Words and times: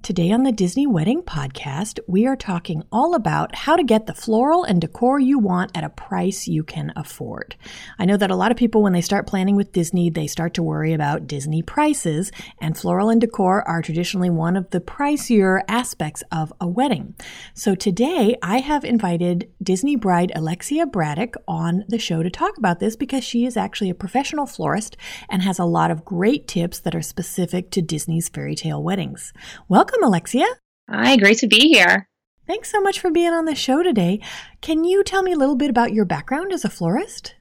Today 0.00 0.30
on 0.30 0.44
the 0.44 0.52
Disney 0.52 0.86
Wedding 0.86 1.22
Podcast, 1.22 1.98
we 2.06 2.26
are 2.26 2.36
talking 2.36 2.82
all 2.90 3.14
about 3.14 3.54
how 3.54 3.76
to 3.76 3.82
get 3.82 4.06
the 4.06 4.14
floral 4.14 4.64
and 4.64 4.80
decor 4.80 5.18
you 5.18 5.38
want 5.38 5.76
at 5.76 5.84
a 5.84 5.90
price 5.90 6.48
you 6.48 6.62
can 6.62 6.94
afford. 6.96 7.56
I 7.98 8.06
know 8.06 8.16
that 8.16 8.30
a 8.30 8.36
lot 8.36 8.50
of 8.50 8.56
people, 8.56 8.82
when 8.82 8.94
they 8.94 9.02
start 9.02 9.26
planning 9.26 9.54
with 9.54 9.72
Disney, 9.72 10.08
they 10.08 10.26
start 10.26 10.54
to 10.54 10.62
worry 10.62 10.94
about 10.94 11.26
Disney 11.26 11.60
prices, 11.60 12.32
and 12.58 12.78
floral 12.78 13.10
and 13.10 13.20
decor 13.20 13.66
are 13.68 13.82
traditionally 13.82 14.30
one 14.30 14.56
of 14.56 14.70
the 14.70 14.80
pricier 14.80 15.60
aspects 15.68 16.22
of 16.32 16.54
a 16.58 16.66
wedding. 16.66 17.14
So 17.52 17.74
today, 17.74 18.34
I 18.40 18.60
have 18.60 18.84
invited 18.84 19.50
Disney 19.62 19.96
bride 19.96 20.32
Alexia 20.34 20.86
Braddock 20.86 21.34
on 21.46 21.84
the 21.86 21.98
show 21.98 22.22
to 22.22 22.30
talk 22.30 22.56
about 22.56 22.80
this 22.80 22.96
because 22.96 23.24
she 23.24 23.44
is 23.44 23.58
actually 23.58 23.90
a 23.90 23.94
professional 23.94 24.46
florist 24.46 24.96
and 25.28 25.42
has 25.42 25.58
a 25.58 25.66
lot 25.66 25.90
of 25.90 26.04
great 26.04 26.48
tips 26.48 26.78
that 26.80 26.94
are 26.94 27.02
specific 27.02 27.70
to 27.72 27.82
Disney's 27.82 28.30
fairy 28.30 28.54
tale 28.54 28.82
weddings. 28.82 29.34
Welcome 29.68 29.87
Welcome, 29.88 30.06
Alexia. 30.06 30.44
Hi, 30.90 31.16
great 31.16 31.38
to 31.38 31.46
be 31.46 31.72
here. 31.72 32.10
Thanks 32.46 32.70
so 32.70 32.78
much 32.78 33.00
for 33.00 33.10
being 33.10 33.32
on 33.32 33.46
the 33.46 33.54
show 33.54 33.82
today. 33.82 34.20
Can 34.60 34.84
you 34.84 35.02
tell 35.02 35.22
me 35.22 35.32
a 35.32 35.36
little 35.38 35.56
bit 35.56 35.70
about 35.70 35.94
your 35.94 36.04
background 36.04 36.52
as 36.52 36.62
a 36.62 36.68
florist? 36.68 37.36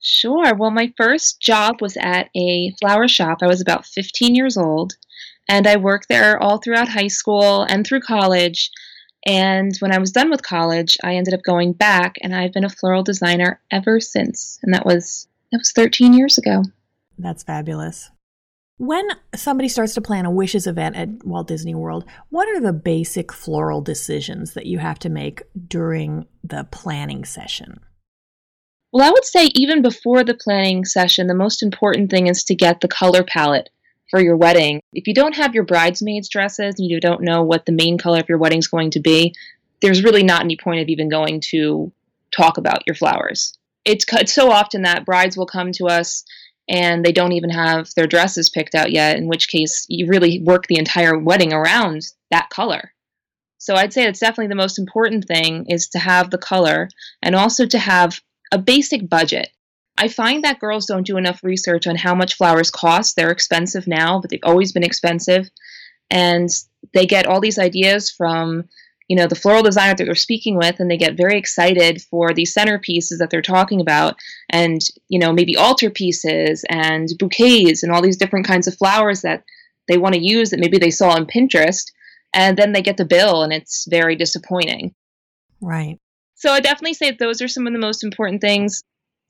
Sure. 0.00 0.54
Well, 0.54 0.70
my 0.70 0.92
first 0.96 1.40
job 1.40 1.80
was 1.80 1.96
at 1.96 2.28
a 2.36 2.72
flower 2.80 3.08
shop. 3.08 3.38
I 3.42 3.48
was 3.48 3.60
about 3.60 3.84
15 3.84 4.36
years 4.36 4.56
old, 4.56 4.92
and 5.48 5.66
I 5.66 5.74
worked 5.74 6.06
there 6.08 6.40
all 6.40 6.58
throughout 6.58 6.88
high 6.88 7.08
school 7.08 7.64
and 7.64 7.84
through 7.84 8.02
college. 8.02 8.70
And 9.26 9.76
when 9.80 9.90
I 9.90 9.98
was 9.98 10.12
done 10.12 10.30
with 10.30 10.44
college, 10.44 10.96
I 11.02 11.16
ended 11.16 11.34
up 11.34 11.42
going 11.42 11.72
back, 11.72 12.14
and 12.22 12.32
I've 12.32 12.52
been 12.52 12.64
a 12.64 12.70
floral 12.70 13.02
designer 13.02 13.60
ever 13.72 13.98
since. 13.98 14.60
And 14.62 14.72
that 14.72 14.86
was 14.86 15.26
that 15.50 15.58
was 15.58 15.72
13 15.72 16.14
years 16.14 16.38
ago. 16.38 16.62
That's 17.18 17.42
fabulous. 17.42 18.12
When 18.78 19.06
somebody 19.34 19.68
starts 19.68 19.94
to 19.94 20.00
plan 20.00 20.26
a 20.26 20.30
wishes 20.30 20.66
event 20.66 20.96
at 20.96 21.24
Walt 21.24 21.46
Disney 21.46 21.74
World, 21.74 22.04
what 22.30 22.48
are 22.48 22.60
the 22.60 22.72
basic 22.72 23.32
floral 23.32 23.80
decisions 23.80 24.54
that 24.54 24.66
you 24.66 24.78
have 24.78 24.98
to 25.00 25.08
make 25.08 25.42
during 25.68 26.26
the 26.42 26.64
planning 26.70 27.24
session? 27.24 27.80
Well, 28.92 29.06
I 29.06 29.10
would 29.10 29.24
say 29.24 29.50
even 29.54 29.82
before 29.82 30.24
the 30.24 30.34
planning 30.34 30.84
session, 30.84 31.26
the 31.26 31.34
most 31.34 31.62
important 31.62 32.10
thing 32.10 32.26
is 32.26 32.44
to 32.44 32.54
get 32.54 32.80
the 32.80 32.88
color 32.88 33.24
palette 33.24 33.70
for 34.10 34.20
your 34.20 34.36
wedding. 34.36 34.82
If 34.92 35.06
you 35.06 35.14
don't 35.14 35.36
have 35.36 35.54
your 35.54 35.64
bridesmaids' 35.64 36.28
dresses, 36.28 36.74
and 36.78 36.90
you 36.90 37.00
don't 37.00 37.22
know 37.22 37.42
what 37.42 37.64
the 37.64 37.72
main 37.72 37.96
color 37.96 38.18
of 38.18 38.28
your 38.28 38.38
wedding 38.38 38.58
is 38.58 38.68
going 38.68 38.90
to 38.90 39.00
be, 39.00 39.34
there's 39.80 40.04
really 40.04 40.22
not 40.22 40.42
any 40.42 40.56
point 40.56 40.80
of 40.80 40.88
even 40.88 41.08
going 41.08 41.40
to 41.50 41.90
talk 42.30 42.58
about 42.58 42.82
your 42.86 42.94
flowers. 42.94 43.56
It's, 43.84 44.04
it's 44.12 44.34
so 44.34 44.50
often 44.50 44.82
that 44.82 45.06
brides 45.06 45.36
will 45.36 45.46
come 45.46 45.72
to 45.72 45.86
us 45.86 46.24
and 46.68 47.04
they 47.04 47.12
don't 47.12 47.32
even 47.32 47.50
have 47.50 47.90
their 47.94 48.06
dresses 48.06 48.48
picked 48.48 48.74
out 48.74 48.92
yet, 48.92 49.16
in 49.16 49.28
which 49.28 49.48
case 49.48 49.86
you 49.88 50.06
really 50.06 50.40
work 50.42 50.66
the 50.66 50.78
entire 50.78 51.18
wedding 51.18 51.52
around 51.52 52.02
that 52.30 52.50
color. 52.50 52.92
So 53.58 53.74
I'd 53.74 53.92
say 53.92 54.04
it's 54.04 54.20
definitely 54.20 54.48
the 54.48 54.54
most 54.56 54.78
important 54.78 55.26
thing 55.26 55.66
is 55.68 55.88
to 55.90 55.98
have 55.98 56.30
the 56.30 56.38
color 56.38 56.88
and 57.22 57.36
also 57.36 57.66
to 57.66 57.78
have 57.78 58.20
a 58.50 58.58
basic 58.58 59.08
budget. 59.08 59.50
I 59.96 60.08
find 60.08 60.42
that 60.42 60.58
girls 60.58 60.86
don't 60.86 61.06
do 61.06 61.16
enough 61.16 61.44
research 61.44 61.86
on 61.86 61.96
how 61.96 62.14
much 62.14 62.34
flowers 62.34 62.70
cost. 62.70 63.14
They're 63.14 63.30
expensive 63.30 63.86
now, 63.86 64.20
but 64.20 64.30
they've 64.30 64.40
always 64.42 64.72
been 64.72 64.82
expensive. 64.82 65.48
And 66.10 66.48
they 66.92 67.06
get 67.06 67.26
all 67.26 67.40
these 67.40 67.58
ideas 67.58 68.10
from 68.10 68.68
you 69.12 69.16
know 69.16 69.26
the 69.26 69.34
floral 69.34 69.62
designer 69.62 69.94
that 69.94 70.06
they're 70.06 70.14
speaking 70.14 70.56
with 70.56 70.80
and 70.80 70.90
they 70.90 70.96
get 70.96 71.18
very 71.18 71.36
excited 71.36 72.00
for 72.00 72.32
these 72.32 72.54
centerpieces 72.54 73.18
that 73.18 73.28
they're 73.28 73.42
talking 73.42 73.78
about 73.78 74.16
and 74.48 74.80
you 75.10 75.18
know 75.18 75.34
maybe 75.34 75.54
altar 75.54 75.90
pieces 75.90 76.64
and 76.70 77.08
bouquets 77.18 77.82
and 77.82 77.92
all 77.92 78.00
these 78.00 78.16
different 78.16 78.46
kinds 78.46 78.66
of 78.66 78.74
flowers 78.78 79.20
that 79.20 79.44
they 79.86 79.98
want 79.98 80.14
to 80.14 80.24
use 80.24 80.48
that 80.48 80.60
maybe 80.60 80.78
they 80.78 80.90
saw 80.90 81.10
on 81.10 81.26
pinterest 81.26 81.92
and 82.32 82.56
then 82.56 82.72
they 82.72 82.80
get 82.80 82.96
the 82.96 83.04
bill 83.04 83.42
and 83.42 83.52
it's 83.52 83.86
very 83.90 84.16
disappointing. 84.16 84.94
Right. 85.60 85.98
So 86.34 86.50
i 86.50 86.60
definitely 86.60 86.94
say 86.94 87.10
those 87.10 87.42
are 87.42 87.48
some 87.48 87.66
of 87.66 87.74
the 87.74 87.78
most 87.78 88.02
important 88.02 88.40
things. 88.40 88.82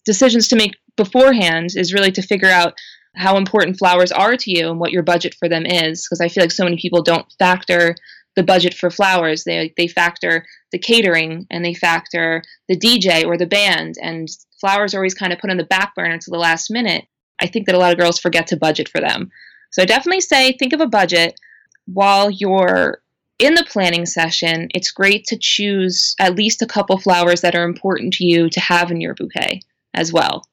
Decisions 0.05 0.47
to 0.49 0.57
make 0.57 0.77
beforehand 0.97 1.71
is 1.75 1.93
really 1.93 2.13
to 2.13 2.23
figure 2.23 2.51
out 2.51 2.75
how 3.17 3.37
important 3.37 3.79
flowers 3.79 4.13
are 4.13 4.37
to 4.37 4.51
you 4.53 4.71
and 4.71 4.79
what 4.79 4.93
your 4.93 5.03
budget 5.03 5.35
for 5.35 5.49
them 5.49 5.67
is 5.67 6.07
because 6.07 6.21
i 6.23 6.29
feel 6.29 6.43
like 6.43 6.51
so 6.51 6.65
many 6.65 6.77
people 6.77 7.03
don't 7.03 7.27
factor 7.39 7.95
the 8.37 8.43
budget 8.43 8.75
for 8.75 8.91
flowers. 8.91 9.45
They 9.45 9.73
they 9.77 9.89
factor 9.89 10.45
the 10.71 10.79
catering 10.79 11.47
and 11.51 11.65
they 11.65 11.75
factor 11.75 12.43
the 12.69 12.79
DJ 12.79 13.25
or 13.27 13.37
the 13.37 13.47
band, 13.47 13.97
and 14.01 14.29
flowers 14.61 14.95
are 14.95 14.99
always 14.99 15.15
kind 15.15 15.33
of 15.33 15.39
put 15.39 15.51
on 15.51 15.57
the 15.57 15.65
back 15.65 15.95
burner 15.95 16.19
to 16.19 16.31
the 16.31 16.39
last 16.39 16.71
minute. 16.71 17.07
I 17.41 17.47
think 17.47 17.67
that 17.67 17.75
a 17.75 17.79
lot 17.79 17.93
of 17.93 17.99
girls 17.99 18.19
forget 18.19 18.47
to 18.49 18.57
budget 18.57 18.89
for 18.89 19.01
them. 19.01 19.31
So 19.71 19.83
I 19.83 19.87
definitely 19.87 20.21
say 20.21 20.53
think 20.53 20.73
of 20.73 20.81
a 20.81 20.87
budget 20.87 21.39
while 21.87 22.31
you're 22.31 23.03
in 23.39 23.55
the 23.55 23.67
planning 23.69 24.07
session. 24.07 24.69
It's 24.75 24.91
great 24.91 25.25
to 25.27 25.39
choose 25.39 26.15
at 26.21 26.37
least 26.37 26.63
a 26.63 26.67
couple 26.67 26.99
flowers 26.99 27.41
that 27.41 27.55
are 27.55 27.65
important 27.65 28.15
to 28.15 28.25
you 28.25 28.49
to 28.51 28.61
have 28.61 28.91
in 28.91 29.01
your 29.01 29.15
bouquet 29.15 29.63
as 29.95 30.13
well. 30.13 30.47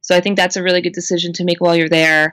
So 0.00 0.16
I 0.16 0.20
think 0.20 0.36
that's 0.36 0.56
a 0.56 0.62
really 0.62 0.80
good 0.80 0.92
decision 0.92 1.32
to 1.34 1.44
make 1.44 1.60
while 1.60 1.76
you're 1.76 1.88
there 1.88 2.32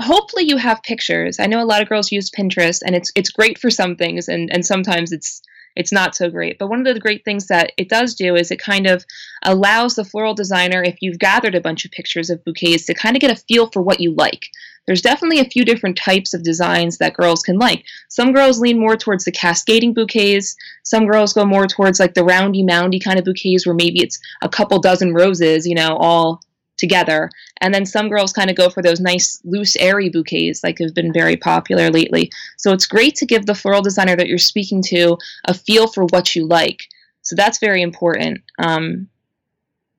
hopefully 0.00 0.44
you 0.44 0.56
have 0.56 0.82
pictures. 0.82 1.38
I 1.40 1.46
know 1.46 1.62
a 1.62 1.64
lot 1.64 1.82
of 1.82 1.88
girls 1.88 2.12
use 2.12 2.30
Pinterest 2.30 2.80
and 2.84 2.94
it's 2.94 3.10
it's 3.14 3.30
great 3.30 3.58
for 3.58 3.70
some 3.70 3.96
things 3.96 4.28
and 4.28 4.50
and 4.52 4.64
sometimes 4.64 5.12
it's 5.12 5.42
it's 5.76 5.92
not 5.92 6.14
so 6.14 6.30
great. 6.30 6.58
But 6.58 6.68
one 6.68 6.86
of 6.86 6.94
the 6.94 7.00
great 7.00 7.24
things 7.24 7.46
that 7.48 7.72
it 7.76 7.88
does 7.88 8.14
do 8.14 8.34
is 8.34 8.50
it 8.50 8.58
kind 8.58 8.86
of 8.86 9.04
allows 9.42 9.94
the 9.94 10.04
floral 10.04 10.34
designer, 10.34 10.82
if 10.82 10.96
you've 11.00 11.18
gathered 11.18 11.54
a 11.54 11.60
bunch 11.60 11.84
of 11.84 11.90
pictures 11.90 12.30
of 12.30 12.42
bouquets, 12.44 12.86
to 12.86 12.94
kind 12.94 13.14
of 13.14 13.20
get 13.20 13.30
a 13.30 13.36
feel 13.36 13.70
for 13.70 13.82
what 13.82 14.00
you 14.00 14.14
like. 14.14 14.46
There's 14.86 15.02
definitely 15.02 15.40
a 15.40 15.50
few 15.50 15.64
different 15.64 15.98
types 15.98 16.32
of 16.32 16.44
designs 16.44 16.98
that 16.98 17.14
girls 17.14 17.42
can 17.42 17.58
like. 17.58 17.84
Some 18.08 18.32
girls 18.32 18.60
lean 18.60 18.78
more 18.78 18.96
towards 18.96 19.24
the 19.24 19.32
cascading 19.32 19.94
bouquets. 19.94 20.56
Some 20.84 21.06
girls 21.06 21.32
go 21.32 21.44
more 21.44 21.66
towards 21.66 22.00
like 22.00 22.14
the 22.14 22.24
roundy 22.24 22.62
moundy 22.62 23.00
kind 23.00 23.18
of 23.18 23.24
bouquets 23.24 23.66
where 23.66 23.74
maybe 23.74 24.00
it's 24.00 24.18
a 24.42 24.48
couple 24.48 24.78
dozen 24.78 25.12
roses, 25.12 25.66
you 25.66 25.74
know, 25.74 25.96
all 25.96 26.40
together. 26.76 27.30
And 27.60 27.72
then 27.74 27.86
some 27.86 28.08
girls 28.08 28.32
kind 28.32 28.50
of 28.50 28.56
go 28.56 28.68
for 28.68 28.82
those 28.82 29.00
nice, 29.00 29.40
loose, 29.44 29.76
airy 29.76 30.08
bouquets, 30.08 30.62
like 30.62 30.78
have 30.78 30.94
been 30.94 31.12
very 31.12 31.36
popular 31.36 31.90
lately. 31.90 32.30
So 32.58 32.72
it's 32.72 32.86
great 32.86 33.14
to 33.16 33.26
give 33.26 33.46
the 33.46 33.54
floral 33.54 33.82
designer 33.82 34.16
that 34.16 34.28
you're 34.28 34.38
speaking 34.38 34.82
to 34.88 35.18
a 35.46 35.54
feel 35.54 35.88
for 35.88 36.04
what 36.06 36.34
you 36.34 36.46
like. 36.46 36.82
So 37.22 37.34
that's 37.34 37.58
very 37.58 37.82
important. 37.82 38.42
Um, 38.58 39.08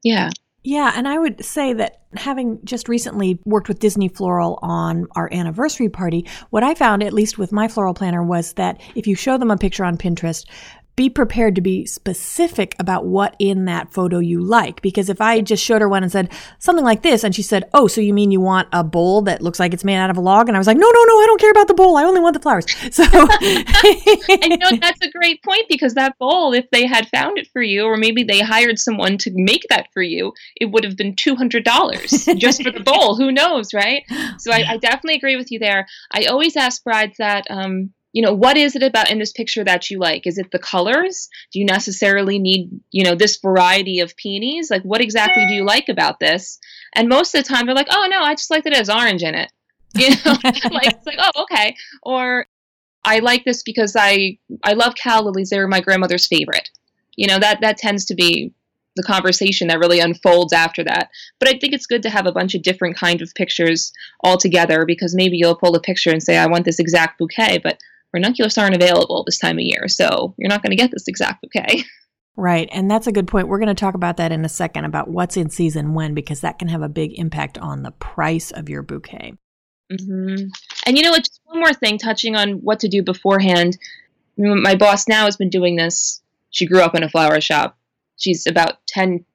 yeah. 0.04 0.30
Yeah, 0.64 0.92
and 0.96 1.08
I 1.08 1.18
would 1.18 1.46
say 1.46 1.72
that 1.74 2.02
having 2.16 2.60
just 2.66 2.90
recently 2.90 3.40
worked 3.46 3.70
with 3.70 3.80
Disney 3.80 4.10
Floral 4.10 4.60
on 4.62 5.08
our 5.16 5.30
anniversary 5.32 5.88
party, 5.88 6.26
what 6.50 6.64
I 6.64 6.74
found, 6.74 7.04
at 7.04 7.14
least 7.14 7.38
with 7.38 7.54
my 7.54 7.70
floral 7.70 7.94
planner, 7.94 8.22
was 8.22 8.52
that 8.54 8.82
if 8.94 9.08
you 9.08 9.16
show 9.16 9.38
them 9.38 9.50
a 9.50 9.56
picture 9.56 9.86
on 9.86 9.98
Pinterest, 9.98 10.46
be 10.98 11.10
prepared 11.12 11.54
to 11.54 11.62
be 11.62 11.86
specific 11.86 12.76
about 12.80 13.06
what 13.06 13.36
in 13.38 13.66
that 13.66 13.94
photo 13.94 14.18
you 14.18 14.42
like. 14.42 14.82
Because 14.82 15.10
if 15.10 15.22
I 15.22 15.42
just 15.42 15.64
showed 15.64 15.82
her 15.82 15.88
one 15.88 16.02
and 16.02 16.12
said 16.12 16.32
something 16.58 16.84
like 16.84 17.04
this, 17.04 17.24
and 17.24 17.36
she 17.36 17.44
said, 17.44 17.70
Oh, 17.72 17.88
so 17.88 18.02
you 18.02 18.16
mean 18.16 18.32
you 18.32 18.42
want 18.42 18.68
a 18.74 18.84
bowl 18.84 19.22
that 19.22 19.44
looks 19.44 19.60
like 19.60 19.76
it's 19.76 19.84
made 19.84 19.98
out 19.98 20.10
of 20.10 20.18
a 20.18 20.22
log? 20.22 20.48
And 20.48 20.58
I 20.58 20.60
was 20.60 20.66
like, 20.66 20.76
No, 20.76 20.90
no, 20.90 21.04
no, 21.04 21.20
I 21.22 21.26
don't 21.28 21.40
care 21.40 21.52
about 21.52 21.68
the 21.68 21.76
bowl. 21.76 21.98
I 21.98 22.04
only 22.04 22.20
want 22.20 22.34
the 22.34 22.42
flowers. 22.42 22.66
So, 22.98 23.04
I 23.12 24.58
know 24.60 24.76
that's 24.82 25.02
a 25.04 25.12
great 25.12 25.44
point 25.44 25.66
because 25.70 25.94
that 25.94 26.18
bowl, 26.18 26.54
if 26.54 26.68
they 26.72 26.88
had 26.88 27.08
found 27.10 27.38
it 27.38 27.48
for 27.54 27.62
you, 27.62 27.84
or 27.84 27.96
maybe 27.96 28.24
they 28.24 28.40
hired 28.40 28.80
someone 28.80 29.20
to 29.20 29.32
make 29.36 29.68
that 29.70 29.88
for 29.94 30.02
you, 30.02 30.34
it 30.60 30.66
would 30.66 30.84
have 30.84 30.98
been 30.98 31.14
$200 31.14 32.40
just 32.40 32.64
for 32.64 32.72
the 32.72 32.80
bowl. 32.80 33.16
Who 33.18 33.32
knows, 33.32 33.72
right? 33.74 34.04
So 34.40 34.52
I, 34.52 34.64
I, 34.68 34.78
definitely 34.78 35.16
agree 35.16 35.36
with 35.36 35.52
you 35.52 35.60
there. 35.60 35.86
I 36.12 36.26
always 36.26 36.56
ask 36.56 36.84
brides 36.84 37.18
that, 37.18 37.46
um, 37.52 37.92
you 38.18 38.24
know 38.24 38.34
what 38.34 38.58
is 38.58 38.76
it 38.76 38.82
about 38.82 39.12
in 39.12 39.20
this 39.20 39.32
picture 39.32 39.64
that 39.64 39.92
you 39.92 40.00
like? 40.00 40.26
Is 40.26 40.40
it 40.40 40.50
the 40.50 40.58
colors? 40.58 41.30
Do 41.54 41.60
you 41.60 41.66
necessarily 41.66 42.40
need 42.40 42.72
you 42.90 43.04
know 43.04 43.14
this 43.14 43.38
variety 43.38 44.00
of 44.00 44.18
peonies? 44.18 44.72
Like 44.72 44.82
what 44.82 45.02
exactly 45.02 45.46
do 45.46 45.54
you 45.54 45.62
mm. 45.62 45.68
like 45.68 45.88
about 45.88 46.20
this? 46.20 46.58
And 46.96 47.10
most 47.10 47.36
of 47.36 47.44
the 47.44 47.48
time 47.48 47.68
they're 47.68 47.76
like 47.76 47.92
oh 47.92 48.08
no 48.10 48.20
i 48.20 48.34
just 48.34 48.50
like 48.50 48.64
that 48.64 48.74
it 48.74 48.78
has 48.78 48.90
orange 48.90 49.22
in 49.22 49.36
it. 49.36 49.52
You 49.96 50.10
know 50.10 50.32
like 50.44 50.88
it's 50.88 51.06
like 51.06 51.20
oh 51.20 51.44
okay. 51.44 51.76
Or 52.02 52.48
I 53.06 53.20
like 53.20 53.46
this 53.46 53.62
because 53.62 53.96
I 53.96 54.40
I 54.64 54.74
love 54.74 54.96
calla 54.96 55.26
lilies. 55.26 55.52
They're 55.52 55.68
my 55.68 55.82
grandmother's 55.82 56.26
favorite. 56.26 56.72
You 57.16 57.28
know 57.28 57.38
that 57.38 57.62
that 57.62 57.78
tends 57.78 58.06
to 58.06 58.16
be 58.16 58.52
the 58.96 59.04
conversation 59.04 59.68
that 59.68 59.78
really 59.78 60.00
unfolds 60.00 60.54
after 60.54 60.84
that. 60.86 61.12
But 61.40 61.50
I 61.50 61.60
think 61.60 61.74
it's 61.74 61.86
good 61.86 62.02
to 62.02 62.10
have 62.10 62.26
a 62.26 62.32
bunch 62.32 62.56
of 62.56 62.64
different 62.64 62.98
kind 62.98 63.22
of 63.22 63.32
pictures 63.36 63.94
all 64.24 64.38
together 64.38 64.86
because 64.88 65.14
maybe 65.14 65.38
you'll 65.38 65.56
pull 65.56 65.76
a 65.76 65.80
picture 65.80 66.10
and 66.10 66.24
say 66.24 66.36
I 66.36 66.48
want 66.48 66.66
this 66.66 66.80
exact 66.80 67.20
bouquet, 67.20 67.60
but 67.60 67.78
ranunculus 68.14 68.58
aren't 68.58 68.76
available 68.76 69.24
this 69.26 69.40
time 69.40 69.58
of 69.58 69.64
year, 69.64 69.88
so 69.88 70.34
you're 70.38 70.50
not 70.50 70.62
going 70.62 70.72
to 70.72 70.78
get 70.78 70.92
this 70.92 71.08
exact 71.08 71.42
bouquet. 71.42 71.84
Right. 72.40 72.70
And 72.72 72.90
that's 72.90 73.08
a 73.08 73.12
good 73.12 73.28
point. 73.28 73.48
We're 73.48 73.58
going 73.58 73.68
to 73.68 73.74
talk 73.74 73.96
about 73.96 74.18
that 74.18 74.32
in 74.32 74.46
a 74.46 74.50
second 74.50 74.86
about 74.86 75.08
what's 75.08 75.38
in 75.38 75.50
season 75.50 75.96
when, 75.96 76.14
because 76.14 76.42
that 76.42 76.60
can 76.60 76.68
have 76.68 76.84
a 76.84 76.88
big 76.88 77.18
impact 77.18 77.58
on 77.58 77.82
the 77.82 77.90
price 77.90 78.52
of 78.52 78.70
your 78.70 78.84
bouquet. 78.84 79.34
Mm-hmm. 79.92 80.46
And 80.86 80.98
you 80.98 81.04
know 81.04 81.10
what? 81.10 81.26
Just 81.26 81.42
one 81.46 81.60
more 81.60 81.74
thing 81.74 81.98
touching 81.98 82.36
on 82.36 82.60
what 82.60 82.80
to 82.82 82.88
do 82.88 83.02
beforehand. 83.02 83.80
My 84.38 84.76
boss 84.76 85.08
now 85.08 85.26
has 85.26 85.36
been 85.36 85.50
doing 85.50 85.78
this. 85.78 86.22
She 86.52 86.68
grew 86.68 86.82
up 86.82 86.94
in 86.94 87.02
a 87.02 87.10
flower 87.10 87.42
shop. 87.42 87.76
She's 88.18 88.46
about 88.46 88.86
10, 88.88 89.26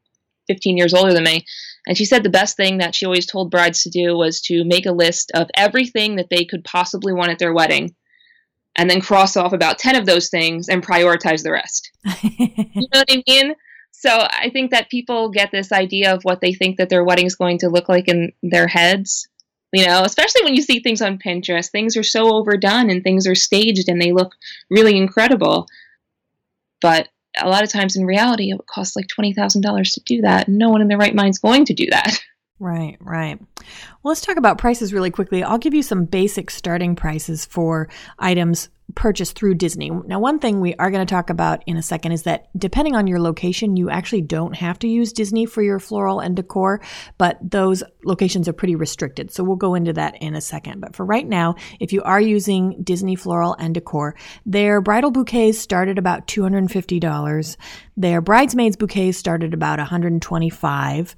15 0.47 0.77
years 0.77 0.95
older 0.95 1.13
than 1.13 1.25
me. 1.25 1.45
And 1.89 1.99
she 1.99 2.05
said 2.05 2.23
the 2.23 2.31
best 2.31 2.57
thing 2.57 2.79
that 2.79 2.95
she 2.95 3.05
always 3.05 3.27
told 3.27 3.51
brides 3.51 3.83
to 3.83 3.91
do 3.91 4.17
was 4.17 4.41
to 4.43 4.65
make 4.65 4.87
a 4.87 4.93
list 4.93 5.33
of 5.35 5.51
everything 5.57 6.17
that 6.17 6.31
they 6.31 6.45
could 6.45 6.63
possibly 6.63 7.13
want 7.13 7.33
at 7.33 7.41
their 7.41 7.53
wedding 7.53 7.97
and 8.77 8.89
then 8.89 9.01
cross 9.01 9.37
off 9.37 9.53
about 9.53 9.79
10 9.79 9.97
of 9.97 10.07
those 10.07 10.29
things 10.29 10.69
and 10.69 10.85
prioritize 10.85 11.43
the 11.43 11.53
rest. 11.53 11.91
you 12.23 12.89
know 12.93 13.01
what 13.01 13.11
I 13.11 13.23
mean? 13.27 13.55
So 13.91 14.11
I 14.11 14.51
think 14.53 14.71
that 14.71 14.91
people 14.91 15.31
get 15.31 15.51
this 15.53 15.71
idea 15.71 16.15
of 16.15 16.25
what 16.25 16.41
they 16.41 16.53
think 16.55 16.79
that 16.79 16.89
their 16.89 17.05
wedding 17.05 17.27
is 17.27 17.37
going 17.37 17.59
to 17.59 17.69
look 17.69 17.89
like 17.89 18.09
in 18.09 18.33
their 18.43 18.67
heads. 18.67 19.29
You 19.73 19.87
know, 19.87 20.03
especially 20.03 20.43
when 20.45 20.55
you 20.55 20.63
see 20.63 20.81
things 20.81 21.01
on 21.01 21.19
Pinterest, 21.19 21.71
things 21.71 21.97
are 21.97 22.03
so 22.03 22.35
overdone 22.35 22.91
and 22.91 23.03
things 23.03 23.27
are 23.27 23.35
staged 23.35 23.89
and 23.89 24.01
they 24.01 24.13
look 24.13 24.35
really 24.71 24.97
incredible. 24.97 25.67
But 26.81 27.09
a 27.39 27.49
lot 27.49 27.63
of 27.63 27.71
times 27.71 27.97
in 27.97 28.05
reality, 28.05 28.51
it 28.51 28.57
would 28.57 28.67
cost 28.67 28.97
like 28.97 29.07
$20,000 29.07 29.95
to 29.95 30.01
do 30.05 30.21
that. 30.23 30.49
And 30.49 30.59
no 30.59 30.69
one 30.69 30.83
in 30.83 30.89
their 30.89 30.99
right 30.99 31.15
mind 31.15 31.31
is 31.31 31.39
going 31.39 31.65
to 31.67 31.75
do 31.75 31.87
that. 31.91 32.19
Right, 32.63 32.97
right. 33.01 33.41
Well, 33.41 34.13
let's 34.13 34.21
talk 34.21 34.37
about 34.37 34.57
prices 34.57 34.93
really 34.93 35.11
quickly. 35.11 35.43
I'll 35.43 35.59
give 35.59 35.75
you 35.75 35.83
some 35.83 36.05
basic 36.05 36.49
starting 36.49 36.95
prices 36.95 37.45
for 37.45 37.89
items 38.21 38.69
purchased 38.95 39.35
through 39.35 39.57
Disney. 39.57 39.91
Now, 39.91 40.21
one 40.21 40.39
thing 40.39 40.61
we 40.61 40.77
are 40.77 40.93
going 40.93 41.05
to 41.05 41.13
talk 41.13 41.29
about 41.29 41.65
in 41.67 41.77
a 41.77 41.83
second 41.83 42.13
is 42.13 42.23
that 42.23 42.57
depending 42.57 42.95
on 42.95 43.09
your 43.09 43.19
location, 43.19 43.77
you 43.77 43.91
actually 43.91 44.21
don't 44.21 44.55
have 44.55 44.79
to 44.79 44.87
use 44.87 45.13
Disney 45.13 45.45
for 45.45 45.61
your 45.61 45.81
floral 45.81 46.21
and 46.21 46.37
decor, 46.37 46.81
but 47.19 47.37
those 47.43 47.83
locations 48.05 48.47
are 48.47 48.53
pretty 48.53 48.77
restricted. 48.77 49.33
So 49.33 49.43
we'll 49.43 49.57
go 49.57 49.75
into 49.75 49.93
that 49.95 50.23
in 50.23 50.37
a 50.37 50.41
second. 50.41 50.81
But 50.81 50.95
for 50.95 51.05
right 51.05 51.27
now, 51.27 51.57
if 51.81 51.93
you 51.93 52.01
are 52.05 52.21
using 52.21 52.81
Disney 52.85 53.17
floral 53.17 53.57
and 53.59 53.75
decor, 53.75 54.15
their 54.47 54.81
bridal 54.81 55.11
bouquets 55.11 55.59
start 55.59 55.89
at 55.89 55.99
about 55.99 56.29
$250. 56.29 57.57
Their 57.97 58.21
bridesmaids 58.21 58.77
bouquets 58.77 59.19
start 59.19 59.43
at 59.43 59.53
about 59.53 59.81
125 59.81 61.17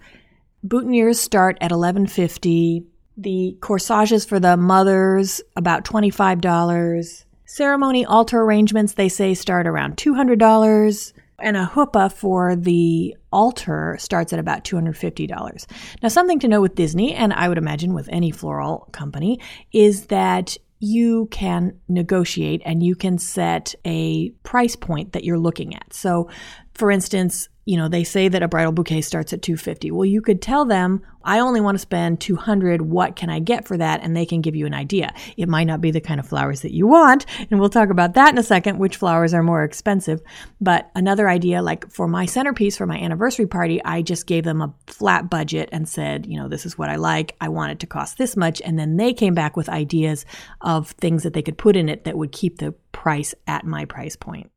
Boutonnieres 0.66 1.16
start 1.16 1.58
at 1.60 1.70
11.50. 1.70 2.84
The 3.16 3.56
corsages 3.60 4.24
for 4.24 4.40
the 4.40 4.56
mothers 4.56 5.40
about 5.56 5.84
$25. 5.84 7.24
Ceremony 7.44 8.04
altar 8.04 8.40
arrangements 8.40 8.94
they 8.94 9.08
say 9.08 9.34
start 9.34 9.66
around 9.66 9.96
$200 9.96 11.12
and 11.38 11.56
a 11.56 11.66
huppah 11.66 12.12
for 12.12 12.56
the 12.56 13.16
altar 13.32 13.96
starts 13.98 14.32
at 14.32 14.38
about 14.38 14.64
$250. 14.64 15.66
Now, 16.02 16.08
something 16.08 16.38
to 16.40 16.48
know 16.48 16.60
with 16.60 16.74
Disney, 16.74 17.12
and 17.14 17.32
I 17.32 17.48
would 17.48 17.58
imagine 17.58 17.92
with 17.92 18.08
any 18.10 18.30
floral 18.30 18.88
company, 18.92 19.40
is 19.72 20.06
that 20.06 20.56
you 20.78 21.26
can 21.30 21.78
negotiate 21.88 22.62
and 22.64 22.82
you 22.82 22.94
can 22.94 23.18
set 23.18 23.74
a 23.84 24.30
price 24.42 24.76
point 24.76 25.12
that 25.12 25.24
you're 25.24 25.38
looking 25.38 25.74
at. 25.74 25.92
So, 25.92 26.28
for 26.74 26.90
instance, 26.90 27.48
you 27.66 27.78
know, 27.78 27.88
they 27.88 28.04
say 28.04 28.28
that 28.28 28.42
a 28.42 28.48
bridal 28.48 28.72
bouquet 28.72 29.00
starts 29.00 29.32
at 29.32 29.40
250. 29.40 29.90
Well, 29.90 30.04
you 30.04 30.20
could 30.20 30.42
tell 30.42 30.66
them, 30.66 31.00
I 31.22 31.38
only 31.38 31.62
want 31.62 31.76
to 31.76 31.80
spend 31.80 32.20
200. 32.20 32.82
What 32.82 33.16
can 33.16 33.30
I 33.30 33.38
get 33.38 33.66
for 33.66 33.78
that? 33.78 34.02
And 34.02 34.14
they 34.14 34.26
can 34.26 34.42
give 34.42 34.54
you 34.54 34.66
an 34.66 34.74
idea. 34.74 35.14
It 35.38 35.48
might 35.48 35.64
not 35.64 35.80
be 35.80 35.90
the 35.90 36.00
kind 36.00 36.20
of 36.20 36.28
flowers 36.28 36.60
that 36.60 36.74
you 36.74 36.86
want. 36.86 37.24
And 37.50 37.58
we'll 37.58 37.70
talk 37.70 37.88
about 37.88 38.14
that 38.14 38.30
in 38.30 38.38
a 38.38 38.42
second, 38.42 38.78
which 38.78 38.98
flowers 38.98 39.32
are 39.32 39.42
more 39.42 39.64
expensive. 39.64 40.20
But 40.60 40.90
another 40.94 41.26
idea, 41.26 41.62
like 41.62 41.90
for 41.90 42.06
my 42.06 42.26
centerpiece 42.26 42.76
for 42.76 42.86
my 42.86 42.98
anniversary 42.98 43.46
party, 43.46 43.82
I 43.82 44.02
just 44.02 44.26
gave 44.26 44.44
them 44.44 44.60
a 44.60 44.74
flat 44.86 45.30
budget 45.30 45.70
and 45.72 45.88
said, 45.88 46.26
you 46.26 46.38
know, 46.38 46.48
this 46.48 46.66
is 46.66 46.76
what 46.76 46.90
I 46.90 46.96
like. 46.96 47.34
I 47.40 47.48
want 47.48 47.72
it 47.72 47.80
to 47.80 47.86
cost 47.86 48.18
this 48.18 48.36
much. 48.36 48.60
And 48.60 48.78
then 48.78 48.98
they 48.98 49.14
came 49.14 49.32
back 49.32 49.56
with 49.56 49.70
ideas 49.70 50.26
of 50.60 50.90
things 50.90 51.22
that 51.22 51.32
they 51.32 51.42
could 51.42 51.56
put 51.56 51.76
in 51.76 51.88
it 51.88 52.04
that 52.04 52.18
would 52.18 52.32
keep 52.32 52.58
the 52.58 52.72
price 52.92 53.34
at 53.46 53.64
my 53.64 53.86
price 53.86 54.16
point. 54.16 54.50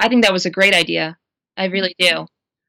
I 0.00 0.08
think 0.08 0.24
that 0.24 0.32
was 0.32 0.46
a 0.46 0.50
great 0.50 0.74
idea. 0.74 1.16
I 1.56 1.64
mm-hmm. 1.64 1.72
really 1.72 1.94
do. 1.98 2.26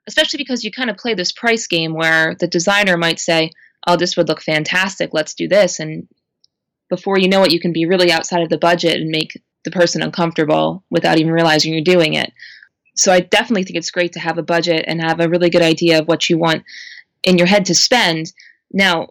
Especially 0.07 0.37
because 0.37 0.63
you 0.63 0.71
kind 0.71 0.89
of 0.89 0.97
play 0.97 1.13
this 1.13 1.31
price 1.31 1.67
game 1.67 1.93
where 1.93 2.35
the 2.39 2.47
designer 2.47 2.97
might 2.97 3.19
say, 3.19 3.51
oh, 3.87 3.95
this 3.95 4.17
would 4.17 4.27
look 4.27 4.41
fantastic, 4.41 5.11
let's 5.13 5.35
do 5.35 5.47
this. 5.47 5.79
And 5.79 6.07
before 6.89 7.19
you 7.19 7.27
know 7.27 7.43
it, 7.43 7.51
you 7.51 7.59
can 7.59 7.71
be 7.71 7.85
really 7.85 8.11
outside 8.11 8.41
of 8.41 8.49
the 8.49 8.57
budget 8.57 8.99
and 8.99 9.09
make 9.09 9.39
the 9.63 9.71
person 9.71 10.01
uncomfortable 10.01 10.83
without 10.89 11.19
even 11.19 11.31
realizing 11.31 11.73
you're 11.73 11.83
doing 11.83 12.13
it. 12.15 12.33
So 12.95 13.13
I 13.13 13.21
definitely 13.21 13.63
think 13.63 13.77
it's 13.77 13.91
great 13.91 14.13
to 14.13 14.19
have 14.19 14.37
a 14.37 14.43
budget 14.43 14.85
and 14.87 15.01
have 15.01 15.19
a 15.19 15.29
really 15.29 15.49
good 15.49 15.61
idea 15.61 15.99
of 15.99 16.07
what 16.07 16.29
you 16.29 16.37
want 16.37 16.63
in 17.23 17.37
your 17.37 17.47
head 17.47 17.65
to 17.65 17.75
spend. 17.75 18.33
Now, 18.71 19.09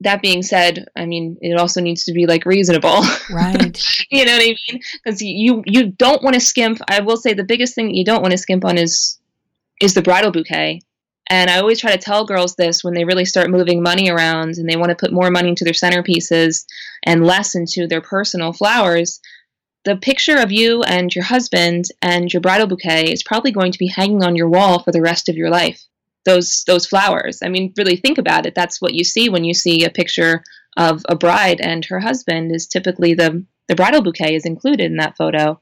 that 0.00 0.22
being 0.22 0.42
said, 0.42 0.86
I 0.96 1.04
mean, 1.06 1.36
it 1.40 1.58
also 1.58 1.80
needs 1.80 2.04
to 2.04 2.12
be 2.12 2.26
like 2.26 2.46
reasonable. 2.46 3.02
Right. 3.30 3.80
you 4.10 4.24
know 4.24 4.32
what 4.32 4.42
I 4.42 4.56
mean? 4.68 4.80
Because 5.04 5.22
you 5.22 5.62
you 5.66 5.90
don't 5.92 6.22
want 6.22 6.34
to 6.34 6.40
skimp. 6.40 6.80
I 6.88 7.00
will 7.00 7.16
say 7.16 7.34
the 7.34 7.44
biggest 7.44 7.74
thing 7.74 7.86
that 7.86 7.94
you 7.94 8.04
don't 8.04 8.22
want 8.22 8.32
to 8.32 8.38
skimp 8.38 8.64
on 8.64 8.78
is 8.78 9.18
is 9.80 9.94
the 9.94 10.02
bridal 10.02 10.32
bouquet. 10.32 10.80
And 11.28 11.48
I 11.48 11.58
always 11.58 11.78
try 11.78 11.92
to 11.92 11.98
tell 11.98 12.24
girls 12.24 12.56
this 12.56 12.82
when 12.82 12.94
they 12.94 13.04
really 13.04 13.24
start 13.24 13.50
moving 13.50 13.82
money 13.82 14.10
around 14.10 14.56
and 14.56 14.68
they 14.68 14.76
want 14.76 14.90
to 14.90 14.96
put 14.96 15.12
more 15.12 15.30
money 15.30 15.50
into 15.50 15.62
their 15.62 15.72
centerpieces 15.72 16.64
and 17.04 17.24
less 17.24 17.54
into 17.54 17.86
their 17.86 18.00
personal 18.00 18.52
flowers. 18.52 19.20
The 19.84 19.96
picture 19.96 20.38
of 20.38 20.50
you 20.50 20.82
and 20.82 21.14
your 21.14 21.24
husband 21.24 21.84
and 22.02 22.32
your 22.32 22.40
bridal 22.40 22.66
bouquet 22.66 23.12
is 23.12 23.22
probably 23.22 23.52
going 23.52 23.70
to 23.70 23.78
be 23.78 23.86
hanging 23.86 24.24
on 24.24 24.34
your 24.34 24.48
wall 24.48 24.82
for 24.82 24.90
the 24.90 25.00
rest 25.00 25.28
of 25.28 25.36
your 25.36 25.50
life 25.50 25.80
those 26.24 26.64
those 26.66 26.86
flowers. 26.86 27.40
I 27.42 27.48
mean, 27.48 27.72
really 27.76 27.96
think 27.96 28.18
about 28.18 28.46
it. 28.46 28.54
That's 28.54 28.80
what 28.80 28.94
you 28.94 29.04
see 29.04 29.28
when 29.28 29.44
you 29.44 29.54
see 29.54 29.84
a 29.84 29.90
picture 29.90 30.42
of 30.76 31.02
a 31.08 31.16
bride 31.16 31.60
and 31.60 31.84
her 31.86 32.00
husband 32.00 32.54
is 32.54 32.66
typically 32.66 33.14
the 33.14 33.44
the 33.68 33.74
bridal 33.76 34.02
bouquet 34.02 34.34
is 34.34 34.46
included 34.46 34.90
in 34.90 34.96
that 34.96 35.16
photo. 35.16 35.60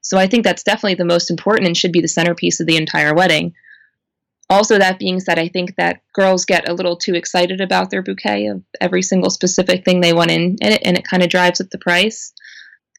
So 0.00 0.16
I 0.16 0.26
think 0.26 0.44
that's 0.44 0.62
definitely 0.62 0.94
the 0.94 1.04
most 1.04 1.30
important 1.30 1.66
and 1.66 1.76
should 1.76 1.92
be 1.92 2.00
the 2.00 2.08
centerpiece 2.08 2.60
of 2.60 2.66
the 2.66 2.76
entire 2.76 3.14
wedding. 3.14 3.54
Also, 4.50 4.78
that 4.78 4.98
being 4.98 5.20
said, 5.20 5.38
I 5.38 5.48
think 5.48 5.74
that 5.76 6.00
girls 6.14 6.46
get 6.46 6.68
a 6.68 6.72
little 6.72 6.96
too 6.96 7.14
excited 7.14 7.60
about 7.60 7.90
their 7.90 8.02
bouquet 8.02 8.46
of 8.46 8.62
every 8.80 9.02
single 9.02 9.28
specific 9.28 9.84
thing 9.84 10.00
they 10.00 10.14
want 10.14 10.30
in, 10.30 10.56
it, 10.62 10.80
and 10.84 10.96
it 10.96 11.06
kind 11.06 11.22
of 11.22 11.28
drives 11.28 11.60
up 11.60 11.68
the 11.68 11.78
price. 11.78 12.32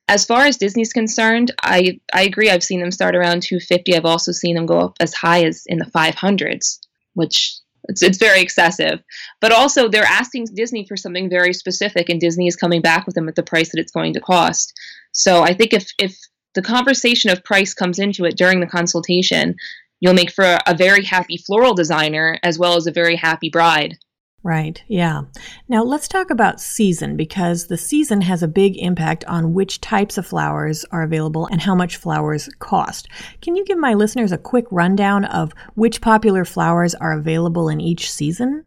As 0.07 0.25
far 0.25 0.45
as 0.45 0.57
Disney's 0.57 0.93
concerned, 0.93 1.51
I, 1.63 1.99
I 2.13 2.23
agree. 2.23 2.51
I've 2.51 2.63
seen 2.63 2.81
them 2.81 2.91
start 2.91 3.15
around 3.15 3.41
250. 3.41 3.95
I've 3.95 4.05
also 4.05 4.31
seen 4.31 4.55
them 4.55 4.67
go 4.67 4.79
up 4.79 4.97
as 4.99 5.13
high 5.13 5.45
as 5.45 5.63
in 5.65 5.79
the 5.79 5.85
500s 5.85 6.79
which 7.13 7.59
it's, 7.87 8.01
it's 8.01 8.17
very 8.17 8.41
excessive. 8.41 9.01
But 9.41 9.51
also, 9.51 9.87
they're 9.87 10.03
asking 10.03 10.47
Disney 10.53 10.85
for 10.85 10.97
something 10.97 11.29
very 11.29 11.53
specific, 11.53 12.09
and 12.09 12.19
Disney 12.19 12.47
is 12.47 12.55
coming 12.55 12.81
back 12.81 13.05
with 13.05 13.15
them 13.15 13.29
at 13.29 13.35
the 13.35 13.43
price 13.43 13.71
that 13.71 13.79
it's 13.79 13.91
going 13.91 14.13
to 14.13 14.19
cost. 14.19 14.73
So 15.11 15.43
I 15.43 15.53
think 15.53 15.73
if 15.73 15.91
if 15.97 16.17
the 16.55 16.61
conversation 16.61 17.29
of 17.29 17.43
price 17.43 17.73
comes 17.73 17.99
into 17.99 18.25
it 18.25 18.37
during 18.37 18.59
the 18.59 18.67
consultation, 18.67 19.55
you'll 19.99 20.13
make 20.13 20.31
for 20.31 20.45
a, 20.45 20.59
a 20.67 20.75
very 20.75 21.03
happy 21.03 21.37
floral 21.37 21.73
designer 21.73 22.37
as 22.43 22.57
well 22.57 22.75
as 22.75 22.87
a 22.87 22.91
very 22.91 23.15
happy 23.15 23.49
bride. 23.49 23.97
Right, 24.41 24.81
yeah. 24.87 25.23
Now 25.67 25.83
let's 25.83 26.07
talk 26.07 26.29
about 26.29 26.61
season 26.61 27.17
because 27.17 27.67
the 27.67 27.77
season 27.77 28.21
has 28.21 28.41
a 28.41 28.47
big 28.47 28.77
impact 28.77 29.25
on 29.25 29.53
which 29.53 29.81
types 29.81 30.17
of 30.17 30.25
flowers 30.25 30.85
are 30.91 31.03
available 31.03 31.47
and 31.47 31.61
how 31.61 31.75
much 31.75 31.97
flowers 31.97 32.47
cost. 32.59 33.09
Can 33.41 33.57
you 33.57 33.65
give 33.65 33.77
my 33.77 33.93
listeners 33.93 34.31
a 34.31 34.37
quick 34.37 34.65
rundown 34.71 35.25
of 35.25 35.53
which 35.75 35.99
popular 35.99 36.45
flowers 36.45 36.95
are 36.95 37.11
available 37.11 37.67
in 37.67 37.81
each 37.81 38.09
season? 38.09 38.65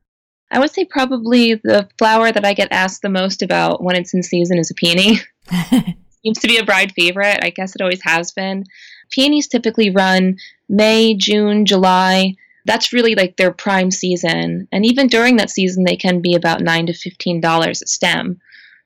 I 0.50 0.58
would 0.58 0.70
say 0.70 0.84
probably 0.84 1.54
the 1.54 1.88
flower 1.96 2.30
that 2.30 2.44
I 2.44 2.52
get 2.52 2.68
asked 2.70 3.00
the 3.00 3.08
most 3.08 3.40
about 3.40 3.82
when 3.82 3.96
it's 3.96 4.12
in 4.12 4.22
season 4.22 4.58
is 4.58 4.70
a 4.70 4.74
peony. 4.74 5.20
Seems 6.22 6.38
to 6.40 6.48
be 6.48 6.58
a 6.58 6.64
bride 6.64 6.92
favorite. 6.92 7.40
I 7.42 7.48
guess 7.48 7.74
it 7.74 7.80
always 7.80 8.02
has 8.02 8.30
been. 8.32 8.64
Peonies 9.10 9.48
typically 9.48 9.88
run 9.88 10.36
May, 10.68 11.14
June, 11.14 11.64
July 11.64 12.34
that's 12.64 12.92
really 12.92 13.14
like 13.14 13.36
their 13.36 13.52
prime 13.52 13.90
season. 13.90 14.68
And 14.72 14.86
even 14.86 15.08
during 15.08 15.36
that 15.36 15.50
season, 15.50 15.84
they 15.84 15.96
can 15.96 16.20
be 16.20 16.34
about 16.34 16.60
nine 16.60 16.86
to 16.86 16.92
fifteen 16.92 17.40
dollars 17.40 17.82
a 17.82 17.86
stem. 17.86 18.38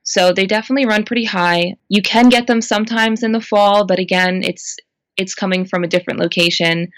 So 0.03 0.33
they 0.33 0.47
definitely 0.47 0.87
run 0.87 1.05
pretty 1.05 1.25
high. 1.25 1.75
You 1.89 2.01
can 2.01 2.29
get 2.29 2.47
them 2.47 2.61
sometimes 2.61 3.23
in 3.23 3.33
the 3.33 3.41
fall, 3.41 3.87
but 3.87 3.99
again, 3.99 4.43
it's 4.45 4.77
it's 5.17 5.35
coming 5.35 5.65
from 5.65 5.83
a 5.83 5.89
different 5.89 6.21
location 6.21 6.89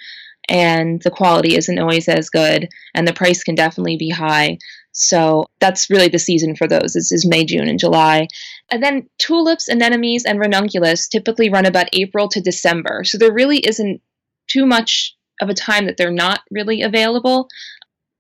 and 0.48 1.00
the 1.02 1.10
quality 1.10 1.56
isn't 1.56 1.78
always 1.78 2.08
as 2.08 2.30
good 2.30 2.68
and 2.94 3.06
the 3.06 3.12
price 3.12 3.44
can 3.44 3.54
definitely 3.54 3.96
be 3.96 4.10
high. 4.10 4.58
So 4.92 5.46
that's 5.60 5.90
really 5.90 6.08
the 6.08 6.18
season 6.18 6.56
for 6.56 6.66
those 6.66 6.96
is, 6.96 7.12
is 7.12 7.26
May, 7.26 7.44
June, 7.44 7.68
and 7.68 7.78
July. 7.78 8.26
And 8.70 8.82
then 8.82 9.08
tulips, 9.18 9.68
anemones, 9.68 10.24
and 10.24 10.40
ranunculus 10.40 11.06
typically 11.06 11.50
run 11.50 11.66
about 11.66 11.88
April 11.92 12.28
to 12.30 12.40
December. 12.40 13.04
So 13.04 13.18
there 13.18 13.32
really 13.32 13.58
isn't 13.58 14.00
too 14.48 14.66
much 14.66 15.14
of 15.40 15.48
a 15.48 15.54
time 15.54 15.86
that 15.86 15.96
they're 15.96 16.10
not 16.10 16.40
really 16.50 16.82
available. 16.82 17.48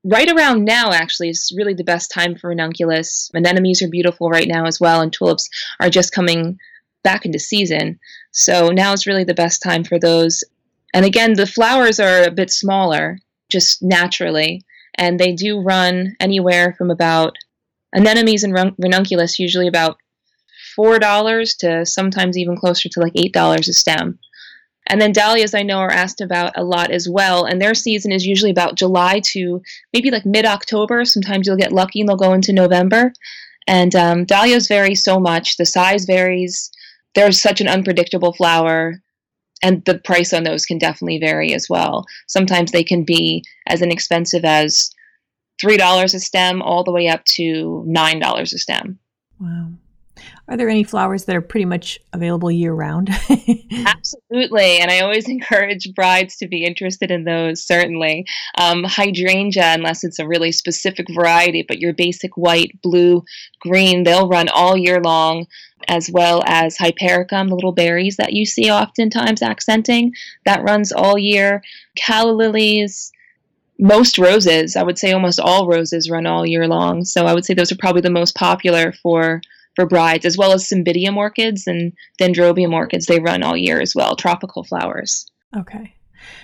Right 0.04 0.30
around 0.30 0.64
now, 0.64 0.92
actually, 0.92 1.30
is 1.30 1.52
really 1.56 1.74
the 1.74 1.84
best 1.84 2.10
time 2.10 2.36
for 2.36 2.48
ranunculus. 2.48 3.30
Anemones 3.34 3.82
are 3.82 3.88
beautiful 3.88 4.30
right 4.30 4.48
now 4.48 4.66
as 4.66 4.80
well, 4.80 5.00
and 5.00 5.12
tulips 5.12 5.48
are 5.80 5.90
just 5.90 6.12
coming 6.12 6.58
back 7.02 7.26
into 7.26 7.38
season. 7.38 7.98
So 8.32 8.68
now 8.68 8.92
is 8.92 9.06
really 9.06 9.24
the 9.24 9.34
best 9.34 9.62
time 9.62 9.84
for 9.84 9.98
those. 9.98 10.44
And 10.94 11.04
again, 11.04 11.34
the 11.34 11.46
flowers 11.46 12.00
are 12.00 12.22
a 12.22 12.30
bit 12.30 12.50
smaller, 12.50 13.18
just 13.50 13.82
naturally, 13.82 14.64
and 14.94 15.18
they 15.18 15.32
do 15.32 15.60
run 15.60 16.16
anywhere 16.20 16.74
from 16.76 16.90
about 16.90 17.36
anemones 17.94 18.44
and 18.44 18.54
ranunculus 18.78 19.38
usually 19.38 19.66
about 19.66 19.96
four 20.76 20.98
dollars 20.98 21.54
to 21.56 21.84
sometimes 21.86 22.36
even 22.36 22.56
closer 22.56 22.88
to 22.88 23.00
like 23.00 23.12
eight 23.16 23.32
dollars 23.32 23.68
a 23.68 23.72
stem. 23.72 24.18
And 24.88 25.00
then 25.00 25.12
dahlias 25.12 25.54
I 25.54 25.62
know 25.62 25.78
are 25.78 25.90
asked 25.90 26.20
about 26.20 26.52
a 26.56 26.64
lot 26.64 26.90
as 26.90 27.08
well, 27.08 27.44
and 27.44 27.60
their 27.60 27.74
season 27.74 28.10
is 28.10 28.26
usually 28.26 28.50
about 28.50 28.76
July 28.76 29.20
to 29.32 29.60
maybe 29.92 30.10
like 30.10 30.24
mid 30.24 30.46
October. 30.46 31.04
Sometimes 31.04 31.46
you'll 31.46 31.56
get 31.56 31.72
lucky 31.72 32.00
and 32.00 32.08
they'll 32.08 32.16
go 32.16 32.32
into 32.32 32.52
November. 32.52 33.12
And 33.66 33.94
um, 33.94 34.24
dahlias 34.24 34.66
vary 34.66 34.94
so 34.94 35.20
much. 35.20 35.58
The 35.58 35.66
size 35.66 36.06
varies. 36.06 36.70
There's 37.14 37.40
such 37.40 37.60
an 37.60 37.68
unpredictable 37.68 38.32
flower, 38.32 39.02
and 39.62 39.84
the 39.84 39.98
price 39.98 40.32
on 40.32 40.44
those 40.44 40.64
can 40.64 40.78
definitely 40.78 41.18
vary 41.18 41.52
as 41.52 41.68
well. 41.68 42.06
Sometimes 42.26 42.72
they 42.72 42.84
can 42.84 43.04
be 43.04 43.44
as 43.66 43.82
inexpensive 43.82 44.44
as 44.44 44.90
three 45.60 45.76
dollars 45.76 46.14
a 46.14 46.20
stem, 46.20 46.62
all 46.62 46.84
the 46.84 46.92
way 46.92 47.08
up 47.08 47.24
to 47.24 47.82
nine 47.86 48.20
dollars 48.20 48.52
a 48.52 48.58
stem. 48.58 48.98
Wow. 49.38 49.72
Are 50.48 50.56
there 50.56 50.70
any 50.70 50.82
flowers 50.82 51.26
that 51.26 51.36
are 51.36 51.42
pretty 51.42 51.66
much 51.66 52.00
available 52.14 52.50
year 52.50 52.72
round? 52.72 53.10
Absolutely. 53.86 54.78
And 54.78 54.90
I 54.90 55.00
always 55.00 55.28
encourage 55.28 55.92
brides 55.94 56.36
to 56.38 56.48
be 56.48 56.64
interested 56.64 57.10
in 57.10 57.24
those, 57.24 57.62
certainly. 57.62 58.24
Um, 58.56 58.84
hydrangea, 58.84 59.74
unless 59.74 60.04
it's 60.04 60.18
a 60.18 60.26
really 60.26 60.52
specific 60.52 61.06
variety, 61.14 61.64
but 61.68 61.80
your 61.80 61.92
basic 61.92 62.36
white, 62.36 62.80
blue, 62.82 63.24
green, 63.60 64.04
they'll 64.04 64.28
run 64.28 64.48
all 64.48 64.76
year 64.76 65.00
long, 65.02 65.46
as 65.86 66.10
well 66.10 66.42
as 66.46 66.78
hypericum, 66.78 67.48
the 67.48 67.54
little 67.54 67.72
berries 67.72 68.16
that 68.16 68.32
you 68.32 68.46
see 68.46 68.70
oftentimes 68.70 69.42
accenting, 69.42 70.12
that 70.46 70.62
runs 70.62 70.92
all 70.92 71.18
year. 71.18 71.62
Calla 71.96 72.32
lilies, 72.32 73.12
most 73.78 74.18
roses, 74.18 74.76
I 74.76 74.82
would 74.82 74.98
say 74.98 75.12
almost 75.12 75.38
all 75.38 75.68
roses 75.68 76.10
run 76.10 76.26
all 76.26 76.46
year 76.46 76.66
long. 76.66 77.04
So 77.04 77.26
I 77.26 77.34
would 77.34 77.44
say 77.44 77.52
those 77.52 77.70
are 77.70 77.76
probably 77.76 78.00
the 78.00 78.10
most 78.10 78.34
popular 78.34 78.92
for 78.92 79.42
for 79.78 79.86
brides, 79.86 80.24
as 80.24 80.36
well 80.36 80.52
as 80.52 80.68
cymbidium 80.68 81.16
orchids 81.16 81.68
and 81.68 81.92
dendrobium 82.20 82.72
orchids. 82.72 83.06
They 83.06 83.20
run 83.20 83.44
all 83.44 83.56
year 83.56 83.80
as 83.80 83.94
well, 83.94 84.16
tropical 84.16 84.64
flowers. 84.64 85.24
Okay. 85.56 85.94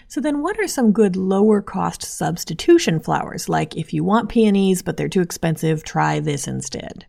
So 0.07 0.21
then 0.21 0.41
what 0.41 0.57
are 0.61 0.69
some 0.69 0.93
good 0.93 1.17
lower 1.17 1.61
cost 1.61 2.03
substitution 2.03 3.01
flowers? 3.01 3.49
Like 3.49 3.77
if 3.77 3.93
you 3.93 4.05
want 4.05 4.29
peonies 4.29 4.83
but 4.83 4.97
they're 4.97 5.09
too 5.09 5.21
expensive, 5.21 5.83
try 5.83 6.21
this 6.21 6.47
instead. 6.47 7.07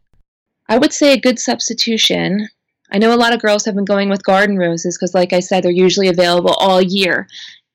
I 0.68 0.80
would 0.80 0.94
say 0.94 1.14
a 1.14 1.22
good 1.22 1.38
substitution. 1.38 2.50
I 2.92 2.98
know 2.98 3.14
a 3.14 3.22
lot 3.22 3.36
of 3.36 3.40
girls 3.40 3.64
have 3.66 3.76
been 3.76 3.86
going 3.86 4.10
with 4.10 4.24
garden 4.24 4.58
roses 4.58 4.98
because 4.98 5.14
like 5.14 5.32
I 5.32 5.42
said 5.42 5.64
they're 5.64 5.72
usually 5.72 6.08
available 6.08 6.56
all 6.58 6.82
year. 6.82 7.28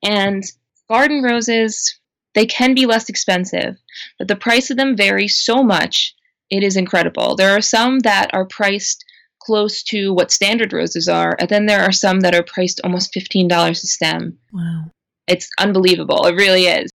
And 0.03 0.43
garden 0.89 1.23
roses 1.23 1.97
they 2.33 2.45
can 2.45 2.75
be 2.75 2.85
less 2.85 3.07
expensive, 3.07 3.77
but 4.19 4.27
the 4.27 4.35
price 4.35 4.69
of 4.69 4.75
them 4.75 4.97
varies 4.97 5.41
so 5.41 5.63
much 5.63 6.15
it 6.51 6.63
is 6.63 6.77
incredible. 6.77 7.35
There 7.35 7.55
are 7.55 7.61
some 7.61 7.99
that 7.99 8.29
are 8.33 8.45
priced 8.45 9.03
close 9.41 9.81
to 9.83 10.13
what 10.13 10.29
standard 10.29 10.73
roses 10.73 11.07
are, 11.07 11.35
and 11.39 11.49
then 11.49 11.65
there 11.65 11.81
are 11.81 11.91
some 11.91 12.19
that 12.19 12.35
are 12.35 12.43
priced 12.43 12.81
almost 12.83 13.13
$15 13.13 13.71
a 13.71 13.73
stem. 13.75 14.37
Wow. 14.53 14.91
It's 15.27 15.49
unbelievable. 15.57 16.27
It 16.27 16.35
really 16.35 16.65
is. 16.65 16.91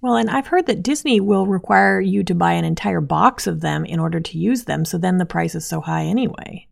Well, 0.00 0.16
and 0.16 0.28
I've 0.30 0.48
heard 0.48 0.66
that 0.66 0.82
Disney 0.82 1.20
will 1.20 1.46
require 1.46 2.00
you 2.00 2.24
to 2.24 2.34
buy 2.34 2.52
an 2.52 2.64
entire 2.64 3.00
box 3.00 3.46
of 3.46 3.60
them 3.60 3.84
in 3.84 4.00
order 4.00 4.18
to 4.18 4.38
use 4.38 4.64
them, 4.64 4.84
so 4.84 4.98
then 4.98 5.18
the 5.18 5.26
price 5.26 5.54
is 5.54 5.66
so 5.66 5.80
high 5.80 6.04
anyway. 6.04 6.66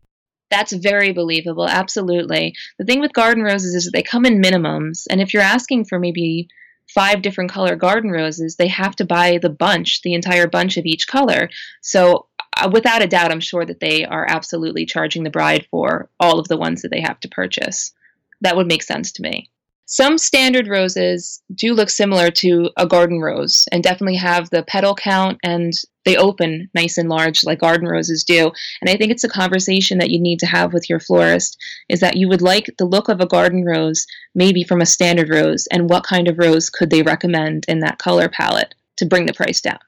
That's 0.51 0.73
very 0.73 1.11
believable, 1.11 1.67
absolutely. 1.67 2.53
The 2.77 2.85
thing 2.85 3.01
with 3.01 3.13
garden 3.13 3.43
roses 3.43 3.73
is 3.73 3.85
that 3.85 3.91
they 3.93 4.03
come 4.03 4.25
in 4.25 4.41
minimums, 4.41 5.05
and 5.09 5.21
if 5.21 5.33
you're 5.33 5.43
asking 5.43 5.85
for 5.85 5.99
maybe 5.99 6.47
five 6.93 7.21
different 7.21 7.51
color 7.51 7.75
garden 7.75 8.11
roses, 8.11 8.55
they 8.55 8.67
have 8.67 8.95
to 8.97 9.05
buy 9.05 9.39
the 9.41 9.49
bunch, 9.49 10.01
the 10.01 10.13
entire 10.13 10.47
bunch 10.47 10.77
of 10.77 10.85
each 10.85 11.07
color. 11.07 11.49
So, 11.81 12.27
uh, 12.57 12.69
without 12.71 13.01
a 13.01 13.07
doubt, 13.07 13.31
I'm 13.31 13.41
sure 13.41 13.65
that 13.65 13.79
they 13.79 14.05
are 14.05 14.25
absolutely 14.27 14.85
charging 14.85 15.23
the 15.23 15.29
bride 15.29 15.67
for 15.69 16.09
all 16.19 16.39
of 16.39 16.47
the 16.47 16.57
ones 16.57 16.81
that 16.81 16.89
they 16.89 17.01
have 17.01 17.19
to 17.21 17.29
purchase. 17.29 17.93
That 18.41 18.55
would 18.55 18.67
make 18.67 18.83
sense 18.83 19.11
to 19.13 19.21
me. 19.21 19.49
Some 19.87 20.17
standard 20.17 20.67
roses 20.67 21.43
do 21.53 21.73
look 21.73 21.91
similar 21.91 22.31
to 22.31 22.71
a 22.75 22.87
garden 22.87 23.21
rose 23.21 23.65
and 23.71 23.83
definitely 23.83 24.15
have 24.15 24.49
the 24.49 24.63
petal 24.63 24.95
count 24.95 25.37
and 25.43 25.73
they 26.05 26.17
open 26.17 26.69
nice 26.73 26.97
and 26.97 27.07
large 27.07 27.43
like 27.43 27.59
garden 27.59 27.87
roses 27.87 28.23
do. 28.23 28.51
And 28.81 28.89
I 28.89 28.97
think 28.97 29.11
it's 29.11 29.23
a 29.23 29.29
conversation 29.29 29.99
that 29.99 30.09
you 30.09 30.19
need 30.19 30.39
to 30.39 30.47
have 30.47 30.73
with 30.73 30.89
your 30.89 30.99
florist 30.99 31.57
is 31.87 31.99
that 31.99 32.17
you 32.17 32.27
would 32.27 32.41
like 32.41 32.73
the 32.79 32.85
look 32.85 33.09
of 33.09 33.21
a 33.21 33.27
garden 33.27 33.63
rose 33.63 34.07
maybe 34.33 34.63
from 34.63 34.81
a 34.81 34.87
standard 34.87 35.29
rose 35.29 35.67
and 35.71 35.87
what 35.87 36.03
kind 36.03 36.27
of 36.27 36.39
rose 36.39 36.69
could 36.69 36.89
they 36.89 37.03
recommend 37.03 37.65
in 37.67 37.79
that 37.81 37.99
color 37.99 38.27
palette 38.27 38.73
to 38.97 39.05
bring 39.05 39.27
the 39.27 39.33
price 39.33 39.61
down. 39.61 39.79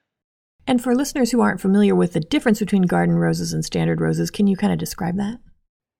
And 0.68 0.84
for 0.84 0.94
listeners 0.94 1.32
who 1.32 1.42
aren't 1.42 1.62
familiar 1.62 1.96
with 1.96 2.14
the 2.14 2.20
difference 2.20 2.60
between 2.60 2.84
garden 2.84 3.16
roses 3.16 3.54
and 3.54 3.66
standard 3.66 4.02
roses, 4.02 4.30
can 4.30 4.46
you 4.46 4.58
kind 4.58 4.74
of 4.74 4.78
describe 4.78 5.16
that? 5.18 5.40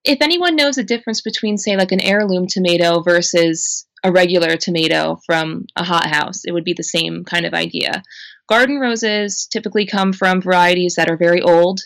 If 0.04 0.18
anyone 0.20 0.56
knows 0.56 0.76
the 0.76 0.84
difference 0.84 1.20
between, 1.20 1.58
say, 1.58 1.76
like 1.76 1.90
an 1.90 2.00
heirloom 2.00 2.46
tomato 2.46 3.02
versus 3.02 3.86
a 4.04 4.12
regular 4.12 4.56
tomato 4.56 5.20
from 5.26 5.66
a 5.76 5.84
hothouse. 5.84 6.44
It 6.44 6.52
would 6.52 6.64
be 6.64 6.74
the 6.74 6.82
same 6.82 7.24
kind 7.24 7.46
of 7.46 7.54
idea. 7.54 8.02
Garden 8.48 8.78
roses 8.78 9.46
typically 9.50 9.86
come 9.86 10.12
from 10.12 10.40
varieties 10.40 10.94
that 10.94 11.10
are 11.10 11.16
very 11.16 11.42
old 11.42 11.80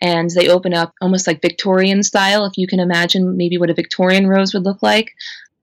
and 0.00 0.30
they 0.30 0.48
open 0.48 0.74
up 0.74 0.92
almost 1.00 1.26
like 1.26 1.42
Victorian 1.42 2.02
style, 2.02 2.44
if 2.44 2.56
you 2.56 2.66
can 2.66 2.80
imagine 2.80 3.36
maybe 3.36 3.58
what 3.58 3.70
a 3.70 3.74
Victorian 3.74 4.26
rose 4.26 4.52
would 4.52 4.64
look 4.64 4.82
like. 4.82 5.12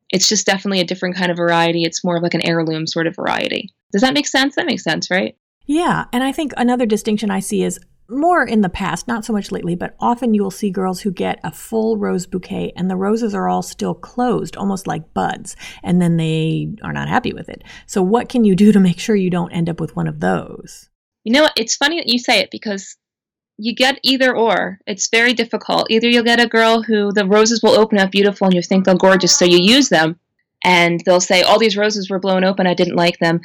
It's 0.10 0.30
just 0.30 0.46
definitely 0.46 0.80
a 0.80 0.86
different 0.86 1.16
kind 1.16 1.32
of 1.32 1.38
variety. 1.38 1.84
It's 1.84 2.04
more 2.04 2.18
of 2.18 2.24
like 2.24 2.34
an 2.34 2.46
heirloom 2.46 2.88
sort 2.88 3.08
of 3.08 3.16
variety. 3.16 3.74
Does 3.92 4.02
that 4.02 4.14
make 4.14 4.28
sense? 4.28 4.56
That 4.56 4.66
makes 4.66 4.84
sense, 4.84 5.10
right? 5.10 5.36
Yeah. 5.66 6.06
And 6.12 6.24
I 6.24 6.32
think 6.32 6.52
another 6.58 6.86
distinction 6.86 7.32
I 7.32 7.40
see 7.40 7.64
is 7.64 7.80
more 8.10 8.46
in 8.46 8.62
the 8.62 8.70
past, 8.70 9.08
not 9.08 9.26
so 9.26 9.34
much 9.34 9.52
lately, 9.52 9.76
but 9.76 9.96
often 10.00 10.34
you 10.34 10.44
will 10.44 10.52
see 10.52 10.70
girls 10.70 11.02
who 11.02 11.12
get 11.12 11.40
a 11.44 11.52
full 11.52 11.98
rose 11.98 12.26
bouquet 12.26 12.74
and 12.76 12.90
the 12.90 12.96
roses 12.96 13.34
are 13.34 13.50
all 13.50 13.62
still 13.62 13.94
closed, 13.94 14.56
almost 14.56 14.88
like 14.88 15.14
buds, 15.14 15.56
and 15.84 16.02
then 16.02 16.18
they 16.18 16.76
are 16.84 16.94
not 16.94 17.10
happy 17.10 17.34
with 17.34 17.50
it. 17.50 17.64
So, 17.86 18.02
what 18.02 18.30
can 18.30 18.46
you 18.46 18.56
do 18.56 18.72
to 18.72 18.80
make 18.80 19.00
sure 19.00 19.16
you 19.16 19.30
don't 19.30 19.52
end 19.52 19.70
up 19.70 19.80
with 19.80 19.96
one 19.96 20.08
of 20.08 20.20
those? 20.20 20.90
You 21.24 21.34
know? 21.34 21.48
It's 21.58 21.76
funny 21.76 21.98
that 21.98 22.10
you 22.10 22.20
say 22.20 22.40
it 22.40 22.52
because 22.52 22.98
you 23.58 23.74
get 23.74 24.00
either 24.04 24.36
or. 24.36 24.80
It's 24.88 25.10
very 25.10 25.34
difficult. 25.34 25.88
Either 25.90 26.10
you'll 26.10 26.24
get 26.24 26.40
a 26.40 26.48
girl 26.48 26.82
who 26.82 27.12
the 27.12 27.26
roses 27.26 27.62
will 27.62 27.80
open 27.80 28.00
up 28.00 28.12
beautiful 28.12 28.46
and 28.46 28.54
you 28.54 28.62
think 28.62 28.86
they're 28.86 28.96
gorgeous, 28.96 29.38
so 29.38 29.46
you 29.46 29.60
use 29.60 29.90
them, 29.90 30.20
and 30.64 31.02
they'll 31.06 31.22
say, 31.22 31.42
All 31.42 31.60
these 31.60 31.78
roses 31.78 32.10
were 32.10 32.20
blown 32.20 32.44
open, 32.44 32.68
I 32.68 32.74
didn't 32.74 32.96
like 32.96 33.20
them. 33.20 33.42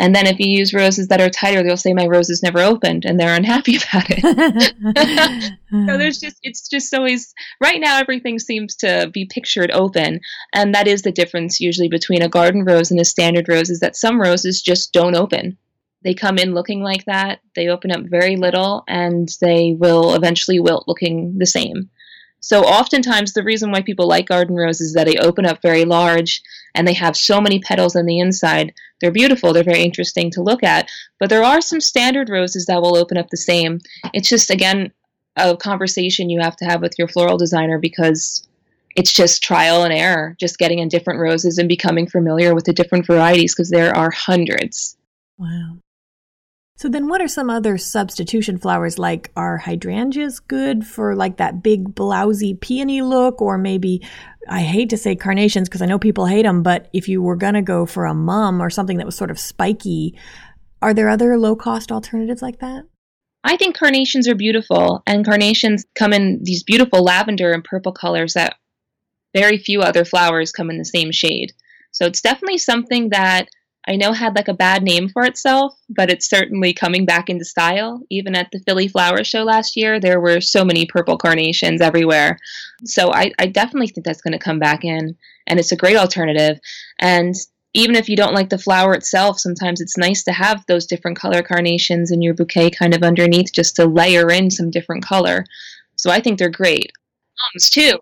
And 0.00 0.14
then 0.14 0.26
if 0.26 0.40
you 0.40 0.46
use 0.48 0.72
roses 0.72 1.08
that 1.08 1.20
are 1.20 1.28
tighter, 1.28 1.62
they'll 1.62 1.76
say 1.76 1.92
my 1.92 2.06
roses 2.06 2.42
never 2.42 2.60
opened 2.60 3.04
and 3.04 3.20
they're 3.20 3.36
unhappy 3.36 3.76
about 3.90 4.06
it. 4.08 5.52
so 5.70 5.98
there's 5.98 6.18
just 6.18 6.38
it's 6.42 6.66
just 6.68 6.94
always 6.94 7.34
right 7.60 7.78
now 7.78 7.98
everything 7.98 8.38
seems 8.38 8.74
to 8.76 9.10
be 9.12 9.26
pictured 9.26 9.70
open. 9.70 10.20
And 10.54 10.74
that 10.74 10.88
is 10.88 11.02
the 11.02 11.12
difference 11.12 11.60
usually 11.60 11.88
between 11.88 12.22
a 12.22 12.30
garden 12.30 12.64
rose 12.64 12.90
and 12.90 12.98
a 12.98 13.04
standard 13.04 13.46
rose 13.46 13.68
is 13.68 13.80
that 13.80 13.94
some 13.94 14.18
roses 14.18 14.62
just 14.62 14.94
don't 14.94 15.14
open. 15.14 15.58
They 16.02 16.14
come 16.14 16.38
in 16.38 16.54
looking 16.54 16.82
like 16.82 17.04
that, 17.04 17.40
they 17.54 17.68
open 17.68 17.92
up 17.92 18.00
very 18.04 18.36
little, 18.36 18.84
and 18.88 19.28
they 19.42 19.76
will 19.78 20.14
eventually 20.14 20.58
wilt 20.58 20.88
looking 20.88 21.36
the 21.36 21.44
same. 21.44 21.90
So 22.40 22.62
oftentimes 22.62 23.32
the 23.32 23.42
reason 23.42 23.70
why 23.70 23.82
people 23.82 24.08
like 24.08 24.26
garden 24.26 24.56
roses 24.56 24.88
is 24.88 24.94
that 24.94 25.06
they 25.06 25.16
open 25.16 25.46
up 25.46 25.62
very 25.62 25.84
large 25.84 26.42
and 26.74 26.86
they 26.86 26.94
have 26.94 27.16
so 27.16 27.40
many 27.40 27.58
petals 27.60 27.94
on 27.94 28.06
the 28.06 28.18
inside. 28.18 28.72
They're 29.00 29.10
beautiful, 29.10 29.52
they're 29.52 29.62
very 29.62 29.82
interesting 29.82 30.30
to 30.32 30.42
look 30.42 30.62
at. 30.62 30.88
But 31.18 31.28
there 31.28 31.44
are 31.44 31.60
some 31.60 31.80
standard 31.80 32.28
roses 32.30 32.66
that 32.66 32.80
will 32.80 32.96
open 32.96 33.18
up 33.18 33.28
the 33.30 33.36
same. 33.36 33.80
It's 34.14 34.28
just 34.28 34.50
again 34.50 34.92
a 35.36 35.56
conversation 35.56 36.30
you 36.30 36.40
have 36.40 36.56
to 36.56 36.64
have 36.64 36.82
with 36.82 36.98
your 36.98 37.08
floral 37.08 37.38
designer 37.38 37.78
because 37.78 38.46
it's 38.96 39.12
just 39.12 39.42
trial 39.42 39.84
and 39.84 39.92
error, 39.92 40.36
just 40.40 40.58
getting 40.58 40.80
in 40.80 40.88
different 40.88 41.20
roses 41.20 41.58
and 41.58 41.68
becoming 41.68 42.08
familiar 42.08 42.54
with 42.54 42.64
the 42.64 42.72
different 42.72 43.06
varieties 43.06 43.54
because 43.54 43.70
there 43.70 43.94
are 43.94 44.10
hundreds. 44.10 44.96
Wow. 45.38 45.78
So 46.80 46.88
then 46.88 47.08
what 47.08 47.20
are 47.20 47.28
some 47.28 47.50
other 47.50 47.76
substitution 47.76 48.56
flowers 48.56 48.98
like 48.98 49.30
are 49.36 49.58
hydrangeas 49.58 50.40
good 50.40 50.86
for 50.86 51.14
like 51.14 51.36
that 51.36 51.62
big 51.62 51.94
blousy 51.94 52.58
peony 52.58 53.02
look 53.02 53.42
or 53.42 53.58
maybe 53.58 54.00
I 54.48 54.60
hate 54.62 54.88
to 54.88 54.96
say 54.96 55.14
carnations 55.14 55.68
because 55.68 55.82
I 55.82 55.86
know 55.86 55.98
people 55.98 56.24
hate 56.24 56.44
them 56.44 56.62
but 56.62 56.88
if 56.94 57.06
you 57.06 57.20
were 57.20 57.36
going 57.36 57.52
to 57.52 57.60
go 57.60 57.84
for 57.84 58.06
a 58.06 58.14
mum 58.14 58.62
or 58.62 58.70
something 58.70 58.96
that 58.96 59.04
was 59.04 59.14
sort 59.14 59.30
of 59.30 59.38
spiky 59.38 60.18
are 60.80 60.94
there 60.94 61.10
other 61.10 61.36
low 61.36 61.54
cost 61.54 61.92
alternatives 61.92 62.40
like 62.40 62.60
that? 62.60 62.84
I 63.44 63.58
think 63.58 63.76
carnations 63.76 64.26
are 64.28 64.34
beautiful, 64.34 65.02
and 65.06 65.24
carnations 65.24 65.84
come 65.94 66.12
in 66.12 66.40
these 66.42 66.62
beautiful 66.62 67.02
lavender 67.02 67.52
and 67.52 67.62
purple 67.62 67.92
colors 67.92 68.34
that 68.34 68.56
very 69.34 69.58
few 69.58 69.80
other 69.82 70.04
flowers 70.04 70.52
come 70.52 70.70
in 70.70 70.78
the 70.78 70.84
same 70.84 71.12
shade. 71.12 71.52
So 71.92 72.06
it's 72.06 72.20
definitely 72.20 72.58
something 72.58 73.10
that 73.10 73.48
I 73.88 73.96
know 73.96 74.12
had 74.12 74.36
like 74.36 74.48
a 74.48 74.54
bad 74.54 74.82
name 74.82 75.08
for 75.08 75.24
itself, 75.24 75.74
but 75.88 76.10
it's 76.10 76.28
certainly 76.28 76.72
coming 76.74 77.06
back 77.06 77.30
into 77.30 77.44
style. 77.44 78.02
Even 78.10 78.36
at 78.36 78.50
the 78.52 78.60
Philly 78.60 78.88
Flower 78.88 79.24
Show 79.24 79.42
last 79.42 79.76
year, 79.76 79.98
there 79.98 80.20
were 80.20 80.40
so 80.40 80.64
many 80.64 80.86
purple 80.86 81.16
carnations 81.16 81.80
everywhere. 81.80 82.38
So 82.84 83.12
I, 83.12 83.32
I 83.38 83.46
definitely 83.46 83.88
think 83.88 84.04
that's 84.04 84.20
going 84.20 84.32
to 84.32 84.38
come 84.38 84.58
back 84.58 84.84
in, 84.84 85.16
and 85.46 85.58
it's 85.58 85.72
a 85.72 85.76
great 85.76 85.96
alternative. 85.96 86.60
And 86.98 87.34
even 87.72 87.96
if 87.96 88.08
you 88.08 88.16
don't 88.16 88.34
like 88.34 88.50
the 88.50 88.58
flower 88.58 88.94
itself, 88.94 89.38
sometimes 89.38 89.80
it's 89.80 89.96
nice 89.96 90.24
to 90.24 90.32
have 90.32 90.64
those 90.66 90.86
different 90.86 91.16
color 91.16 91.42
carnations 91.42 92.10
in 92.10 92.20
your 92.20 92.34
bouquet 92.34 92.70
kind 92.70 92.94
of 92.94 93.02
underneath 93.02 93.52
just 93.52 93.76
to 93.76 93.86
layer 93.86 94.30
in 94.30 94.50
some 94.50 94.70
different 94.70 95.04
color. 95.04 95.46
So 95.96 96.10
I 96.10 96.20
think 96.20 96.38
they're 96.38 96.50
great. 96.50 96.92
Mums 97.54 97.70
too. 97.70 97.98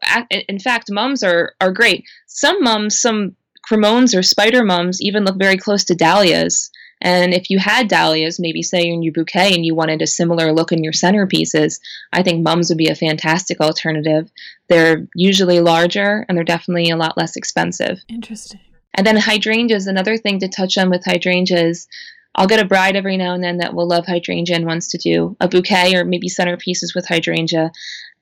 In 0.48 0.58
fact, 0.58 0.90
mums 0.90 1.22
are, 1.22 1.54
are 1.60 1.70
great. 1.70 2.04
Some 2.26 2.62
mums, 2.62 2.98
some 2.98 3.36
cremones 3.68 4.16
or 4.16 4.22
spider 4.22 4.64
mums 4.64 5.00
even 5.00 5.24
look 5.24 5.36
very 5.36 5.56
close 5.56 5.84
to 5.84 5.94
dahlias. 5.94 6.70
And 7.00 7.32
if 7.32 7.48
you 7.48 7.58
had 7.58 7.88
dahlias, 7.88 8.40
maybe 8.40 8.62
say 8.62 8.82
in 8.82 9.02
your 9.02 9.12
bouquet, 9.12 9.54
and 9.54 9.64
you 9.64 9.74
wanted 9.74 10.02
a 10.02 10.06
similar 10.06 10.52
look 10.52 10.72
in 10.72 10.82
your 10.82 10.92
centerpieces, 10.92 11.78
I 12.12 12.22
think 12.22 12.42
mums 12.42 12.68
would 12.68 12.78
be 12.78 12.88
a 12.88 12.96
fantastic 12.96 13.60
alternative. 13.60 14.30
They're 14.68 15.06
usually 15.14 15.60
larger 15.60 16.24
and 16.28 16.36
they're 16.36 16.44
definitely 16.44 16.90
a 16.90 16.96
lot 16.96 17.16
less 17.16 17.36
expensive. 17.36 18.00
Interesting. 18.08 18.60
And 18.94 19.06
then 19.06 19.16
hydrangeas, 19.16 19.86
another 19.86 20.16
thing 20.16 20.40
to 20.40 20.48
touch 20.48 20.76
on 20.76 20.90
with 20.90 21.04
hydrangeas. 21.04 21.86
I'll 22.34 22.48
get 22.48 22.60
a 22.60 22.64
bride 22.64 22.96
every 22.96 23.16
now 23.16 23.34
and 23.34 23.42
then 23.42 23.58
that 23.58 23.74
will 23.74 23.86
love 23.86 24.06
hydrangea 24.06 24.56
and 24.56 24.66
wants 24.66 24.88
to 24.88 24.98
do 24.98 25.36
a 25.40 25.48
bouquet 25.48 25.94
or 25.94 26.04
maybe 26.04 26.28
centerpieces 26.28 26.94
with 26.94 27.06
hydrangea. 27.06 27.70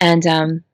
And 0.00 0.26
um, 0.26 0.64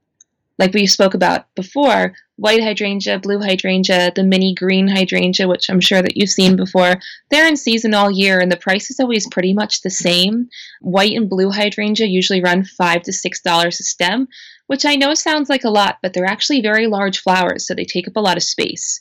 like 0.58 0.74
we 0.74 0.86
spoke 0.86 1.14
about 1.14 1.52
before, 1.54 2.14
white 2.36 2.62
hydrangea, 2.62 3.18
blue 3.18 3.40
hydrangea, 3.40 4.12
the 4.14 4.22
mini 4.24 4.54
green 4.54 4.88
hydrangea, 4.88 5.48
which 5.48 5.70
I'm 5.70 5.80
sure 5.80 6.02
that 6.02 6.16
you've 6.16 6.30
seen 6.30 6.56
before, 6.56 6.96
they're 7.30 7.48
in 7.48 7.56
season 7.56 7.94
all 7.94 8.10
year 8.10 8.40
and 8.40 8.50
the 8.50 8.56
price 8.56 8.90
is 8.90 9.00
always 9.00 9.28
pretty 9.28 9.52
much 9.54 9.82
the 9.82 9.90
same. 9.90 10.48
White 10.80 11.16
and 11.16 11.28
blue 11.28 11.50
hydrangea 11.50 12.06
usually 12.06 12.42
run 12.42 12.64
five 12.64 13.02
to 13.02 13.12
six 13.12 13.40
dollars 13.40 13.80
a 13.80 13.84
stem, 13.84 14.28
which 14.66 14.84
I 14.84 14.96
know 14.96 15.14
sounds 15.14 15.48
like 15.48 15.64
a 15.64 15.70
lot, 15.70 15.98
but 16.02 16.12
they're 16.12 16.24
actually 16.24 16.60
very 16.60 16.86
large 16.86 17.20
flowers, 17.20 17.66
so 17.66 17.74
they 17.74 17.84
take 17.84 18.08
up 18.08 18.16
a 18.16 18.20
lot 18.20 18.36
of 18.36 18.42
space. 18.42 19.00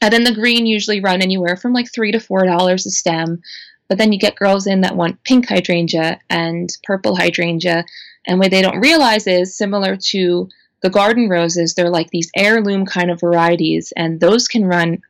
And 0.00 0.12
then 0.12 0.24
the 0.24 0.34
green 0.34 0.66
usually 0.66 1.00
run 1.00 1.22
anywhere 1.22 1.56
from 1.56 1.72
like 1.72 1.92
three 1.92 2.12
to 2.12 2.20
four 2.20 2.44
dollars 2.44 2.86
a 2.86 2.90
stem. 2.90 3.40
But 3.88 3.98
then 3.98 4.12
you 4.12 4.18
get 4.18 4.36
girls 4.36 4.66
in 4.66 4.80
that 4.80 4.96
want 4.96 5.22
pink 5.22 5.48
hydrangea 5.48 6.18
and 6.30 6.68
purple 6.82 7.14
hydrangea. 7.14 7.84
And 8.26 8.38
what 8.38 8.50
they 8.50 8.62
don't 8.62 8.80
realize 8.80 9.26
is 9.26 9.56
similar 9.56 9.96
to 9.96 10.48
the 10.82 10.90
garden 10.90 11.28
roses, 11.28 11.74
they're 11.74 11.90
like 11.90 12.10
these 12.10 12.30
heirloom 12.36 12.86
kind 12.86 13.10
of 13.10 13.20
varieties, 13.20 13.92
and 13.96 14.20
those 14.20 14.48
can 14.48 14.64
run 14.64 15.02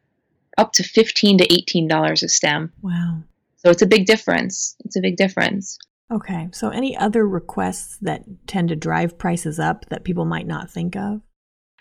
up 0.59 0.73
to 0.75 0.83
fifteen 0.83 1.39
to 1.39 1.53
eighteen 1.53 1.89
dollars 1.89 2.23
a 2.23 2.29
stem. 2.29 2.73
Wow. 2.83 3.23
So 3.57 3.71
it's 3.71 3.83
a 3.83 3.87
big 3.87 4.07
difference. 4.07 4.77
It's 4.85 4.97
a 4.97 5.01
big 5.01 5.17
difference. 5.17 5.79
Okay. 6.11 6.49
So 6.53 6.69
any 6.69 6.97
other 6.97 7.27
requests 7.27 7.97
that 8.03 8.25
tend 8.47 8.69
to 8.69 8.77
drive 8.77 9.17
prices 9.17 9.59
up 9.59 9.87
that 9.89 10.05
people 10.05 10.27
might 10.27 10.47
not 10.47 10.71
think 10.71 10.95
of? 10.95 11.23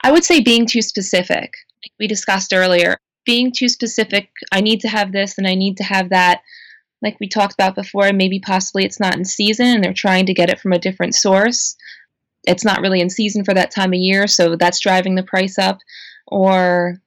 I 0.03 0.11
would 0.11 0.23
say 0.23 0.39
being 0.39 0.65
too 0.65 0.81
specific. 0.81 1.53
Like 1.83 1.93
we 1.99 2.07
discussed 2.07 2.53
earlier, 2.53 2.97
being 3.25 3.51
too 3.51 3.67
specific, 3.67 4.29
I 4.51 4.61
need 4.61 4.81
to 4.81 4.87
have 4.87 5.11
this 5.11 5.37
and 5.37 5.47
I 5.47 5.55
need 5.55 5.77
to 5.77 5.83
have 5.83 6.09
that. 6.09 6.41
Like 7.01 7.17
we 7.19 7.27
talked 7.27 7.55
about 7.55 7.75
before, 7.75 8.13
maybe 8.13 8.39
possibly 8.39 8.85
it's 8.85 8.99
not 8.99 9.15
in 9.15 9.25
season 9.25 9.65
and 9.65 9.83
they're 9.83 9.93
trying 9.93 10.27
to 10.27 10.33
get 10.33 10.49
it 10.49 10.59
from 10.59 10.71
a 10.71 10.79
different 10.79 11.15
source 11.15 11.75
it's 12.45 12.65
not 12.65 12.81
really 12.81 13.01
in 13.01 13.09
season 13.09 13.43
for 13.43 13.53
that 13.53 13.71
time 13.71 13.93
of 13.93 13.99
year, 13.99 14.27
so 14.27 14.55
that's 14.55 14.79
driving 14.79 15.15
the 15.15 15.23
price 15.23 15.57
up. 15.57 15.79
Or 16.27 16.97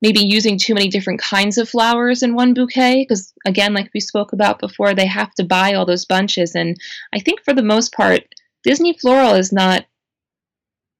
maybe 0.00 0.20
using 0.20 0.58
too 0.58 0.74
many 0.74 0.88
different 0.88 1.20
kinds 1.20 1.56
of 1.56 1.68
flowers 1.68 2.22
in 2.22 2.34
one 2.34 2.52
bouquet, 2.52 3.04
because 3.08 3.32
again, 3.46 3.72
like 3.72 3.90
we 3.94 4.00
spoke 4.00 4.32
about 4.32 4.58
before, 4.58 4.94
they 4.94 5.06
have 5.06 5.32
to 5.34 5.44
buy 5.44 5.72
all 5.72 5.86
those 5.86 6.04
bunches. 6.04 6.54
And 6.54 6.76
I 7.14 7.20
think 7.20 7.42
for 7.42 7.54
the 7.54 7.62
most 7.62 7.92
part, 7.94 8.22
Disney 8.64 8.96
Floral 9.00 9.34
is 9.34 9.52
not 9.52 9.84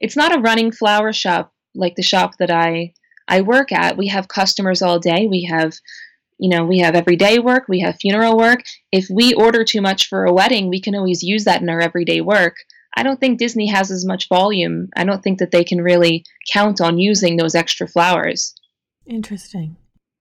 it's 0.00 0.16
not 0.16 0.36
a 0.36 0.40
running 0.40 0.70
flower 0.70 1.12
shop 1.12 1.52
like 1.74 1.94
the 1.96 2.02
shop 2.02 2.36
that 2.38 2.50
I 2.50 2.92
I 3.28 3.40
work 3.40 3.72
at. 3.72 3.96
We 3.96 4.08
have 4.08 4.28
customers 4.28 4.82
all 4.82 4.98
day. 4.98 5.26
We 5.26 5.44
have 5.50 5.74
you 6.38 6.48
know, 6.50 6.64
we 6.64 6.78
have 6.78 6.94
everyday 6.94 7.38
work, 7.38 7.64
we 7.68 7.80
have 7.80 7.96
funeral 8.00 8.36
work. 8.36 8.60
If 8.92 9.06
we 9.10 9.34
order 9.34 9.64
too 9.64 9.80
much 9.80 10.08
for 10.08 10.24
a 10.24 10.32
wedding, 10.32 10.68
we 10.68 10.80
can 10.80 10.94
always 10.94 11.22
use 11.22 11.44
that 11.44 11.62
in 11.62 11.68
our 11.68 11.80
everyday 11.80 12.20
work. 12.20 12.56
I 12.96 13.02
don't 13.02 13.18
think 13.18 13.38
Disney 13.38 13.66
has 13.68 13.90
as 13.90 14.04
much 14.06 14.28
volume. 14.28 14.88
I 14.96 15.04
don't 15.04 15.22
think 15.22 15.38
that 15.38 15.50
they 15.50 15.64
can 15.64 15.80
really 15.80 16.24
count 16.52 16.80
on 16.80 16.98
using 16.98 17.36
those 17.36 17.54
extra 17.54 17.88
flowers. 17.88 18.54
Interesting. 19.06 19.76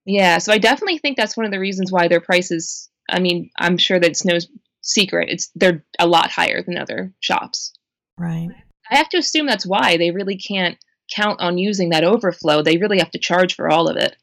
Yeah, 0.06 0.40
so 0.40 0.52
I 0.52 0.58
definitely 0.58 0.98
think 0.98 1.16
that's 1.16 1.38
one 1.38 1.46
of 1.46 1.52
the 1.52 1.60
reasons 1.60 1.92
why 1.92 2.08
their 2.08 2.20
prices, 2.20 2.90
I 3.10 3.20
mean, 3.20 3.50
I'm 3.58 3.78
sure 3.78 4.00
that 4.00 4.10
it's 4.10 4.26
no 4.26 4.38
secret. 4.82 5.30
It's 5.30 5.50
they're 5.56 5.84
a 6.00 6.08
lot 6.08 6.32
higher 6.32 6.62
than 6.62 6.78
other 6.78 7.14
shops. 7.20 7.74
Right. 8.18 8.50
I 8.92 8.98
have 8.98 9.10
to 9.10 9.18
assume 9.18 9.46
that's 9.46 9.66
why 9.66 9.98
they 9.98 10.12
really 10.12 10.38
can't 10.38 10.78
count 11.14 11.40
on 11.42 11.58
using 11.58 11.90
that 11.90 12.04
overflow. 12.04 12.62
They 12.62 12.78
really 12.78 13.00
have 13.00 13.12
to 13.12 13.20
charge 13.20 13.56
for 13.56 13.70
all 13.70 13.88
of 13.88 13.98
it. 13.98 14.16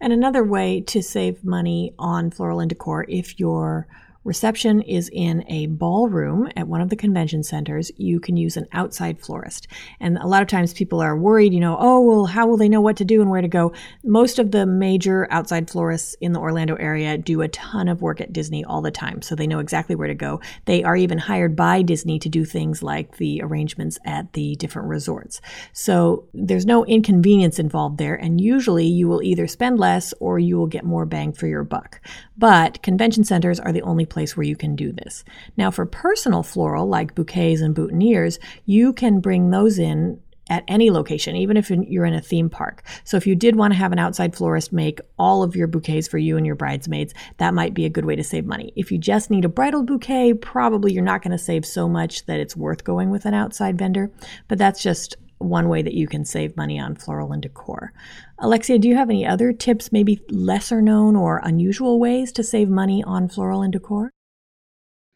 And 0.00 0.12
another 0.12 0.44
way 0.44 0.80
to 0.82 1.02
save 1.02 1.44
money 1.44 1.94
on 1.98 2.30
floral 2.30 2.60
and 2.60 2.68
decor 2.68 3.06
if 3.08 3.40
you're 3.40 3.86
reception 4.26 4.82
is 4.82 5.08
in 5.12 5.44
a 5.48 5.66
ballroom 5.66 6.50
at 6.56 6.66
one 6.66 6.80
of 6.80 6.90
the 6.90 6.96
convention 6.96 7.42
centers, 7.44 7.92
you 7.96 8.18
can 8.18 8.36
use 8.36 8.56
an 8.56 8.66
outside 8.72 9.20
florist. 9.20 9.68
And 10.00 10.18
a 10.18 10.26
lot 10.26 10.42
of 10.42 10.48
times 10.48 10.74
people 10.74 11.00
are 11.00 11.16
worried, 11.16 11.54
you 11.54 11.60
know, 11.60 11.76
oh, 11.78 12.00
well, 12.00 12.26
how 12.26 12.46
will 12.46 12.56
they 12.56 12.68
know 12.68 12.80
what 12.80 12.96
to 12.96 13.04
do 13.04 13.22
and 13.22 13.30
where 13.30 13.40
to 13.40 13.48
go? 13.48 13.72
Most 14.04 14.38
of 14.38 14.50
the 14.50 14.66
major 14.66 15.28
outside 15.30 15.70
florists 15.70 16.16
in 16.20 16.32
the 16.32 16.40
Orlando 16.40 16.74
area 16.74 17.16
do 17.16 17.40
a 17.40 17.48
ton 17.48 17.88
of 17.88 18.02
work 18.02 18.20
at 18.20 18.32
Disney 18.32 18.64
all 18.64 18.82
the 18.82 18.90
time, 18.90 19.22
so 19.22 19.34
they 19.34 19.46
know 19.46 19.60
exactly 19.60 19.94
where 19.94 20.08
to 20.08 20.14
go. 20.14 20.40
They 20.64 20.82
are 20.82 20.96
even 20.96 21.18
hired 21.18 21.54
by 21.54 21.82
Disney 21.82 22.18
to 22.18 22.28
do 22.28 22.44
things 22.44 22.82
like 22.82 23.18
the 23.18 23.40
arrangements 23.42 23.98
at 24.04 24.32
the 24.32 24.56
different 24.56 24.88
resorts. 24.88 25.40
So 25.72 26.24
there's 26.34 26.66
no 26.66 26.84
inconvenience 26.84 27.60
involved 27.60 27.98
there, 27.98 28.16
and 28.16 28.40
usually 28.40 28.86
you 28.86 29.06
will 29.06 29.22
either 29.22 29.46
spend 29.46 29.78
less 29.78 30.12
or 30.18 30.40
you 30.40 30.56
will 30.56 30.66
get 30.66 30.84
more 30.84 31.06
bang 31.06 31.32
for 31.32 31.46
your 31.46 31.62
buck. 31.62 32.00
But 32.36 32.82
convention 32.82 33.22
centers 33.22 33.60
are 33.60 33.72
the 33.72 33.82
only 33.82 34.04
place 34.04 34.15
where 34.16 34.44
you 34.44 34.56
can 34.56 34.76
do 34.76 34.92
this. 34.92 35.24
Now, 35.56 35.70
for 35.70 35.84
personal 35.84 36.42
floral, 36.42 36.88
like 36.88 37.14
bouquets 37.14 37.60
and 37.60 37.74
boutonnieres, 37.74 38.38
you 38.64 38.92
can 38.92 39.20
bring 39.20 39.50
those 39.50 39.78
in 39.78 40.20
at 40.48 40.64
any 40.68 40.90
location, 40.90 41.34
even 41.34 41.56
if 41.56 41.70
you're 41.70 42.04
in 42.04 42.14
a 42.14 42.20
theme 42.20 42.48
park. 42.48 42.84
So 43.04 43.16
if 43.16 43.26
you 43.26 43.34
did 43.34 43.56
want 43.56 43.72
to 43.72 43.78
have 43.78 43.90
an 43.90 43.98
outside 43.98 44.36
florist 44.36 44.72
make 44.72 45.00
all 45.18 45.42
of 45.42 45.56
your 45.56 45.66
bouquets 45.66 46.06
for 46.06 46.18
you 46.18 46.36
and 46.36 46.46
your 46.46 46.54
bridesmaids, 46.54 47.14
that 47.38 47.54
might 47.54 47.74
be 47.74 47.84
a 47.84 47.90
good 47.90 48.04
way 48.04 48.14
to 48.14 48.22
save 48.22 48.46
money. 48.46 48.72
If 48.76 48.92
you 48.92 48.98
just 48.98 49.28
need 49.28 49.44
a 49.44 49.48
bridal 49.48 49.82
bouquet, 49.82 50.34
probably 50.34 50.92
you're 50.92 51.02
not 51.02 51.22
going 51.22 51.32
to 51.32 51.38
save 51.38 51.66
so 51.66 51.88
much 51.88 52.26
that 52.26 52.38
it's 52.38 52.56
worth 52.56 52.84
going 52.84 53.10
with 53.10 53.24
an 53.24 53.34
outside 53.34 53.76
vendor, 53.76 54.10
but 54.46 54.58
that's 54.58 54.82
just 54.82 55.16
one 55.38 55.68
way 55.68 55.82
that 55.82 55.94
you 55.94 56.06
can 56.06 56.24
save 56.24 56.56
money 56.56 56.78
on 56.78 56.94
floral 56.94 57.32
and 57.32 57.42
decor. 57.42 57.92
Alexia, 58.38 58.78
do 58.78 58.88
you 58.88 58.96
have 58.96 59.10
any 59.10 59.26
other 59.26 59.52
tips, 59.52 59.92
maybe 59.92 60.22
lesser 60.30 60.80
known 60.80 61.16
or 61.16 61.40
unusual 61.44 61.98
ways 61.98 62.32
to 62.32 62.42
save 62.42 62.68
money 62.68 63.02
on 63.04 63.28
floral 63.28 63.62
and 63.62 63.72
decor? 63.72 64.10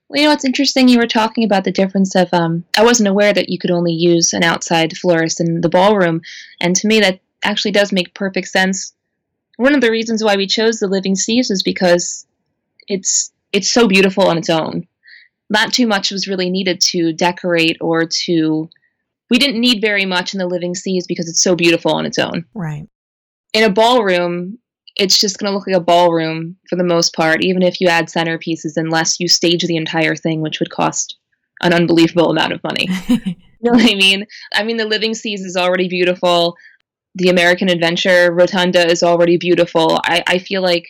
Well, 0.09 0.21
you 0.21 0.27
know, 0.27 0.33
it's 0.33 0.45
interesting 0.45 0.89
you 0.89 0.99
were 0.99 1.07
talking 1.07 1.45
about 1.45 1.65
the 1.65 1.71
difference 1.71 2.17
of, 2.17 2.29
um, 2.35 2.65
I 2.77 2.83
wasn't 2.83 3.09
aware 3.09 3.33
that 3.33 3.49
you 3.49 3.59
could 3.59 3.71
only 3.71 3.93
use 3.93 4.33
an 4.33 4.43
outside 4.43 4.97
florist 4.97 5.41
in 5.41 5.61
the 5.61 5.69
ballroom. 5.69 6.23
And 6.61 6.75
to 6.77 6.89
me, 6.89 7.01
that 7.01 7.21
actually 7.45 7.71
does 7.71 7.93
make 7.93 8.13
perfect 8.15 8.49
sense. 8.49 8.93
One 9.57 9.75
of 9.75 9.81
the 9.81 9.91
reasons 9.91 10.25
why 10.25 10.37
we 10.37 10.47
chose 10.47 10.79
the 10.79 10.89
Living 10.89 11.15
Seas 11.15 11.51
is 11.51 11.63
because 11.63 12.27
it's 12.89 13.33
it's 13.53 13.71
so 13.71 13.87
beautiful 13.87 14.25
on 14.25 14.39
its 14.39 14.51
own. 14.51 14.87
Not 15.49 15.73
too 15.73 15.87
much 15.87 16.11
was 16.11 16.29
really 16.29 16.51
needed 16.51 16.81
to 16.83 17.13
decorate 17.13 17.77
or 17.81 18.07
to 18.25 18.69
we 19.31 19.39
didn't 19.39 19.61
need 19.61 19.81
very 19.81 20.05
much 20.05 20.35
in 20.35 20.39
the 20.39 20.47
living 20.47 20.75
seas 20.75 21.07
because 21.07 21.29
it's 21.29 21.43
so 21.43 21.55
beautiful 21.55 21.93
on 21.93 22.05
its 22.05 22.19
own. 22.19 22.45
Right. 22.55 22.87
In 23.55 23.65
a 23.65 23.71
ballroom, 23.71 24.59
it's 24.97 25.19
just 25.19 25.39
going 25.39 25.51
to 25.51 25.57
look 25.57 25.67
like 25.67 25.77
a 25.77 25.81
ballroom 25.81 26.57
for 26.69 26.77
the 26.77 26.85
most 26.85 27.15
part, 27.15 27.43
even 27.45 27.63
if 27.63 27.81
you 27.81 27.89
add 27.89 28.09
centerpieces, 28.09 28.73
unless 28.77 29.21
you 29.21 29.29
stage 29.29 29.65
the 29.65 29.77
entire 29.77 30.17
thing, 30.17 30.41
which 30.41 30.59
would 30.61 30.71
cost 30.71 31.17
an 31.63 31.73
unbelievable 31.73 32.31
amount 32.31 32.53
of 32.53 32.63
money. 32.65 32.89
you 33.09 33.37
know 33.63 33.73
what 33.73 33.91
I 33.91 33.95
mean? 33.95 34.27
I 34.53 34.65
mean, 34.65 34.77
the 34.77 34.85
Living 34.85 35.15
Seas 35.15 35.43
is 35.43 35.57
already 35.57 35.89
beautiful. 35.89 36.57
The 37.15 37.29
American 37.29 37.69
Adventure 37.69 38.33
Rotunda 38.33 38.87
is 38.87 39.03
already 39.03 39.37
beautiful. 39.37 40.01
I, 40.05 40.23
I 40.27 40.39
feel 40.39 40.63
like 40.63 40.89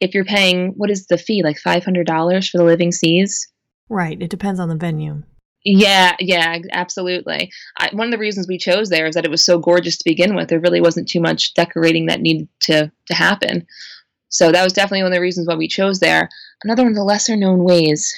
if 0.00 0.14
you're 0.14 0.24
paying, 0.24 0.72
what 0.76 0.90
is 0.90 1.06
the 1.06 1.18
fee? 1.18 1.42
Like 1.42 1.56
$500 1.58 2.50
for 2.50 2.58
the 2.58 2.64
Living 2.64 2.92
Seas? 2.92 3.48
Right. 3.88 4.20
It 4.20 4.30
depends 4.30 4.60
on 4.60 4.68
the 4.68 4.76
venue. 4.76 5.22
Yeah, 5.68 6.14
yeah, 6.20 6.58
absolutely. 6.70 7.50
I, 7.80 7.90
one 7.92 8.06
of 8.06 8.12
the 8.12 8.18
reasons 8.18 8.46
we 8.46 8.56
chose 8.56 8.88
there 8.88 9.04
is 9.06 9.16
that 9.16 9.24
it 9.24 9.32
was 9.32 9.44
so 9.44 9.58
gorgeous 9.58 9.96
to 9.96 10.04
begin 10.08 10.36
with. 10.36 10.48
There 10.48 10.60
really 10.60 10.80
wasn't 10.80 11.08
too 11.08 11.20
much 11.20 11.54
decorating 11.54 12.06
that 12.06 12.20
needed 12.20 12.48
to 12.62 12.92
to 13.06 13.14
happen. 13.14 13.66
So 14.28 14.52
that 14.52 14.62
was 14.62 14.72
definitely 14.72 15.02
one 15.02 15.12
of 15.12 15.16
the 15.16 15.20
reasons 15.20 15.48
why 15.48 15.56
we 15.56 15.66
chose 15.66 15.98
there. 15.98 16.28
Another 16.62 16.84
one 16.84 16.92
of 16.92 16.96
the 16.96 17.02
lesser 17.02 17.36
known 17.36 17.64
ways. 17.64 18.14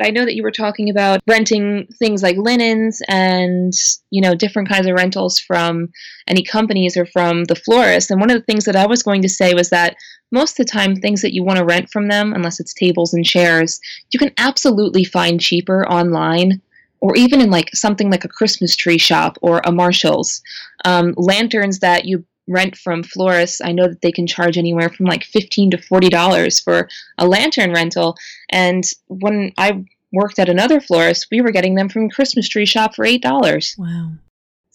I 0.00 0.10
know 0.10 0.24
that 0.24 0.34
you 0.34 0.42
were 0.42 0.50
talking 0.50 0.90
about 0.90 1.20
renting 1.26 1.86
things 1.98 2.22
like 2.22 2.36
linens 2.36 3.00
and, 3.08 3.72
you 4.10 4.20
know, 4.20 4.34
different 4.34 4.68
kinds 4.68 4.86
of 4.86 4.94
rentals 4.94 5.38
from 5.38 5.88
any 6.26 6.42
companies 6.42 6.96
or 6.96 7.06
from 7.06 7.44
the 7.44 7.54
florist. 7.54 8.10
And 8.10 8.20
one 8.20 8.30
of 8.30 8.36
the 8.36 8.44
things 8.44 8.64
that 8.64 8.76
I 8.76 8.86
was 8.86 9.02
going 9.02 9.22
to 9.22 9.28
say 9.28 9.54
was 9.54 9.70
that 9.70 9.96
most 10.32 10.58
of 10.58 10.66
the 10.66 10.72
time, 10.72 10.96
things 10.96 11.22
that 11.22 11.32
you 11.32 11.44
want 11.44 11.58
to 11.58 11.64
rent 11.64 11.90
from 11.90 12.08
them, 12.08 12.32
unless 12.32 12.58
it's 12.58 12.74
tables 12.74 13.14
and 13.14 13.24
chairs, 13.24 13.80
you 14.10 14.18
can 14.18 14.32
absolutely 14.38 15.04
find 15.04 15.40
cheaper 15.40 15.86
online 15.88 16.60
or 17.00 17.14
even 17.16 17.40
in 17.40 17.50
like 17.50 17.70
something 17.74 18.10
like 18.10 18.24
a 18.24 18.28
Christmas 18.28 18.74
tree 18.74 18.98
shop 18.98 19.38
or 19.42 19.60
a 19.64 19.70
Marshall's. 19.70 20.42
Um, 20.84 21.14
lanterns 21.16 21.78
that 21.80 22.04
you 22.04 22.24
rent 22.46 22.76
from 22.76 23.02
florists, 23.02 23.60
I 23.62 23.72
know 23.72 23.88
that 23.88 24.02
they 24.02 24.12
can 24.12 24.26
charge 24.26 24.58
anywhere 24.58 24.90
from 24.90 25.06
like 25.06 25.24
fifteen 25.24 25.70
to 25.70 25.78
forty 25.78 26.08
dollars 26.08 26.60
for 26.60 26.88
a 27.18 27.26
lantern 27.26 27.72
rental. 27.72 28.16
And 28.50 28.84
when 29.08 29.52
I 29.56 29.84
worked 30.12 30.38
at 30.38 30.48
another 30.48 30.80
florist, 30.80 31.28
we 31.30 31.40
were 31.40 31.50
getting 31.50 31.74
them 31.74 31.88
from 31.88 32.10
Christmas 32.10 32.48
tree 32.48 32.66
shop 32.66 32.94
for 32.94 33.04
eight 33.04 33.22
dollars. 33.22 33.74
Wow. 33.78 34.12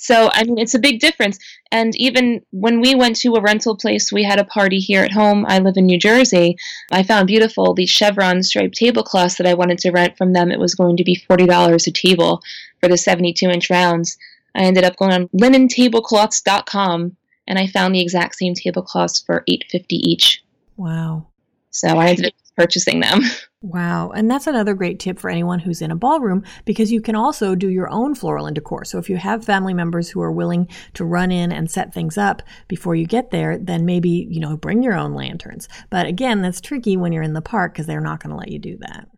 So 0.02 0.30
I 0.32 0.46
mean, 0.46 0.58
it's 0.58 0.76
a 0.76 0.80
big 0.80 1.00
difference. 1.00 1.38
And 1.72 1.96
even 1.98 2.42
when 2.52 2.80
we 2.80 2.96
went 2.96 3.18
to 3.18 3.36
a 3.36 3.42
rental 3.42 3.76
place, 3.76 4.12
we 4.12 4.24
had 4.24 4.40
a 4.40 4.46
party 4.46 4.80
here 4.80 5.04
at 5.04 5.12
home. 5.12 5.46
I 5.48 5.60
live 5.60 5.76
in 5.76 5.86
New 5.86 6.00
Jersey. 6.00 6.58
I 6.92 7.04
found 7.04 7.28
beautiful 7.28 7.74
these 7.74 7.90
chevron 7.90 8.42
striped 8.44 8.76
tablecloths 8.76 9.36
that 9.36 9.48
I 9.48 9.54
wanted 9.54 9.78
to 9.80 9.92
rent 9.92 10.18
from 10.18 10.34
them. 10.34 10.52
It 10.52 10.60
was 10.60 10.74
going 10.74 10.98
to 10.98 11.04
be 11.04 11.16
forty 11.28 11.46
dollars 11.46 11.86
a 11.86 11.92
table 11.92 12.42
for 12.80 12.88
the 12.88 12.98
seventy-two 12.98 13.50
inch 13.50 13.70
rounds. 13.70 14.18
I 14.56 14.62
ended 14.64 14.84
up 14.84 14.96
going 14.96 15.12
on 15.12 15.28
linentablecloths.com 15.30 17.16
and 17.50 17.60
I 17.60 17.68
found 17.68 17.94
the 17.94 18.02
exact 18.02 18.36
same 18.36 18.54
tablecloths 18.54 19.20
for 19.20 19.44
eight 19.50 19.66
fifty 19.70 19.98
each. 19.98 20.42
Wow. 20.78 21.28
So 21.72 21.90
I 21.90 22.10
ended 22.10 22.28
up 22.28 22.34
purchasing 22.56 23.02
them. 23.02 23.22
Wow. 23.62 24.12
And 24.12 24.32
that's 24.32 24.48
another 24.48 24.74
great 24.74 25.00
tip 25.00 25.20
for 25.20 25.30
anyone 25.30 25.60
who's 25.60 25.82
in 25.82 25.92
a 25.92 25.96
ballroom 25.96 26.46
because 26.64 26.94
you 26.94 27.02
can 27.02 27.14
also 27.14 27.56
do 27.56 27.68
your 27.68 27.90
own 27.90 28.16
floral 28.16 28.46
and 28.46 28.56
decor. 28.56 28.86
So 28.86 29.00
if 29.00 29.10
you 29.10 29.18
have 29.18 29.44
family 29.44 29.74
members 29.74 30.08
who 30.10 30.22
are 30.22 30.32
willing 30.32 30.70
to 30.94 31.04
run 31.04 31.30
in 31.30 31.52
and 31.52 31.70
set 31.70 31.94
things 31.94 32.18
up 32.18 32.42
before 32.70 32.96
you 32.96 33.06
get 33.06 33.32
there, 33.32 33.58
then 33.58 33.86
maybe, 33.86 34.28
you 34.30 34.40
know, 34.40 34.56
bring 34.56 34.82
your 34.82 34.94
own 34.94 35.14
lanterns. 35.14 35.68
But 35.90 36.06
again, 36.06 36.42
that's 36.42 36.62
tricky 36.62 36.96
when 36.96 37.12
you're 37.12 37.22
in 37.22 37.34
the 37.34 37.42
park 37.42 37.74
because 37.74 37.86
they're 37.86 38.00
not 38.00 38.24
going 38.24 38.32
to 38.32 38.38
let 38.38 38.50
you 38.50 38.60
do 38.60 38.78
that. 38.78 39.10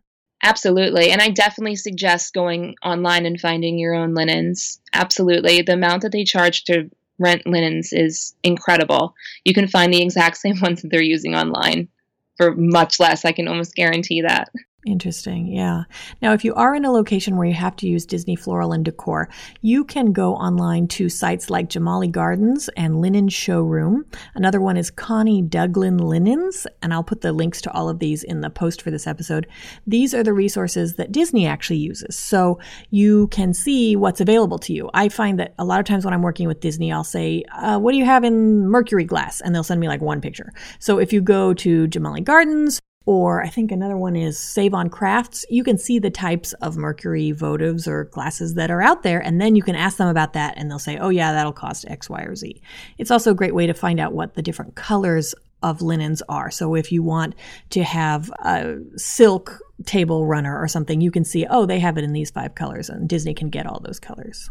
Absolutely. 0.42 1.12
And 1.12 1.22
I 1.22 1.30
definitely 1.30 1.76
suggest 1.76 2.34
going 2.34 2.74
online 2.82 3.26
and 3.26 3.40
finding 3.40 3.78
your 3.78 3.94
own 3.94 4.12
linens. 4.12 4.80
Absolutely. 4.92 5.62
The 5.62 5.74
amount 5.74 6.02
that 6.02 6.10
they 6.10 6.24
charge 6.24 6.64
to 6.64 6.90
rent 7.22 7.46
linens 7.46 7.92
is 7.92 8.34
incredible. 8.42 9.14
You 9.44 9.54
can 9.54 9.68
find 9.68 9.92
the 9.92 10.02
exact 10.02 10.36
same 10.38 10.58
ones 10.62 10.82
that 10.82 10.90
they're 10.90 11.02
using 11.02 11.34
online 11.34 11.88
for 12.36 12.54
much 12.54 12.98
less. 13.00 13.24
I 13.24 13.32
can 13.32 13.48
almost 13.48 13.74
guarantee 13.74 14.22
that. 14.22 14.48
Interesting. 14.84 15.46
Yeah. 15.46 15.84
Now, 16.20 16.32
if 16.32 16.44
you 16.44 16.54
are 16.54 16.74
in 16.74 16.84
a 16.84 16.90
location 16.90 17.36
where 17.36 17.46
you 17.46 17.54
have 17.54 17.76
to 17.76 17.86
use 17.86 18.04
Disney 18.04 18.34
Floral 18.34 18.72
and 18.72 18.84
Decor, 18.84 19.28
you 19.60 19.84
can 19.84 20.12
go 20.12 20.34
online 20.34 20.88
to 20.88 21.08
sites 21.08 21.50
like 21.50 21.68
Jamali 21.68 22.10
Gardens 22.10 22.68
and 22.76 23.00
Linen 23.00 23.28
Showroom. 23.28 24.04
Another 24.34 24.60
one 24.60 24.76
is 24.76 24.90
Connie 24.90 25.40
Duglin 25.40 26.00
Linens, 26.00 26.66
and 26.82 26.92
I'll 26.92 27.04
put 27.04 27.20
the 27.20 27.32
links 27.32 27.62
to 27.62 27.70
all 27.70 27.88
of 27.88 28.00
these 28.00 28.24
in 28.24 28.40
the 28.40 28.50
post 28.50 28.82
for 28.82 28.90
this 28.90 29.06
episode. 29.06 29.46
These 29.86 30.14
are 30.14 30.24
the 30.24 30.32
resources 30.32 30.96
that 30.96 31.12
Disney 31.12 31.46
actually 31.46 31.78
uses, 31.78 32.16
so 32.16 32.58
you 32.90 33.28
can 33.28 33.54
see 33.54 33.94
what's 33.94 34.20
available 34.20 34.58
to 34.60 34.72
you. 34.72 34.90
I 34.94 35.10
find 35.10 35.38
that 35.38 35.54
a 35.60 35.64
lot 35.64 35.78
of 35.78 35.86
times 35.86 36.04
when 36.04 36.12
I'm 36.12 36.22
working 36.22 36.48
with 36.48 36.58
Disney, 36.58 36.90
I'll 36.90 37.04
say, 37.04 37.44
uh, 37.54 37.78
What 37.78 37.92
do 37.92 37.98
you 37.98 38.04
have 38.04 38.24
in 38.24 38.66
mercury 38.66 39.04
glass? 39.04 39.40
And 39.40 39.54
they'll 39.54 39.62
send 39.62 39.80
me 39.80 39.86
like 39.86 40.00
one 40.00 40.20
picture. 40.20 40.52
So 40.80 40.98
if 40.98 41.12
you 41.12 41.20
go 41.20 41.54
to 41.54 41.86
Jamali 41.86 42.24
Gardens, 42.24 42.80
or 43.04 43.42
I 43.42 43.48
think 43.48 43.72
another 43.72 43.96
one 43.96 44.16
is 44.16 44.38
Save 44.38 44.74
on 44.74 44.88
Crafts. 44.88 45.44
You 45.50 45.64
can 45.64 45.78
see 45.78 45.98
the 45.98 46.10
types 46.10 46.52
of 46.54 46.76
mercury 46.76 47.32
votives 47.32 47.86
or 47.86 48.04
glasses 48.04 48.54
that 48.54 48.70
are 48.70 48.82
out 48.82 49.02
there, 49.02 49.20
and 49.20 49.40
then 49.40 49.56
you 49.56 49.62
can 49.62 49.74
ask 49.74 49.96
them 49.96 50.08
about 50.08 50.34
that, 50.34 50.54
and 50.56 50.70
they'll 50.70 50.78
say, 50.78 50.98
oh, 50.98 51.08
yeah, 51.08 51.32
that'll 51.32 51.52
cost 51.52 51.84
X, 51.88 52.08
Y, 52.08 52.22
or 52.22 52.36
Z. 52.36 52.62
It's 52.98 53.10
also 53.10 53.30
a 53.30 53.34
great 53.34 53.54
way 53.54 53.66
to 53.66 53.74
find 53.74 53.98
out 54.00 54.12
what 54.12 54.34
the 54.34 54.42
different 54.42 54.74
colors 54.74 55.34
of 55.62 55.80
linens 55.80 56.22
are. 56.28 56.50
So 56.50 56.74
if 56.74 56.90
you 56.90 57.02
want 57.02 57.34
to 57.70 57.84
have 57.84 58.30
a 58.44 58.78
silk 58.96 59.58
table 59.86 60.26
runner 60.26 60.58
or 60.58 60.66
something, 60.68 61.00
you 61.00 61.10
can 61.10 61.24
see, 61.24 61.46
oh, 61.48 61.66
they 61.66 61.78
have 61.78 61.98
it 61.98 62.04
in 62.04 62.12
these 62.12 62.30
five 62.30 62.54
colors, 62.54 62.88
and 62.88 63.08
Disney 63.08 63.34
can 63.34 63.48
get 63.48 63.66
all 63.66 63.80
those 63.80 64.00
colors. 64.00 64.50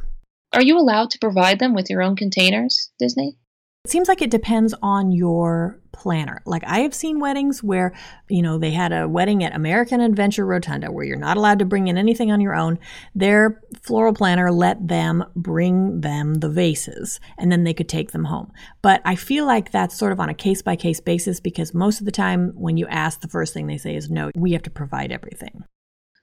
Are 0.53 0.61
you 0.61 0.77
allowed 0.77 1.09
to 1.11 1.19
provide 1.19 1.59
them 1.59 1.73
with 1.73 1.89
your 1.89 2.01
own 2.01 2.15
containers, 2.15 2.91
Disney? 2.99 3.37
It 3.85 3.91
seems 3.91 4.07
like 4.07 4.21
it 4.21 4.29
depends 4.29 4.75
on 4.81 5.11
your 5.11 5.79
planner. 6.01 6.41
Like 6.45 6.63
I 6.65 6.79
have 6.79 6.95
seen 6.95 7.19
weddings 7.19 7.61
where, 7.63 7.93
you 8.27 8.41
know, 8.41 8.57
they 8.57 8.71
had 8.71 8.91
a 8.91 9.07
wedding 9.07 9.43
at 9.43 9.55
American 9.55 10.01
Adventure 10.01 10.45
Rotunda 10.45 10.91
where 10.91 11.05
you're 11.05 11.15
not 11.15 11.37
allowed 11.37 11.59
to 11.59 11.65
bring 11.65 11.87
in 11.87 11.97
anything 11.97 12.31
on 12.31 12.41
your 12.41 12.55
own. 12.55 12.79
Their 13.13 13.61
floral 13.83 14.13
planner 14.13 14.51
let 14.51 14.87
them 14.87 15.23
bring 15.35 16.01
them 16.01 16.35
the 16.35 16.49
vases 16.49 17.19
and 17.37 17.51
then 17.51 17.63
they 17.63 17.73
could 17.75 17.87
take 17.87 18.11
them 18.11 18.25
home. 18.25 18.51
But 18.81 19.01
I 19.05 19.15
feel 19.15 19.45
like 19.45 19.71
that's 19.71 19.95
sort 19.95 20.11
of 20.11 20.19
on 20.19 20.29
a 20.29 20.33
case 20.33 20.63
by 20.63 20.75
case 20.75 20.99
basis 20.99 21.39
because 21.39 21.73
most 21.73 21.99
of 21.99 22.05
the 22.05 22.11
time 22.11 22.51
when 22.55 22.77
you 22.77 22.87
ask, 22.87 23.21
the 23.21 23.27
first 23.27 23.53
thing 23.53 23.67
they 23.67 23.77
say 23.77 23.95
is, 23.95 24.09
no, 24.09 24.31
we 24.35 24.53
have 24.53 24.63
to 24.63 24.71
provide 24.71 25.11
everything. 25.11 25.63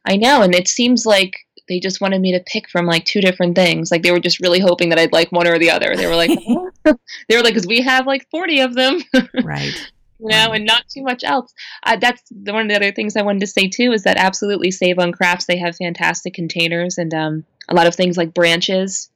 I 0.04 0.16
know. 0.16 0.42
And 0.42 0.54
it 0.54 0.66
seems 0.66 1.06
like 1.06 1.36
they 1.68 1.80
just 1.80 2.00
wanted 2.00 2.20
me 2.20 2.32
to 2.32 2.44
pick 2.46 2.68
from 2.68 2.86
like 2.86 3.04
two 3.04 3.20
different 3.20 3.54
things. 3.54 3.90
Like 3.90 4.02
they 4.02 4.10
were 4.10 4.20
just 4.20 4.40
really 4.40 4.60
hoping 4.60 4.88
that 4.88 4.98
I'd 4.98 5.12
like 5.12 5.30
one 5.30 5.46
or 5.46 5.58
the 5.58 5.70
other. 5.70 5.94
They 5.96 6.06
were 6.06 6.16
like, 6.16 6.30
they 7.28 7.36
were 7.36 7.42
like, 7.42 7.54
because 7.54 7.66
we 7.66 7.82
have 7.82 8.06
like 8.06 8.28
40 8.30 8.60
of 8.60 8.74
them. 8.74 9.02
right. 9.42 9.74
You 10.20 10.28
know, 10.28 10.52
and 10.52 10.64
not 10.64 10.88
too 10.88 11.02
much 11.02 11.22
else. 11.22 11.54
Uh, 11.84 11.96
that's 11.96 12.22
the, 12.30 12.52
one 12.52 12.62
of 12.62 12.68
the 12.68 12.76
other 12.76 12.90
things 12.90 13.16
I 13.16 13.22
wanted 13.22 13.40
to 13.40 13.46
say 13.46 13.68
too 13.68 13.92
is 13.92 14.02
that 14.02 14.16
absolutely 14.16 14.72
Save 14.72 14.98
on 14.98 15.12
Crafts. 15.12 15.46
They 15.46 15.58
have 15.58 15.76
fantastic 15.76 16.34
containers 16.34 16.98
and 16.98 17.14
um, 17.14 17.44
a 17.68 17.74
lot 17.74 17.86
of 17.86 17.94
things 17.94 18.16
like 18.16 18.34
branches. 18.34 19.10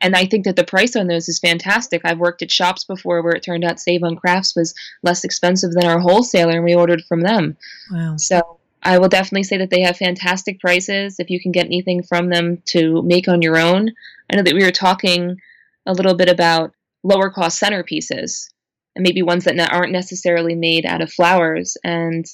And 0.00 0.14
I 0.14 0.26
think 0.26 0.44
that 0.44 0.56
the 0.56 0.64
price 0.64 0.94
on 0.94 1.06
those 1.06 1.28
is 1.28 1.38
fantastic. 1.38 2.02
I've 2.04 2.18
worked 2.18 2.42
at 2.42 2.50
shops 2.50 2.84
before 2.84 3.22
where 3.22 3.32
it 3.32 3.42
turned 3.42 3.64
out 3.64 3.80
Save 3.80 4.02
on 4.02 4.16
Crafts 4.16 4.54
was 4.54 4.74
less 5.02 5.24
expensive 5.24 5.72
than 5.72 5.86
our 5.86 5.98
wholesaler, 5.98 6.56
and 6.56 6.64
we 6.64 6.74
ordered 6.74 7.02
from 7.08 7.22
them. 7.22 7.56
Wow. 7.90 8.16
So 8.18 8.55
I 8.86 8.98
will 8.98 9.08
definitely 9.08 9.42
say 9.42 9.58
that 9.58 9.70
they 9.70 9.82
have 9.82 9.96
fantastic 9.96 10.60
prices 10.60 11.18
if 11.18 11.28
you 11.28 11.40
can 11.40 11.50
get 11.50 11.66
anything 11.66 12.04
from 12.04 12.30
them 12.30 12.62
to 12.66 13.02
make 13.02 13.26
on 13.26 13.42
your 13.42 13.58
own. 13.58 13.90
I 14.30 14.36
know 14.36 14.42
that 14.42 14.54
we 14.54 14.62
were 14.62 14.70
talking 14.70 15.38
a 15.86 15.92
little 15.92 16.14
bit 16.14 16.28
about 16.28 16.72
lower 17.02 17.30
cost 17.30 17.60
centerpieces 17.60 18.48
and 18.94 19.02
maybe 19.02 19.22
ones 19.22 19.44
that 19.44 19.58
aren't 19.72 19.90
necessarily 19.90 20.54
made 20.54 20.86
out 20.86 21.02
of 21.02 21.12
flowers. 21.12 21.76
And 21.82 22.24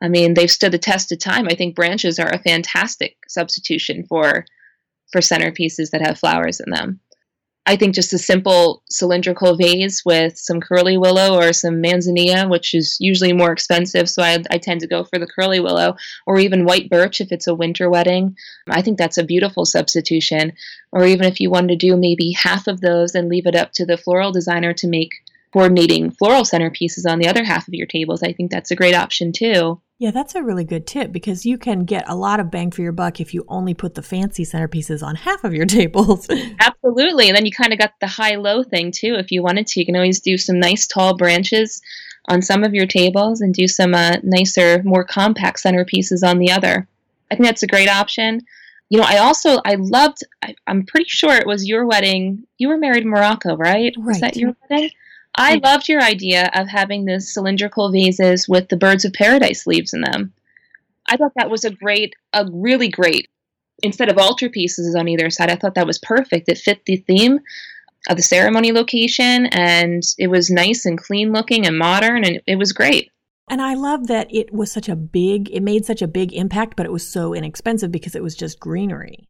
I 0.00 0.08
mean, 0.08 0.32
they've 0.32 0.50
stood 0.50 0.72
the 0.72 0.78
test 0.78 1.12
of 1.12 1.18
time. 1.18 1.46
I 1.46 1.54
think 1.54 1.76
branches 1.76 2.18
are 2.18 2.30
a 2.30 2.38
fantastic 2.38 3.16
substitution 3.28 4.06
for 4.08 4.46
for 5.12 5.20
centerpieces 5.20 5.90
that 5.90 6.04
have 6.04 6.18
flowers 6.18 6.58
in 6.58 6.70
them. 6.70 7.00
I 7.68 7.74
think 7.74 7.96
just 7.96 8.12
a 8.12 8.18
simple 8.18 8.84
cylindrical 8.88 9.56
vase 9.56 10.04
with 10.04 10.38
some 10.38 10.60
curly 10.60 10.96
willow 10.96 11.36
or 11.36 11.52
some 11.52 11.80
manzanita, 11.80 12.46
which 12.48 12.74
is 12.74 12.96
usually 13.00 13.32
more 13.32 13.50
expensive, 13.50 14.08
so 14.08 14.22
I, 14.22 14.38
I, 14.50 14.58
tend 14.58 14.80
to 14.80 14.86
go 14.86 15.02
for 15.02 15.18
the 15.18 15.26
curly 15.26 15.58
willow, 15.58 15.96
or 16.26 16.38
even 16.38 16.64
white 16.64 16.88
birch 16.88 17.20
if 17.20 17.32
it's 17.32 17.48
a 17.48 17.54
winter 17.54 17.90
wedding. 17.90 18.36
I 18.68 18.82
think 18.82 18.98
that's 18.98 19.18
a 19.18 19.24
beautiful 19.24 19.64
substitution. 19.64 20.52
Or 20.92 21.04
even 21.06 21.26
if 21.26 21.40
you 21.40 21.50
wanted 21.50 21.80
to 21.80 21.86
do 21.88 21.96
maybe 21.96 22.32
half 22.32 22.68
of 22.68 22.80
those 22.80 23.16
and 23.16 23.28
leave 23.28 23.46
it 23.46 23.56
up 23.56 23.72
to 23.72 23.84
the 23.84 23.98
floral 23.98 24.30
designer 24.30 24.72
to 24.74 24.86
make 24.86 25.14
coordinating 25.52 26.12
floral 26.12 26.42
centerpieces 26.42 27.10
on 27.10 27.18
the 27.18 27.28
other 27.28 27.42
half 27.42 27.66
of 27.66 27.74
your 27.74 27.86
tables, 27.88 28.22
I 28.22 28.32
think 28.32 28.52
that's 28.52 28.70
a 28.70 28.76
great 28.76 28.94
option 28.94 29.32
too. 29.32 29.80
Yeah, 29.98 30.10
that's 30.10 30.34
a 30.34 30.42
really 30.42 30.64
good 30.64 30.86
tip 30.86 31.10
because 31.10 31.46
you 31.46 31.56
can 31.56 31.84
get 31.86 32.06
a 32.06 32.14
lot 32.14 32.38
of 32.38 32.50
bang 32.50 32.70
for 32.70 32.82
your 32.82 32.92
buck 32.92 33.18
if 33.18 33.32
you 33.32 33.46
only 33.48 33.72
put 33.72 33.94
the 33.94 34.02
fancy 34.02 34.44
centerpieces 34.44 35.02
on 35.02 35.14
half 35.14 35.42
of 35.42 35.54
your 35.54 35.64
tables. 35.66 36.28
Absolutely. 36.60 37.28
And 37.28 37.36
then 37.36 37.46
you 37.46 37.52
kind 37.52 37.72
of 37.72 37.78
got 37.78 37.94
the 38.00 38.06
high 38.06 38.34
low 38.34 38.62
thing 38.62 38.92
too. 38.92 39.14
If 39.14 39.30
you 39.30 39.42
wanted 39.42 39.66
to, 39.68 39.80
you 39.80 39.86
can 39.86 39.96
always 39.96 40.20
do 40.20 40.36
some 40.36 40.60
nice 40.60 40.86
tall 40.86 41.16
branches 41.16 41.80
on 42.28 42.42
some 42.42 42.62
of 42.62 42.74
your 42.74 42.86
tables 42.86 43.40
and 43.40 43.54
do 43.54 43.66
some 43.66 43.94
uh, 43.94 44.16
nicer, 44.22 44.82
more 44.82 45.04
compact 45.04 45.62
centerpieces 45.62 46.28
on 46.28 46.38
the 46.38 46.50
other. 46.50 46.86
I 47.30 47.36
think 47.36 47.46
that's 47.46 47.62
a 47.62 47.68
great 47.68 47.88
option. 47.88 48.42
You 48.90 48.98
know, 48.98 49.06
I 49.06 49.18
also 49.18 49.60
I 49.64 49.76
loved. 49.76 50.18
I, 50.42 50.54
am 50.68 50.84
pretty 50.86 51.08
sure 51.08 51.34
it 51.34 51.46
was 51.46 51.66
your 51.66 51.86
wedding. 51.86 52.46
You 52.58 52.68
were 52.68 52.76
married 52.76 53.02
in 53.02 53.10
Morocco, 53.10 53.56
right? 53.56 53.94
Right. 53.96 54.06
Was 54.06 54.20
that 54.20 54.36
your 54.36 54.54
wedding? 54.70 54.90
I 55.36 55.60
loved 55.62 55.88
your 55.88 56.02
idea 56.02 56.50
of 56.54 56.68
having 56.68 57.04
the 57.04 57.20
cylindrical 57.20 57.92
vases 57.92 58.48
with 58.48 58.68
the 58.68 58.76
birds 58.76 59.04
of 59.04 59.12
paradise 59.12 59.66
leaves 59.66 59.92
in 59.92 60.00
them. 60.00 60.32
I 61.06 61.16
thought 61.16 61.32
that 61.36 61.50
was 61.50 61.64
a 61.64 61.70
great, 61.70 62.14
a 62.32 62.46
really 62.50 62.88
great. 62.88 63.28
Instead 63.82 64.08
of 64.08 64.16
altarpieces 64.16 64.98
on 64.98 65.08
either 65.08 65.28
side, 65.28 65.50
I 65.50 65.56
thought 65.56 65.74
that 65.74 65.86
was 65.86 65.98
perfect. 65.98 66.48
It 66.48 66.58
fit 66.58 66.84
the 66.86 66.96
theme 66.96 67.40
of 68.08 68.16
the 68.16 68.22
ceremony 68.22 68.72
location, 68.72 69.46
and 69.46 70.02
it 70.18 70.28
was 70.28 70.50
nice 70.50 70.86
and 70.86 70.98
clean 70.98 71.32
looking 71.32 71.66
and 71.66 71.78
modern, 71.78 72.24
and 72.24 72.40
it 72.46 72.56
was 72.56 72.72
great. 72.72 73.10
And 73.50 73.60
I 73.60 73.74
love 73.74 74.06
that 74.08 74.34
it 74.34 74.52
was 74.52 74.72
such 74.72 74.88
a 74.88 74.96
big, 74.96 75.50
it 75.50 75.62
made 75.62 75.84
such 75.84 76.02
a 76.02 76.08
big 76.08 76.32
impact, 76.32 76.76
but 76.76 76.86
it 76.86 76.92
was 76.92 77.06
so 77.06 77.34
inexpensive 77.34 77.92
because 77.92 78.16
it 78.16 78.22
was 78.22 78.34
just 78.34 78.58
greenery. 78.58 79.28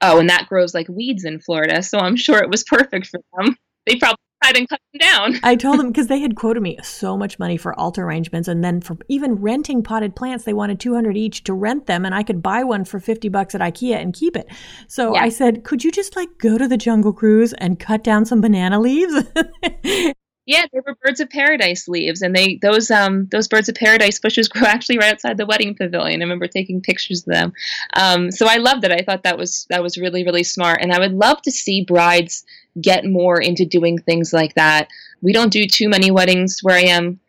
Oh, 0.00 0.18
and 0.18 0.28
that 0.28 0.48
grows 0.48 0.74
like 0.74 0.88
weeds 0.88 1.24
in 1.24 1.40
Florida, 1.40 1.82
so 1.82 1.98
I'm 1.98 2.16
sure 2.16 2.38
it 2.40 2.50
was 2.50 2.64
perfect 2.64 3.06
for 3.06 3.20
them. 3.38 3.56
They 3.86 3.96
probably 3.96 4.18
outside 4.44 4.58
and 4.58 4.68
cut 4.68 4.80
them 4.92 4.98
down. 4.98 5.40
I 5.42 5.56
told 5.56 5.78
them 5.78 5.88
because 5.88 6.06
they 6.06 6.20
had 6.20 6.36
quoted 6.36 6.62
me 6.62 6.78
so 6.82 7.16
much 7.16 7.38
money 7.38 7.56
for 7.56 7.78
altar 7.78 8.04
arrangements, 8.04 8.48
and 8.48 8.62
then 8.62 8.80
for 8.80 8.96
even 9.08 9.36
renting 9.36 9.82
potted 9.82 10.16
plants, 10.16 10.44
they 10.44 10.52
wanted 10.52 10.80
two 10.80 10.94
hundred 10.94 11.16
each 11.16 11.44
to 11.44 11.54
rent 11.54 11.86
them, 11.86 12.04
and 12.04 12.14
I 12.14 12.22
could 12.22 12.42
buy 12.42 12.64
one 12.64 12.84
for 12.84 13.00
fifty 13.00 13.28
bucks 13.28 13.54
at 13.54 13.60
IKEA 13.60 13.96
and 13.96 14.14
keep 14.14 14.36
it. 14.36 14.46
So 14.88 15.14
yeah. 15.14 15.22
I 15.22 15.28
said, 15.28 15.64
"Could 15.64 15.84
you 15.84 15.90
just 15.90 16.16
like 16.16 16.38
go 16.38 16.58
to 16.58 16.68
the 16.68 16.76
Jungle 16.76 17.12
Cruise 17.12 17.52
and 17.54 17.78
cut 17.78 18.04
down 18.04 18.24
some 18.24 18.40
banana 18.40 18.80
leaves?" 18.80 19.14
Yeah, 20.46 20.66
they 20.72 20.80
were 20.80 20.94
birds 21.02 21.20
of 21.20 21.30
paradise 21.30 21.88
leaves, 21.88 22.20
and 22.20 22.36
they 22.36 22.58
those 22.60 22.90
um 22.90 23.28
those 23.30 23.48
birds 23.48 23.70
of 23.70 23.76
paradise 23.76 24.20
bushes 24.20 24.46
grow 24.50 24.66
actually 24.66 24.98
right 24.98 25.12
outside 25.12 25.38
the 25.38 25.46
wedding 25.46 25.74
pavilion. 25.74 26.20
I 26.20 26.24
remember 26.24 26.48
taking 26.48 26.82
pictures 26.82 27.20
of 27.26 27.32
them. 27.32 27.52
Um, 27.94 28.30
so 28.30 28.46
I 28.46 28.56
loved 28.56 28.84
it. 28.84 28.92
I 28.92 29.02
thought 29.02 29.22
that 29.22 29.38
was 29.38 29.66
that 29.70 29.82
was 29.82 29.96
really 29.96 30.22
really 30.22 30.42
smart, 30.42 30.82
and 30.82 30.92
I 30.92 30.98
would 30.98 31.14
love 31.14 31.40
to 31.42 31.50
see 31.50 31.82
brides 31.84 32.44
get 32.80 33.04
more 33.04 33.40
into 33.40 33.64
doing 33.64 33.98
things 33.98 34.32
like 34.32 34.54
that. 34.54 34.88
We 35.22 35.32
don't 35.32 35.52
do 35.52 35.66
too 35.66 35.88
many 35.88 36.10
weddings 36.10 36.60
where 36.62 36.76
I 36.76 36.82
am 36.82 37.20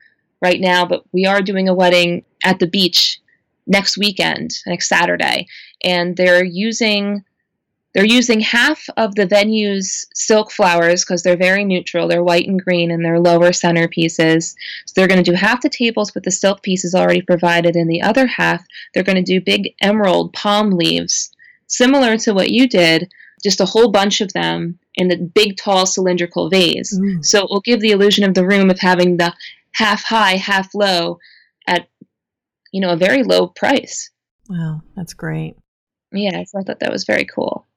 right 0.41 0.59
now, 0.59 0.85
but 0.85 1.03
we 1.11 1.25
are 1.25 1.41
doing 1.41 1.69
a 1.69 1.73
wedding 1.73 2.23
at 2.43 2.59
the 2.59 2.67
beach 2.67 3.19
next 3.67 3.97
weekend, 3.97 4.51
next 4.67 4.89
Saturday, 4.89 5.47
and 5.83 6.15
they're 6.17 6.43
using 6.43 7.23
they're 7.93 8.05
using 8.05 8.41
half 8.41 8.89
of 8.97 9.15
the 9.15 9.25
venue's 9.25 10.05
silk 10.13 10.51
flowers 10.51 11.05
because 11.05 11.23
they're 11.23 11.37
very 11.37 11.63
neutral. 11.63 12.09
They're 12.09 12.25
white 12.25 12.45
and 12.45 12.61
green 12.61 12.91
and 12.91 13.05
they're 13.05 13.21
lower 13.21 13.51
centerpieces. 13.51 14.53
So 14.85 14.93
they're 14.93 15.07
going 15.07 15.23
to 15.23 15.31
do 15.31 15.37
half 15.37 15.61
the 15.61 15.69
tables 15.69 16.13
with 16.13 16.25
the 16.25 16.31
silk 16.31 16.61
pieces 16.61 16.93
already 16.93 17.21
provided, 17.21 17.77
and 17.77 17.89
the 17.89 18.01
other 18.01 18.27
half, 18.27 18.65
they're 18.93 19.03
going 19.03 19.15
to 19.15 19.21
do 19.21 19.39
big 19.39 19.73
emerald 19.79 20.33
palm 20.33 20.71
leaves, 20.71 21.31
similar 21.67 22.17
to 22.17 22.33
what 22.33 22.51
you 22.51 22.67
did, 22.67 23.09
just 23.43 23.61
a 23.61 23.65
whole 23.65 23.91
bunch 23.91 24.21
of 24.21 24.33
them 24.33 24.79
in 24.95 25.07
the 25.07 25.17
big, 25.17 25.57
tall, 25.57 25.85
cylindrical 25.85 26.49
vase. 26.49 26.97
Mm. 26.97 27.23
So 27.25 27.43
it 27.43 27.49
will 27.49 27.61
give 27.61 27.81
the 27.81 27.91
illusion 27.91 28.23
of 28.23 28.33
the 28.33 28.45
room 28.45 28.69
of 28.69 28.79
having 28.79 29.17
the 29.17 29.33
half 29.73 30.03
high, 30.03 30.35
half 30.35 30.73
low 30.73 31.19
at, 31.67 31.87
you 32.71 32.81
know, 32.81 32.89
a 32.89 32.97
very 32.97 33.23
low 33.23 33.47
price. 33.47 34.09
Wow, 34.49 34.81
that's 34.95 35.13
great. 35.13 35.55
Yeah, 36.11 36.43
so 36.45 36.59
I 36.59 36.63
thought 36.63 36.79
that 36.79 36.91
was 36.91 37.03
very 37.03 37.25
cool. 37.25 37.67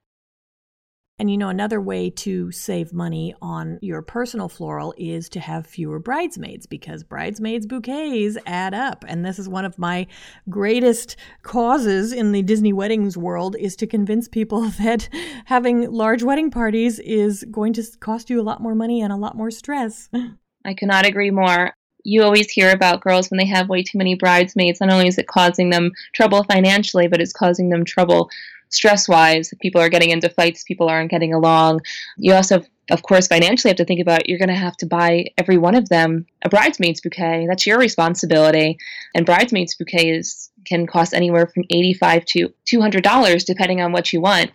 And 1.19 1.29
you 1.29 1.37
know, 1.37 1.49
another 1.49 1.81
way 1.81 2.11
to 2.11 2.53
save 2.53 2.93
money 2.93 3.35
on 3.43 3.81
your 3.83 4.03
personal 4.03 4.49
floral 4.49 4.95
is 4.97 5.29
to 5.31 5.41
have 5.41 5.67
fewer 5.67 5.99
bridesmaids 5.99 6.67
because 6.67 7.03
bridesmaids' 7.03 7.67
bouquets 7.67 8.39
add 8.47 8.73
up. 8.73 9.05
And 9.09 9.25
this 9.25 9.39
is 9.39 9.49
one 9.49 9.65
of 9.65 9.79
my 9.79 10.07
greatest 10.49 11.17
causes 11.43 12.13
in 12.13 12.31
the 12.31 12.43
Disney 12.43 12.73
weddings 12.73 13.17
world 13.17 13.57
is 13.59 13.75
to 13.77 13.87
convince 13.87 14.29
people 14.29 14.69
that 14.81 15.09
having 15.47 15.91
large 15.91 16.23
wedding 16.23 16.53
parties 16.53 17.01
is 17.01 17.45
going 17.51 17.73
to 17.73 17.83
cost 17.99 18.31
you 18.31 18.41
a 18.41 18.43
lot 18.43 18.63
more 18.63 18.77
money 18.77 19.03
and 19.03 19.13
a 19.13 19.17
lot 19.17 19.37
more 19.37 19.51
stress. 19.51 20.09
I 20.65 20.75
cannot 20.75 21.05
agree 21.05 21.33
more. 21.33 21.73
You 22.05 22.23
always 22.23 22.49
hear 22.49 22.71
about 22.71 23.01
girls 23.01 23.29
when 23.29 23.39
they 23.39 23.47
have 23.47 23.69
way 23.69 23.83
too 23.83 23.99
many 23.99 24.15
bridesmaids. 24.15 24.81
Not 24.81 24.91
only 24.91 25.09
is 25.09 25.19
it 25.19 25.27
causing 25.27 25.71
them 25.71 25.91
trouble 26.15 26.45
financially, 26.45 27.09
but 27.09 27.21
it's 27.21 27.33
causing 27.33 27.71
them 27.71 27.85
trouble 27.85 28.31
stress 28.71 29.09
wise 29.09 29.53
people 29.61 29.81
are 29.81 29.89
getting 29.89 30.11
into 30.11 30.29
fights 30.29 30.65
people 30.65 30.89
aren't 30.89 31.11
getting 31.11 31.35
along. 31.35 31.81
You 32.17 32.35
also 32.35 32.63
of 32.91 33.03
course 33.03 33.27
financially 33.27 33.71
have 33.71 33.77
to 33.77 33.85
think 33.85 34.01
about 34.01 34.29
you're 34.29 34.39
going 34.39 34.49
to 34.49 34.55
have 34.55 34.77
to 34.79 34.87
buy 34.87 35.27
every 35.37 35.59
one 35.59 35.75
of 35.75 35.89
them 35.89 36.27
a 36.43 36.49
bridesmaid's 36.49 37.01
bouquet. 37.01 37.47
That's 37.49 37.67
your 37.67 37.79
responsibility. 37.79 38.79
And 39.15 39.27
bridesmaid's 39.27 39.75
bouquets 39.75 40.51
can 40.65 40.87
cost 40.87 41.15
anywhere 41.15 41.47
from 41.47 41.65
85 41.71 42.25
to 42.27 42.55
$200 42.73 43.45
depending 43.45 43.81
on 43.81 43.93
what 43.93 44.13
you 44.13 44.21
want. 44.21 44.51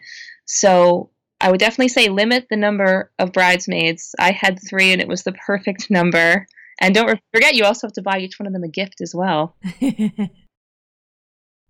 So 0.45 1.10
i 1.41 1.52
would 1.52 1.60
definitely 1.60 1.89
say 1.89 2.08
limit 2.08 2.47
the 2.49 2.56
number 2.56 3.12
of 3.19 3.34
bridesmaids. 3.34 4.15
I 4.19 4.32
had 4.32 4.60
three 4.67 4.91
and 4.91 5.02
it 5.02 5.08
was 5.08 5.23
the 5.23 5.34
perfect 5.34 5.88
number. 5.89 6.47
And 6.80 6.95
don't 6.95 7.19
forget 7.34 7.56
you 7.56 7.65
also 7.65 7.88
have 7.88 7.93
to 7.93 8.02
buy 8.02 8.19
each 8.19 8.39
one 8.39 8.47
of 8.47 8.54
them 8.54 8.63
a 8.63 8.67
gift 8.67 8.99
as 9.02 9.13
well 9.13 9.56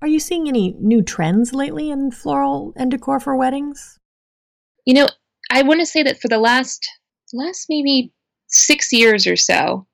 Are 0.04 0.08
you 0.08 0.20
seeing 0.20 0.50
any 0.50 0.76
new 0.82 1.02
trends 1.02 1.54
lately 1.54 1.90
in 1.90 2.12
floral 2.12 2.74
and 2.76 2.92
decor 2.92 3.22
for 3.22 3.38
weddings? 3.38 4.02
You 4.86 4.96
know, 4.96 5.08
I 5.50 5.62
want 5.62 5.80
to 5.80 5.86
say 5.86 6.04
that 6.04 6.20
for 6.20 6.28
the 6.28 6.40
last 6.40 6.86
last 7.32 7.68
maybe 7.70 8.12
six 8.48 8.92
years 8.92 9.26
or 9.26 9.38
so, 9.38 9.88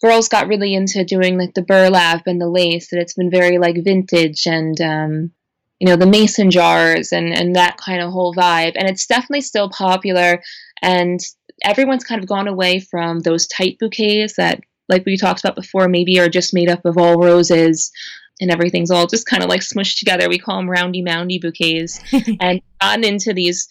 girls 0.00 0.28
got 0.28 0.46
really 0.46 0.72
into 0.72 1.04
doing 1.04 1.36
like 1.36 1.54
the 1.54 1.62
burlap 1.62 2.28
and 2.28 2.40
the 2.40 2.48
lace, 2.48 2.92
and 2.92 3.02
it's 3.02 3.14
been 3.14 3.28
very 3.28 3.58
like 3.58 3.82
vintage 3.82 4.46
and 4.46 4.80
um, 4.80 5.32
you 5.80 5.88
know 5.88 5.96
the 5.96 6.06
mason 6.06 6.52
jars 6.52 7.10
and 7.10 7.34
and 7.34 7.56
that 7.56 7.76
kind 7.76 8.00
of 8.00 8.12
whole 8.12 8.32
vibe. 8.36 8.74
And 8.76 8.88
it's 8.88 9.08
definitely 9.08 9.40
still 9.40 9.68
popular, 9.68 10.44
and 10.80 11.18
everyone's 11.64 12.04
kind 12.04 12.22
of 12.22 12.28
gone 12.28 12.46
away 12.46 12.78
from 12.78 13.18
those 13.18 13.48
tight 13.48 13.80
bouquets 13.80 14.36
that 14.36 14.60
like 14.88 15.04
we 15.04 15.16
talked 15.16 15.40
about 15.40 15.56
before, 15.56 15.88
maybe 15.88 16.20
are 16.20 16.28
just 16.28 16.54
made 16.54 16.70
up 16.70 16.84
of 16.84 16.96
all 16.96 17.18
roses 17.18 17.90
and 18.40 18.50
everything's 18.50 18.90
all 18.90 19.06
just 19.06 19.26
kind 19.26 19.42
of 19.42 19.48
like 19.48 19.62
smushed 19.62 19.98
together. 19.98 20.28
We 20.28 20.38
call 20.38 20.56
them 20.56 20.70
roundy 20.70 21.02
moundy 21.02 21.38
bouquets, 21.38 22.00
and 22.40 22.60
gotten 22.80 23.04
into 23.04 23.32
these 23.32 23.68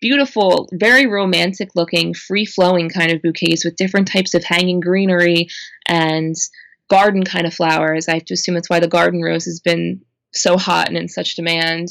beautiful, 0.00 0.68
very 0.72 1.06
romantic 1.06 1.70
looking, 1.74 2.12
free 2.12 2.44
flowing 2.44 2.90
kind 2.90 3.12
of 3.12 3.22
bouquets 3.22 3.64
with 3.64 3.76
different 3.76 4.08
types 4.08 4.34
of 4.34 4.44
hanging 4.44 4.80
greenery 4.80 5.48
and 5.86 6.34
garden 6.90 7.24
kind 7.24 7.46
of 7.46 7.54
flowers. 7.54 8.08
I 8.08 8.14
have 8.14 8.24
to 8.26 8.34
assume 8.34 8.54
that's 8.54 8.68
why 8.68 8.80
the 8.80 8.88
garden 8.88 9.22
rose 9.22 9.44
has 9.44 9.60
been 9.60 10.02
so 10.32 10.58
hot 10.58 10.88
and 10.88 10.96
in 10.96 11.08
such 11.08 11.36
demand, 11.36 11.88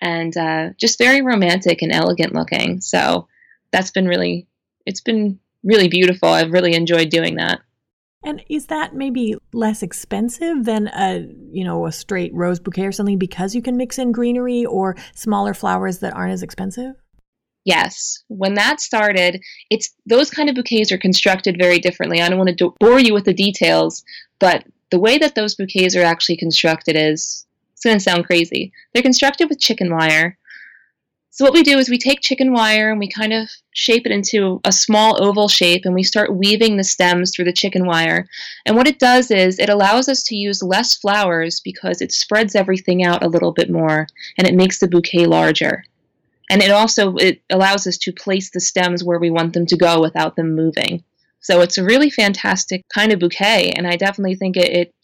and 0.00 0.36
uh, 0.36 0.70
just 0.78 0.98
very 0.98 1.22
romantic 1.22 1.82
and 1.82 1.92
elegant 1.92 2.34
looking. 2.34 2.80
So 2.80 3.26
that's 3.72 3.90
been 3.90 4.06
really, 4.06 4.46
it's 4.84 5.00
been 5.00 5.40
really 5.64 5.88
beautiful. 5.88 6.28
I've 6.28 6.52
really 6.52 6.74
enjoyed 6.74 7.08
doing 7.08 7.36
that. 7.36 7.60
And 8.26 8.44
is 8.48 8.66
that 8.66 8.92
maybe 8.92 9.36
less 9.52 9.84
expensive 9.84 10.64
than 10.64 10.88
a, 10.88 11.24
you 11.52 11.62
know, 11.62 11.86
a 11.86 11.92
straight 11.92 12.34
rose 12.34 12.58
bouquet 12.58 12.86
or 12.86 12.92
something 12.92 13.18
because 13.18 13.54
you 13.54 13.62
can 13.62 13.76
mix 13.76 13.98
in 13.98 14.10
greenery 14.10 14.66
or 14.66 14.96
smaller 15.14 15.54
flowers 15.54 16.00
that 16.00 16.12
aren't 16.12 16.32
as 16.32 16.42
expensive? 16.42 16.96
Yes. 17.64 18.24
When 18.26 18.54
that 18.54 18.80
started, 18.80 19.40
it's 19.70 19.94
those 20.06 20.28
kind 20.28 20.48
of 20.48 20.56
bouquets 20.56 20.90
are 20.90 20.98
constructed 20.98 21.56
very 21.56 21.78
differently. 21.78 22.20
I 22.20 22.28
don't 22.28 22.38
want 22.38 22.48
to 22.48 22.54
do, 22.56 22.74
bore 22.80 22.98
you 22.98 23.14
with 23.14 23.26
the 23.26 23.32
details, 23.32 24.04
but 24.40 24.64
the 24.90 24.98
way 24.98 25.18
that 25.18 25.36
those 25.36 25.54
bouquets 25.54 25.94
are 25.94 26.02
actually 26.02 26.36
constructed 26.36 26.96
is 26.96 27.46
it's 27.74 27.84
going 27.84 27.96
to 27.96 28.02
sound 28.02 28.26
crazy. 28.26 28.72
They're 28.92 29.04
constructed 29.04 29.48
with 29.48 29.60
chicken 29.60 29.94
wire 29.94 30.36
so 31.36 31.44
what 31.44 31.52
we 31.52 31.62
do 31.62 31.76
is 31.76 31.90
we 31.90 31.98
take 31.98 32.22
chicken 32.22 32.50
wire 32.50 32.90
and 32.90 32.98
we 32.98 33.10
kind 33.10 33.34
of 33.34 33.50
shape 33.74 34.06
it 34.06 34.10
into 34.10 34.58
a 34.64 34.72
small 34.72 35.22
oval 35.22 35.48
shape 35.48 35.82
and 35.84 35.94
we 35.94 36.02
start 36.02 36.34
weaving 36.34 36.78
the 36.78 36.82
stems 36.82 37.30
through 37.30 37.44
the 37.44 37.52
chicken 37.52 37.84
wire. 37.84 38.26
And 38.64 38.74
what 38.74 38.86
it 38.86 38.98
does 38.98 39.30
is 39.30 39.58
it 39.58 39.68
allows 39.68 40.08
us 40.08 40.22
to 40.22 40.34
use 40.34 40.62
less 40.62 40.96
flowers 40.96 41.60
because 41.60 42.00
it 42.00 42.10
spreads 42.10 42.54
everything 42.54 43.04
out 43.04 43.22
a 43.22 43.28
little 43.28 43.52
bit 43.52 43.68
more 43.68 44.06
and 44.38 44.48
it 44.48 44.54
makes 44.54 44.78
the 44.78 44.88
bouquet 44.88 45.26
larger. 45.26 45.84
And 46.48 46.62
it 46.62 46.70
also 46.70 47.16
it 47.16 47.42
allows 47.50 47.86
us 47.86 47.98
to 47.98 48.12
place 48.14 48.48
the 48.48 48.58
stems 48.58 49.04
where 49.04 49.18
we 49.18 49.28
want 49.28 49.52
them 49.52 49.66
to 49.66 49.76
go 49.76 50.00
without 50.00 50.36
them 50.36 50.54
moving. 50.54 51.04
So 51.40 51.60
it's 51.60 51.76
a 51.76 51.84
really 51.84 52.08
fantastic 52.08 52.86
kind 52.88 53.12
of 53.12 53.18
bouquet 53.18 53.72
and 53.76 53.86
I 53.86 53.96
definitely 53.96 54.36
think 54.36 54.56
it, 54.56 54.72
it 54.72 54.94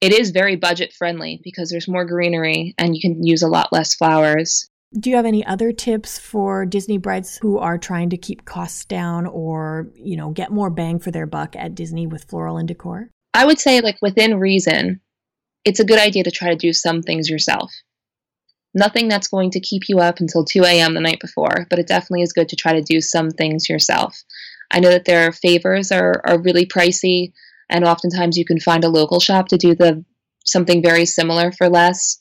it 0.00 0.12
is 0.12 0.30
very 0.30 0.54
budget 0.54 0.92
friendly 0.92 1.40
because 1.42 1.70
there's 1.70 1.88
more 1.88 2.04
greenery 2.04 2.76
and 2.78 2.94
you 2.94 3.00
can 3.00 3.26
use 3.26 3.42
a 3.42 3.48
lot 3.48 3.72
less 3.72 3.96
flowers. 3.96 4.70
Do 4.92 5.10
you 5.10 5.16
have 5.16 5.26
any 5.26 5.44
other 5.44 5.72
tips 5.72 6.18
for 6.18 6.64
Disney 6.64 6.96
brides 6.96 7.38
who 7.42 7.58
are 7.58 7.76
trying 7.76 8.10
to 8.10 8.16
keep 8.16 8.44
costs 8.44 8.84
down 8.84 9.26
or, 9.26 9.88
you 9.94 10.16
know, 10.16 10.30
get 10.30 10.52
more 10.52 10.70
bang 10.70 11.00
for 11.00 11.10
their 11.10 11.26
buck 11.26 11.56
at 11.56 11.74
Disney 11.74 12.06
with 12.06 12.24
floral 12.24 12.56
and 12.56 12.68
decor? 12.68 13.10
I 13.34 13.44
would 13.44 13.58
say 13.58 13.80
like 13.80 13.98
within 14.00 14.38
reason, 14.38 15.00
it's 15.64 15.80
a 15.80 15.84
good 15.84 15.98
idea 15.98 16.24
to 16.24 16.30
try 16.30 16.50
to 16.50 16.56
do 16.56 16.72
some 16.72 17.02
things 17.02 17.28
yourself. 17.28 17.72
Nothing 18.72 19.08
that's 19.08 19.28
going 19.28 19.50
to 19.52 19.60
keep 19.60 19.88
you 19.88 19.98
up 19.98 20.20
until 20.20 20.44
2 20.44 20.62
a.m. 20.62 20.94
the 20.94 21.00
night 21.00 21.18
before, 21.20 21.66
but 21.68 21.78
it 21.78 21.88
definitely 21.88 22.22
is 22.22 22.32
good 22.32 22.48
to 22.50 22.56
try 22.56 22.74
to 22.74 22.82
do 22.82 23.00
some 23.00 23.30
things 23.30 23.68
yourself. 23.68 24.22
I 24.70 24.80
know 24.80 24.90
that 24.90 25.04
their 25.04 25.32
favors 25.32 25.90
are, 25.90 26.20
are 26.24 26.40
really 26.40 26.66
pricey, 26.66 27.32
and 27.68 27.84
oftentimes 27.84 28.38
you 28.38 28.44
can 28.44 28.60
find 28.60 28.84
a 28.84 28.88
local 28.88 29.18
shop 29.18 29.48
to 29.48 29.56
do 29.56 29.74
the 29.74 30.04
something 30.44 30.82
very 30.82 31.06
similar 31.06 31.52
for 31.52 31.68
less. 31.68 32.18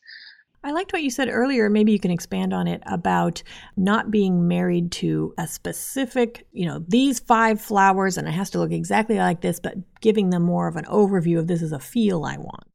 I 0.65 0.71
liked 0.71 0.93
what 0.93 1.03
you 1.03 1.11
said 1.11 1.29
earlier. 1.29 1.69
Maybe 1.69 1.91
you 1.91 1.99
can 1.99 2.09
expand 2.09 2.51
on 2.51 2.67
it 2.67 2.81
about 2.87 3.43
not 3.77 4.09
being 4.09 4.47
married 4.47 4.91
to 4.93 5.31
a 5.37 5.47
specific, 5.47 6.47
you 6.53 6.65
know, 6.65 6.83
these 6.87 7.19
five 7.19 7.61
flowers 7.61 8.17
and 8.17 8.27
it 8.27 8.31
has 8.31 8.49
to 8.49 8.57
look 8.57 8.71
exactly 8.71 9.17
like 9.17 9.41
this, 9.41 9.59
but 9.59 9.75
giving 10.01 10.31
them 10.31 10.41
more 10.41 10.67
of 10.67 10.75
an 10.75 10.85
overview 10.85 11.37
of 11.37 11.45
this 11.45 11.61
is 11.61 11.71
a 11.71 11.77
feel 11.77 12.25
I 12.25 12.37
want. 12.37 12.65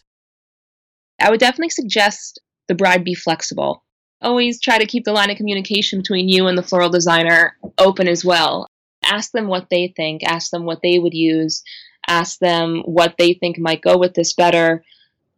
I 1.20 1.31
would 1.31 1.40
definitely 1.40 1.70
suggest 1.70 2.40
the 2.68 2.76
bride 2.76 3.03
be 3.03 3.16
flexible. 3.16 3.83
Always 4.22 4.61
try 4.61 4.79
to 4.79 4.87
keep 4.87 5.05
the 5.05 5.12
line 5.12 5.31
of 5.31 5.37
communication 5.37 5.98
between 5.98 6.29
you 6.29 6.46
and 6.46 6.57
the 6.57 6.62
floral 6.62 6.90
designer 6.90 7.57
open 7.76 8.07
as 8.07 8.24
well. 8.24 8.68
Ask 9.03 9.33
them 9.33 9.48
what 9.48 9.66
they 9.68 9.92
think, 9.96 10.22
ask 10.22 10.53
them 10.53 10.64
what 10.64 10.79
they 10.85 11.00
would 11.00 11.14
use, 11.14 11.64
ask 12.07 12.38
them 12.38 12.83
what 12.85 13.16
they 13.18 13.35
think 13.35 13.59
might 13.59 13.83
go 13.83 13.98
with 13.98 14.14
this 14.14 14.33
better 14.33 14.85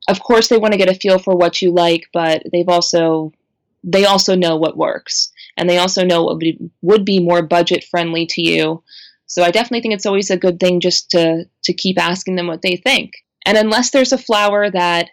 of 0.08 0.20
course 0.20 0.48
they 0.48 0.58
want 0.58 0.72
to 0.72 0.78
get 0.78 0.90
a 0.90 0.94
feel 0.94 1.18
for 1.18 1.36
what 1.36 1.62
you 1.62 1.72
like, 1.72 2.08
but 2.12 2.42
they've 2.52 2.68
also 2.68 3.32
they 3.84 4.04
also 4.04 4.36
know 4.36 4.56
what 4.56 4.76
works 4.76 5.32
and 5.56 5.68
they 5.68 5.78
also 5.78 6.04
know 6.04 6.22
what 6.22 6.40
would 6.82 7.04
be, 7.04 7.18
more 7.18 7.42
budget 7.42 7.84
friendly 7.84 8.26
to 8.26 8.40
you. 8.40 8.82
So 9.26 9.42
I 9.42 9.50
definitely 9.50 9.80
think 9.80 9.94
it's 9.94 10.06
always 10.06 10.30
a 10.30 10.36
good 10.36 10.60
thing 10.60 10.80
just 10.80 11.10
to 11.10 11.44
to 11.64 11.72
keep 11.72 11.98
asking 11.98 12.36
them 12.36 12.46
what 12.46 12.62
they 12.62 12.76
think. 12.76 13.12
And 13.44 13.58
unless 13.58 13.90
there's 13.90 14.12
a 14.12 14.18
flower 14.18 14.70
that 14.70 15.10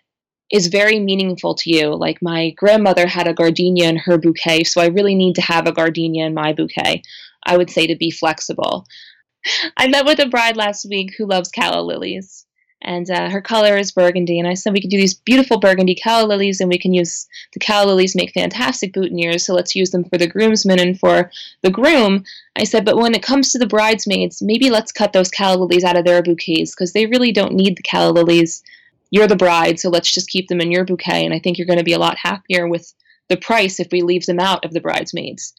is 0.51 0.67
very 0.67 0.99
meaningful 0.99 1.55
to 1.55 1.69
you, 1.69 1.95
like 1.95 2.21
my 2.21 2.51
grandmother 2.51 3.07
had 3.07 3.27
a 3.27 3.33
gardenia 3.33 3.87
in 3.87 3.97
her 3.97 4.17
bouquet, 4.17 4.63
so 4.63 4.81
I 4.81 4.87
really 4.87 5.15
need 5.15 5.35
to 5.35 5.41
have 5.41 5.67
a 5.67 5.71
gardenia 5.71 6.25
in 6.25 6.33
my 6.33 6.53
bouquet, 6.53 7.03
I 7.45 7.57
would 7.57 7.69
say 7.69 7.87
to 7.87 7.95
be 7.95 8.11
flexible. 8.11 8.85
I 9.77 9.87
met 9.87 10.05
with 10.05 10.19
a 10.19 10.27
bride 10.27 10.57
last 10.57 10.85
week 10.89 11.13
who 11.17 11.25
loves 11.25 11.49
calla 11.49 11.81
lilies 11.81 12.45
and 12.81 13.09
uh, 13.11 13.29
her 13.29 13.41
color 13.41 13.77
is 13.77 13.91
burgundy. 13.91 14.39
And 14.39 14.47
I 14.47 14.53
said 14.53 14.71
we 14.71 14.81
could 14.81 14.89
do 14.89 14.97
these 14.97 15.13
beautiful 15.13 15.59
burgundy 15.59 15.95
calla 15.95 16.25
lilies, 16.25 16.61
and 16.61 16.69
we 16.69 16.77
can 16.77 16.93
use 16.93 17.27
the 17.53 17.59
calla 17.59 17.87
lilies 17.87 18.15
make 18.15 18.31
fantastic 18.31 18.93
boutonnieres. 18.93 19.41
So 19.41 19.53
let's 19.53 19.75
use 19.75 19.91
them 19.91 20.05
for 20.05 20.17
the 20.17 20.27
groomsmen 20.27 20.79
and 20.79 20.99
for 20.99 21.29
the 21.61 21.69
groom. 21.69 22.23
I 22.55 22.63
said, 22.63 22.85
but 22.85 22.97
when 22.97 23.13
it 23.13 23.23
comes 23.23 23.51
to 23.51 23.59
the 23.59 23.67
bridesmaids, 23.67 24.41
maybe 24.41 24.69
let's 24.69 24.91
cut 24.91 25.13
those 25.13 25.29
calla 25.29 25.57
lilies 25.57 25.83
out 25.83 25.97
of 25.97 26.05
their 26.05 26.23
bouquets 26.23 26.73
because 26.73 26.93
they 26.93 27.05
really 27.05 27.31
don't 27.31 27.53
need 27.53 27.77
the 27.77 27.83
calla 27.83 28.11
lilies. 28.11 28.63
You're 29.11 29.27
the 29.27 29.35
bride, 29.35 29.79
so 29.79 29.89
let's 29.89 30.11
just 30.11 30.29
keep 30.29 30.47
them 30.47 30.61
in 30.61 30.71
your 30.71 30.85
bouquet. 30.85 31.25
And 31.25 31.33
I 31.33 31.39
think 31.39 31.57
you're 31.57 31.67
going 31.67 31.79
to 31.79 31.85
be 31.85 31.93
a 31.93 31.99
lot 31.99 32.17
happier 32.17 32.67
with 32.67 32.93
the 33.27 33.37
price 33.37 33.79
if 33.79 33.87
we 33.91 34.01
leave 34.01 34.25
them 34.25 34.39
out 34.39 34.63
of 34.63 34.71
the 34.71 34.81
bridesmaids. 34.81 35.53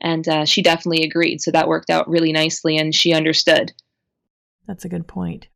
And 0.00 0.28
uh, 0.28 0.44
she 0.44 0.60
definitely 0.60 1.04
agreed. 1.04 1.40
So 1.40 1.50
that 1.52 1.68
worked 1.68 1.88
out 1.88 2.08
really 2.08 2.32
nicely, 2.32 2.76
and 2.76 2.94
she 2.94 3.14
understood. 3.14 3.72
That's 4.66 4.84
a 4.84 4.90
good 4.90 5.06
point. 5.06 5.48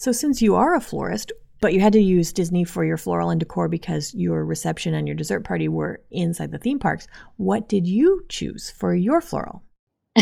So, 0.00 0.12
since 0.12 0.40
you 0.40 0.54
are 0.54 0.76
a 0.76 0.80
florist, 0.80 1.32
but 1.60 1.72
you 1.74 1.80
had 1.80 1.92
to 1.94 2.00
use 2.00 2.32
Disney 2.32 2.62
for 2.62 2.84
your 2.84 2.96
floral 2.96 3.30
and 3.30 3.40
decor 3.40 3.66
because 3.66 4.14
your 4.14 4.44
reception 4.44 4.94
and 4.94 5.08
your 5.08 5.16
dessert 5.16 5.42
party 5.42 5.66
were 5.66 6.00
inside 6.12 6.52
the 6.52 6.58
theme 6.58 6.78
parks, 6.78 7.08
what 7.36 7.68
did 7.68 7.84
you 7.84 8.24
choose 8.28 8.70
for 8.70 8.94
your 8.94 9.20
floral? 9.20 9.64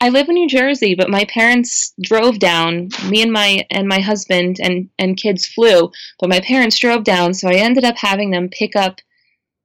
I 0.00 0.08
live 0.08 0.30
in 0.30 0.34
New 0.36 0.48
Jersey, 0.48 0.94
but 0.94 1.10
my 1.10 1.26
parents 1.26 1.92
drove 2.02 2.38
down. 2.38 2.88
Me 3.10 3.20
and 3.20 3.30
my 3.30 3.66
and 3.70 3.86
my 3.86 4.00
husband 4.00 4.56
and 4.62 4.88
and 4.98 5.18
kids 5.18 5.44
flew, 5.44 5.90
but 6.18 6.30
my 6.30 6.40
parents 6.40 6.78
drove 6.78 7.04
down, 7.04 7.34
so 7.34 7.50
I 7.50 7.56
ended 7.56 7.84
up 7.84 7.98
having 7.98 8.30
them 8.30 8.48
pick 8.48 8.74
up 8.74 9.00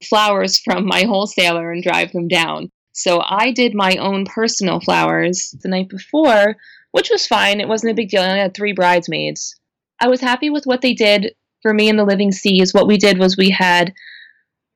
flowers 0.04 0.60
from 0.60 0.86
my 0.86 1.04
wholesaler 1.04 1.72
and 1.72 1.82
drive 1.82 2.12
them 2.12 2.28
down. 2.28 2.70
So 2.92 3.22
I 3.26 3.52
did 3.52 3.74
my 3.74 3.96
own 3.96 4.26
personal 4.26 4.82
flowers 4.82 5.56
the 5.62 5.70
night 5.70 5.88
before 5.88 6.58
which 6.98 7.12
was 7.12 7.28
fine. 7.28 7.62
It 7.62 7.68
wasn't 7.68 7.92
a 7.92 7.96
big 7.96 8.10
deal. 8.10 8.24
I 8.24 8.30
only 8.30 8.40
had 8.40 8.56
three 8.56 8.74
bridesmaids. 8.74 9.56
I 10.02 10.08
was 10.08 10.20
happy 10.20 10.50
with 10.50 10.66
what 10.66 10.82
they 10.82 10.96
did 10.96 11.36
for 11.62 11.72
me 11.72 11.90
in 11.90 11.96
the 11.96 12.04
Living 12.04 12.32
Seas. 12.32 12.74
What 12.74 12.88
we 12.88 12.98
did 12.98 13.20
was 13.20 13.38
we 13.38 13.52
had, 13.52 13.94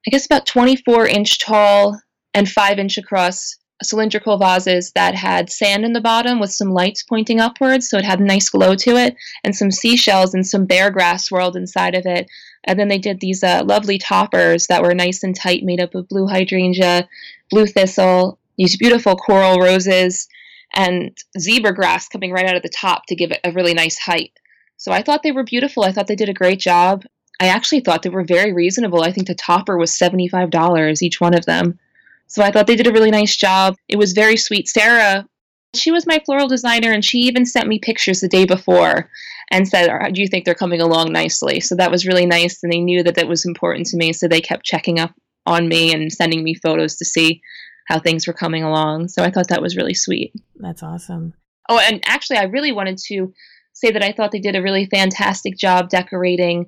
I 0.06 0.12
guess, 0.12 0.28
about 0.28 0.46
24 0.46 1.08
inch 1.08 1.40
tall 1.40 2.00
and 2.36 2.48
5 2.48 2.78
inch 2.78 3.00
across 3.00 3.58
cylindrical 3.82 4.38
vases 4.38 4.92
that 4.92 5.16
had 5.16 5.50
sand 5.50 5.84
in 5.84 5.94
the 5.94 6.00
bottom 6.00 6.40
with 6.40 6.52
some 6.52 6.70
lights 6.70 7.02
pointing 7.02 7.40
upwards, 7.40 7.90
so 7.90 7.98
it 7.98 8.06
had 8.06 8.20
a 8.20 8.24
nice 8.24 8.50
glow 8.50 8.76
to 8.76 8.98
it, 8.98 9.16
and 9.44 9.56
some 9.56 9.72
seashells 9.72 10.36
and 10.36 10.46
some 10.46 10.68
bear 10.68 10.92
grass 10.92 11.26
swirled 11.26 11.56
inside 11.56 11.96
of 11.96 12.06
it. 12.06 12.28
And 12.66 12.80
then 12.80 12.88
they 12.88 13.00
did 13.00 13.20
these 13.20 13.44
uh, 13.44 13.64
lovely 13.66 13.98
toppers 13.98 14.68
that 14.68 14.84
were 14.84 14.94
nice 14.94 15.24
and 15.24 15.36
tight, 15.36 15.64
made 15.64 15.82
up 15.82 15.96
of 15.96 16.08
blue 16.08 16.28
hydrangea, 16.28 17.10
blue 17.50 17.66
thistle, 17.66 18.38
these 18.60 18.78
beautiful 18.78 19.16
coral 19.16 19.58
roses, 19.58 20.28
and 20.74 21.16
zebra 21.40 21.74
grass 21.74 22.08
coming 22.08 22.32
right 22.32 22.46
out 22.46 22.56
of 22.56 22.64
the 22.64 22.70
top 22.70 23.06
to 23.08 23.16
give 23.16 23.32
it 23.32 23.40
a 23.44 23.52
really 23.52 23.74
nice 23.74 23.98
height. 23.98 24.32
So 24.78 24.92
I 24.92 25.02
thought 25.02 25.24
they 25.24 25.32
were 25.32 25.44
beautiful. 25.44 25.84
I 25.84 25.92
thought 25.92 26.08
they 26.08 26.16
did 26.16 26.30
a 26.30 26.34
great 26.34 26.60
job. 26.60 27.04
I 27.40 27.48
actually 27.48 27.82
thought 27.82 28.04
they 28.04 28.10
were 28.10 28.24
very 28.24 28.54
reasonable. 28.54 29.04
I 29.04 29.12
think 29.12 29.28
the 29.28 29.36
topper 29.36 29.78
was 29.78 29.92
$75 29.92 31.02
each 31.02 31.20
one 31.20 31.34
of 31.34 31.46
them. 31.46 31.80
So 32.28 32.44
I 32.44 32.52
thought 32.52 32.68
they 32.68 32.76
did 32.76 32.88
a 32.88 32.92
really 32.94 33.12
nice 33.12 33.36
job. 33.36 33.76
It 33.90 33.98
was 33.98 34.14
very 34.14 34.38
sweet. 34.38 34.68
Sarah, 34.68 35.28
she 35.76 35.92
was 35.92 36.08
my 36.08 36.22
floral 36.26 36.48
designer, 36.48 36.92
and 36.92 37.04
she 37.04 37.20
even 37.20 37.46
sent 37.46 37.68
me 37.68 37.80
pictures 37.80 38.22
the 38.22 38.28
day 38.28 38.46
before 38.46 39.10
and 39.52 39.68
said, 39.68 39.90
Do 40.14 40.22
you 40.22 40.28
think 40.28 40.46
they're 40.46 40.56
coming 40.56 40.82
along 40.82 41.12
nicely? 41.12 41.60
So 41.60 41.76
that 41.76 41.92
was 41.92 42.08
really 42.08 42.26
nice. 42.26 42.64
And 42.64 42.72
they 42.72 42.80
knew 42.80 43.04
that 43.04 43.16
that 43.16 43.28
was 43.28 43.46
important 43.46 43.88
to 43.88 43.98
me. 43.98 44.14
So 44.14 44.28
they 44.28 44.42
kept 44.42 44.64
checking 44.64 45.00
up 45.00 45.14
on 45.46 45.68
me 45.68 45.94
and 45.94 46.12
sending 46.12 46.44
me 46.44 46.54
photos 46.54 46.96
to 46.98 47.06
see 47.06 47.42
how 47.88 48.00
things 48.00 48.28
were 48.28 48.34
coming 48.34 48.64
along. 48.64 49.08
So 49.10 49.24
I 49.24 49.32
thought 49.32 49.50
that 49.50 49.62
was 49.62 49.76
really 49.76 49.94
sweet. 49.94 50.34
That's 50.56 50.84
awesome. 50.84 51.34
Oh, 51.70 51.80
and 51.80 52.02
actually, 52.06 52.38
I 52.38 52.44
really 52.44 52.72
wanted 52.72 52.98
to 53.08 53.34
say 53.74 53.92
that 53.92 54.04
I 54.04 54.12
thought 54.12 54.32
they 54.32 54.40
did 54.40 54.56
a 54.56 54.62
really 54.62 54.86
fantastic 54.86 55.58
job 55.58 55.90
decorating 55.90 56.68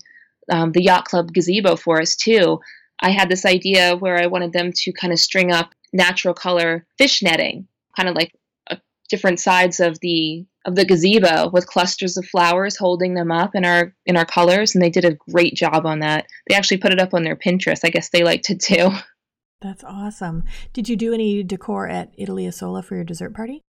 um, 0.52 0.72
the 0.72 0.84
yacht 0.84 1.06
club 1.06 1.34
gazebo 1.34 1.76
for 1.76 2.02
us 2.02 2.16
too. 2.16 2.60
I 3.02 3.12
had 3.12 3.30
this 3.30 3.46
idea 3.46 3.96
where 3.96 4.18
I 4.18 4.28
wanted 4.28 4.54
them 4.54 4.72
to 4.74 4.94
kind 4.94 5.12
of 5.12 5.20
string 5.20 5.52
up 5.52 5.74
natural 5.92 6.34
color 6.34 6.86
fish 6.98 7.22
netting, 7.22 7.68
kind 7.96 8.10
of 8.10 8.16
like 8.16 8.34
uh, 8.70 8.78
different 9.10 9.40
sides 9.40 9.80
of 9.80 10.00
the 10.00 10.46
of 10.66 10.76
the 10.76 10.86
gazebo 10.86 11.50
with 11.50 11.68
clusters 11.68 12.16
of 12.16 12.26
flowers 12.26 12.78
holding 12.78 13.14
them 13.16 13.32
up 13.32 13.56
in 13.56 13.66
our 13.66 13.94
in 14.06 14.16
our 14.16 14.26
colors, 14.26 14.74
and 14.74 14.82
they 14.82 14.90
did 14.90 15.06
a 15.06 15.18
great 15.32 15.56
job 15.56 15.86
on 15.86 16.00
that. 16.00 16.28
They 16.48 16.56
actually 16.56 16.78
put 16.78 16.94
it 16.94 17.00
up 17.00 17.14
on 17.14 17.24
their 17.24 17.36
Pinterest. 17.36 17.82
I 17.84 17.90
guess 17.90 18.10
they 18.10 18.24
liked 18.24 18.50
it 18.50 18.60
too. 18.60 18.90
That's 19.64 19.84
awesome. 19.86 20.44
Did 20.74 20.90
you 20.90 20.98
do 20.98 21.14
any 21.14 21.42
decor 21.42 21.88
at 21.88 22.14
Italy 22.18 22.46
Isola 22.46 22.84
for 22.84 22.96
your 22.96 23.06
dessert 23.06 23.34
party? 23.34 23.62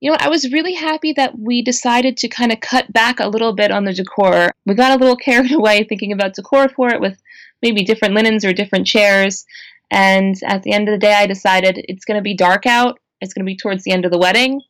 You 0.00 0.10
know, 0.10 0.16
I 0.18 0.30
was 0.30 0.50
really 0.50 0.72
happy 0.72 1.12
that 1.12 1.38
we 1.38 1.60
decided 1.60 2.16
to 2.16 2.28
kind 2.28 2.50
of 2.50 2.60
cut 2.60 2.90
back 2.90 3.20
a 3.20 3.28
little 3.28 3.52
bit 3.54 3.70
on 3.70 3.84
the 3.84 3.92
decor. 3.92 4.50
We 4.64 4.74
got 4.74 4.98
a 4.98 5.00
little 5.00 5.16
carried 5.24 5.52
away 5.52 5.84
thinking 5.84 6.10
about 6.10 6.34
decor 6.34 6.70
for 6.70 6.88
it 6.88 7.02
with 7.02 7.20
maybe 7.60 7.84
different 7.84 8.14
linens 8.14 8.46
or 8.46 8.54
different 8.54 8.86
chairs. 8.86 9.44
And 9.90 10.34
at 10.42 10.62
the 10.62 10.72
end 10.72 10.88
of 10.88 10.92
the 10.92 11.06
day, 11.06 11.12
I 11.12 11.26
decided 11.26 11.84
it's 11.86 12.06
going 12.06 12.16
to 12.16 12.22
be 12.22 12.34
dark 12.34 12.64
out. 12.64 12.98
It's 13.20 13.34
going 13.34 13.44
to 13.44 13.50
be 13.50 13.56
towards 13.56 13.84
the 13.84 13.92
end 13.92 14.06
of 14.06 14.10
the 14.10 14.18
wedding. 14.18 14.62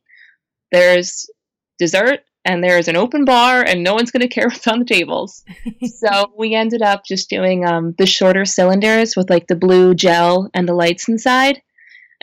There's 0.73 1.31
dessert 1.79 2.21
and 2.45 2.63
there's 2.63 2.89
an 2.89 2.97
open 2.97 3.25
bar 3.25 3.63
and 3.63 3.83
no 3.83 3.95
one's 3.95 4.11
going 4.11 4.23
to 4.23 4.29
care 4.29 4.47
what's 4.49 4.67
on 4.67 4.81
the 4.81 4.85
tables. 4.85 5.45
so 5.85 6.33
we 6.37 6.55
ended 6.55 6.83
up 6.83 7.05
just 7.05 7.31
doing 7.31 7.65
um, 7.65 7.95
the 7.99 8.07
shorter 8.07 8.45
cylinders 8.45 9.17
with 9.17 9.31
like 9.31 9.47
the 9.47 9.57
blue 9.57 9.95
gel 9.95 10.51
and 10.55 10.69
the 10.69 10.75
lights 10.75 11.09
inside. 11.09 11.63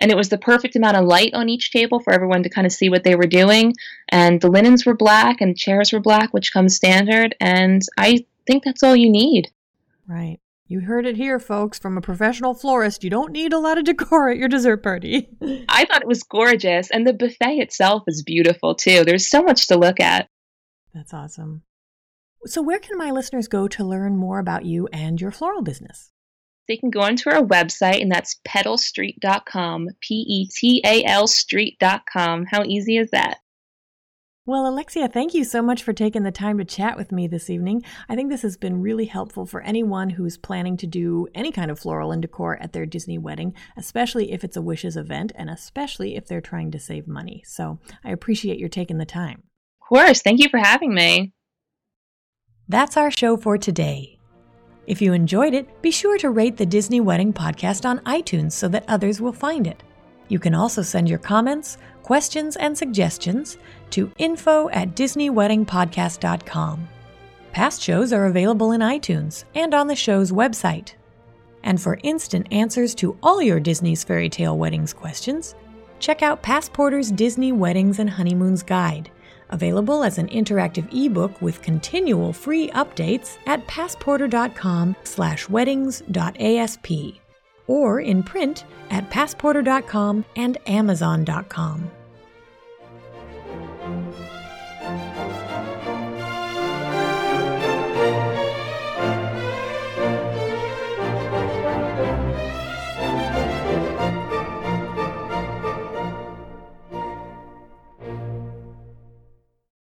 And 0.02 0.12
it 0.12 0.18
was 0.18 0.30
the 0.30 0.38
perfect 0.38 0.78
amount 0.78 0.96
of 0.96 1.06
light 1.06 1.34
on 1.34 1.50
each 1.50 1.72
table 1.72 2.00
for 2.00 2.14
everyone 2.14 2.44
to 2.44 2.50
kind 2.50 2.66
of 2.66 2.72
see 2.72 2.90
what 2.90 3.04
they 3.04 3.16
were 3.16 3.28
doing. 3.28 3.74
And 4.08 4.40
the 4.40 4.50
linens 4.50 4.86
were 4.86 4.96
black 4.96 5.42
and 5.42 5.58
chairs 5.58 5.92
were 5.92 6.00
black, 6.00 6.34
which 6.34 6.54
comes 6.54 6.76
standard. 6.76 7.36
And 7.42 7.82
I 7.98 8.26
think 8.48 8.64
that's 8.64 8.82
all 8.82 8.96
you 8.96 9.10
need. 9.10 9.52
Right. 10.08 10.40
You 10.72 10.82
heard 10.82 11.08
it 11.08 11.16
here, 11.16 11.40
folks, 11.40 11.80
from 11.80 11.98
a 11.98 12.02
professional 12.02 12.54
florist. 12.54 13.04
You 13.04 13.10
don't 13.10 13.32
need 13.32 13.54
a 13.54 13.58
lot 13.58 13.80
of 13.80 13.86
decor 13.86 14.30
at 14.30 14.38
your 14.38 14.48
dessert 14.48 14.84
party. 14.84 15.28
I 15.68 15.86
thought 15.86 16.04
it 16.04 16.08
was 16.08 16.22
gorgeous, 16.22 16.92
and 16.92 17.08
the 17.08 17.14
buffet 17.14 17.58
itself 17.58 18.04
is 18.06 18.22
beautiful 18.22 18.76
too. 18.76 19.04
There's 19.04 19.28
so 19.28 19.42
much 19.42 19.66
to 19.70 19.78
look 19.78 20.00
at. 20.00 20.30
That's 20.94 21.12
awesome. 21.12 21.64
So, 22.46 22.62
where 22.62 22.78
can 22.78 23.00
my 23.00 23.10
listeners 23.10 23.48
go 23.48 23.68
to 23.68 23.84
learn 23.84 24.16
more 24.16 24.38
about 24.38 24.64
you 24.64 24.88
and 24.94 25.20
your 25.20 25.32
floral 25.32 25.64
business? 25.64 26.12
They 26.68 26.78
can 26.78 26.92
go 26.92 27.02
onto 27.02 27.32
our 27.32 27.42
website, 27.42 28.00
and 28.00 28.12
that's 28.12 28.40
petalstreet.com, 28.48 29.88
P 30.02 30.14
E 30.14 30.50
T 30.56 30.84
A 30.86 31.04
L 31.04 31.26
street.com. 31.26 32.46
How 32.46 32.64
easy 32.64 32.98
is 32.98 33.10
that? 33.10 33.40
Well, 34.46 34.66
Alexia, 34.66 35.08
thank 35.08 35.36
you 35.36 35.44
so 35.44 35.62
much 35.62 35.84
for 35.84 35.94
taking 35.94 36.24
the 36.24 36.32
time 36.32 36.58
to 36.58 36.66
chat 36.66 36.98
with 36.98 37.12
me 37.12 37.28
this 37.28 37.52
evening. 37.52 37.84
I 38.08 38.16
think 38.16 38.32
this 38.32 38.42
has 38.42 38.58
been 38.58 38.82
really 38.82 39.06
helpful 39.06 39.46
for 39.46 39.62
anyone 39.62 40.10
who's 40.10 40.38
planning 40.38 40.76
to 40.78 40.88
do 40.88 41.28
any 41.36 41.52
kind 41.52 41.70
of 41.70 41.78
floral 41.78 42.12
and 42.12 42.22
decor 42.22 42.58
at 42.60 42.74
their 42.74 42.88
Disney 42.88 43.20
wedding, 43.20 43.54
especially 43.78 44.32
if 44.32 44.44
it's 44.44 44.58
a 44.58 44.62
wishes 44.62 44.98
event 44.98 45.32
and 45.36 45.52
especially 45.52 46.16
if 46.16 46.26
they're 46.26 46.42
trying 46.42 46.72
to 46.72 46.80
save 46.80 47.08
money. 47.08 47.44
So 47.46 47.78
I 48.04 48.10
appreciate 48.10 48.58
your 48.58 48.70
taking 48.70 48.98
the 48.98 49.06
time. 49.06 49.44
Of 49.82 49.88
course. 49.88 50.22
Thank 50.24 50.42
you 50.42 50.50
for 50.50 50.58
having 50.58 50.96
me. 50.96 51.32
That's 52.68 52.98
our 52.98 53.12
show 53.12 53.38
for 53.38 53.58
today. 53.58 54.18
If 54.88 55.00
you 55.00 55.14
enjoyed 55.14 55.54
it, 55.54 55.82
be 55.84 55.92
sure 55.92 56.18
to 56.18 56.32
rate 56.32 56.58
the 56.58 56.66
Disney 56.66 57.02
Wedding 57.02 57.34
Podcast 57.34 57.88
on 57.88 58.00
iTunes 58.00 58.54
so 58.54 58.68
that 58.70 58.86
others 58.88 59.22
will 59.22 59.34
find 59.34 59.68
it. 59.68 59.84
You 60.30 60.40
can 60.40 60.56
also 60.56 60.82
send 60.82 61.10
your 61.10 61.20
comments, 61.20 61.78
questions, 62.04 62.56
and 62.56 62.78
suggestions 62.78 63.58
to 63.90 64.12
info 64.18 64.70
at 64.70 64.96
DisneyWeddingPodcast.com. 64.96 66.88
Past 67.52 67.82
shows 67.82 68.14
are 68.14 68.28
available 68.28 68.72
in 68.72 68.82
iTunes 68.82 69.44
and 69.56 69.74
on 69.74 69.88
the 69.88 69.96
show's 69.96 70.32
website. 70.32 70.94
And 71.64 71.82
for 71.82 72.00
instant 72.04 72.48
answers 72.52 72.96
to 72.96 73.18
all 73.22 73.42
your 73.42 73.60
Disney's 73.60 74.04
Fairy 74.04 74.30
Tale 74.30 74.58
Weddings 74.58 74.94
questions, 74.94 75.56
check 76.00 76.22
out 76.22 76.42
Passporter's 76.42 77.12
Disney 77.12 77.52
Weddings 77.52 78.00
and 78.00 78.10
Honeymoons 78.10 78.64
Guide, 78.64 79.12
available 79.50 80.04
as 80.04 80.18
an 80.20 80.30
interactive 80.30 80.88
ebook 80.94 81.42
with 81.42 81.62
continual 81.62 82.32
free 82.32 82.70
updates 82.70 83.38
at 83.46 83.66
passporter.com 83.68 84.96
slash 85.04 85.50
weddings.asp 85.50 86.88
or 87.70 88.02
in 88.02 88.24
print 88.24 88.66
at 88.90 89.10
passporter.com 89.10 90.26
and 90.36 90.58
amazon.com. 90.68 91.99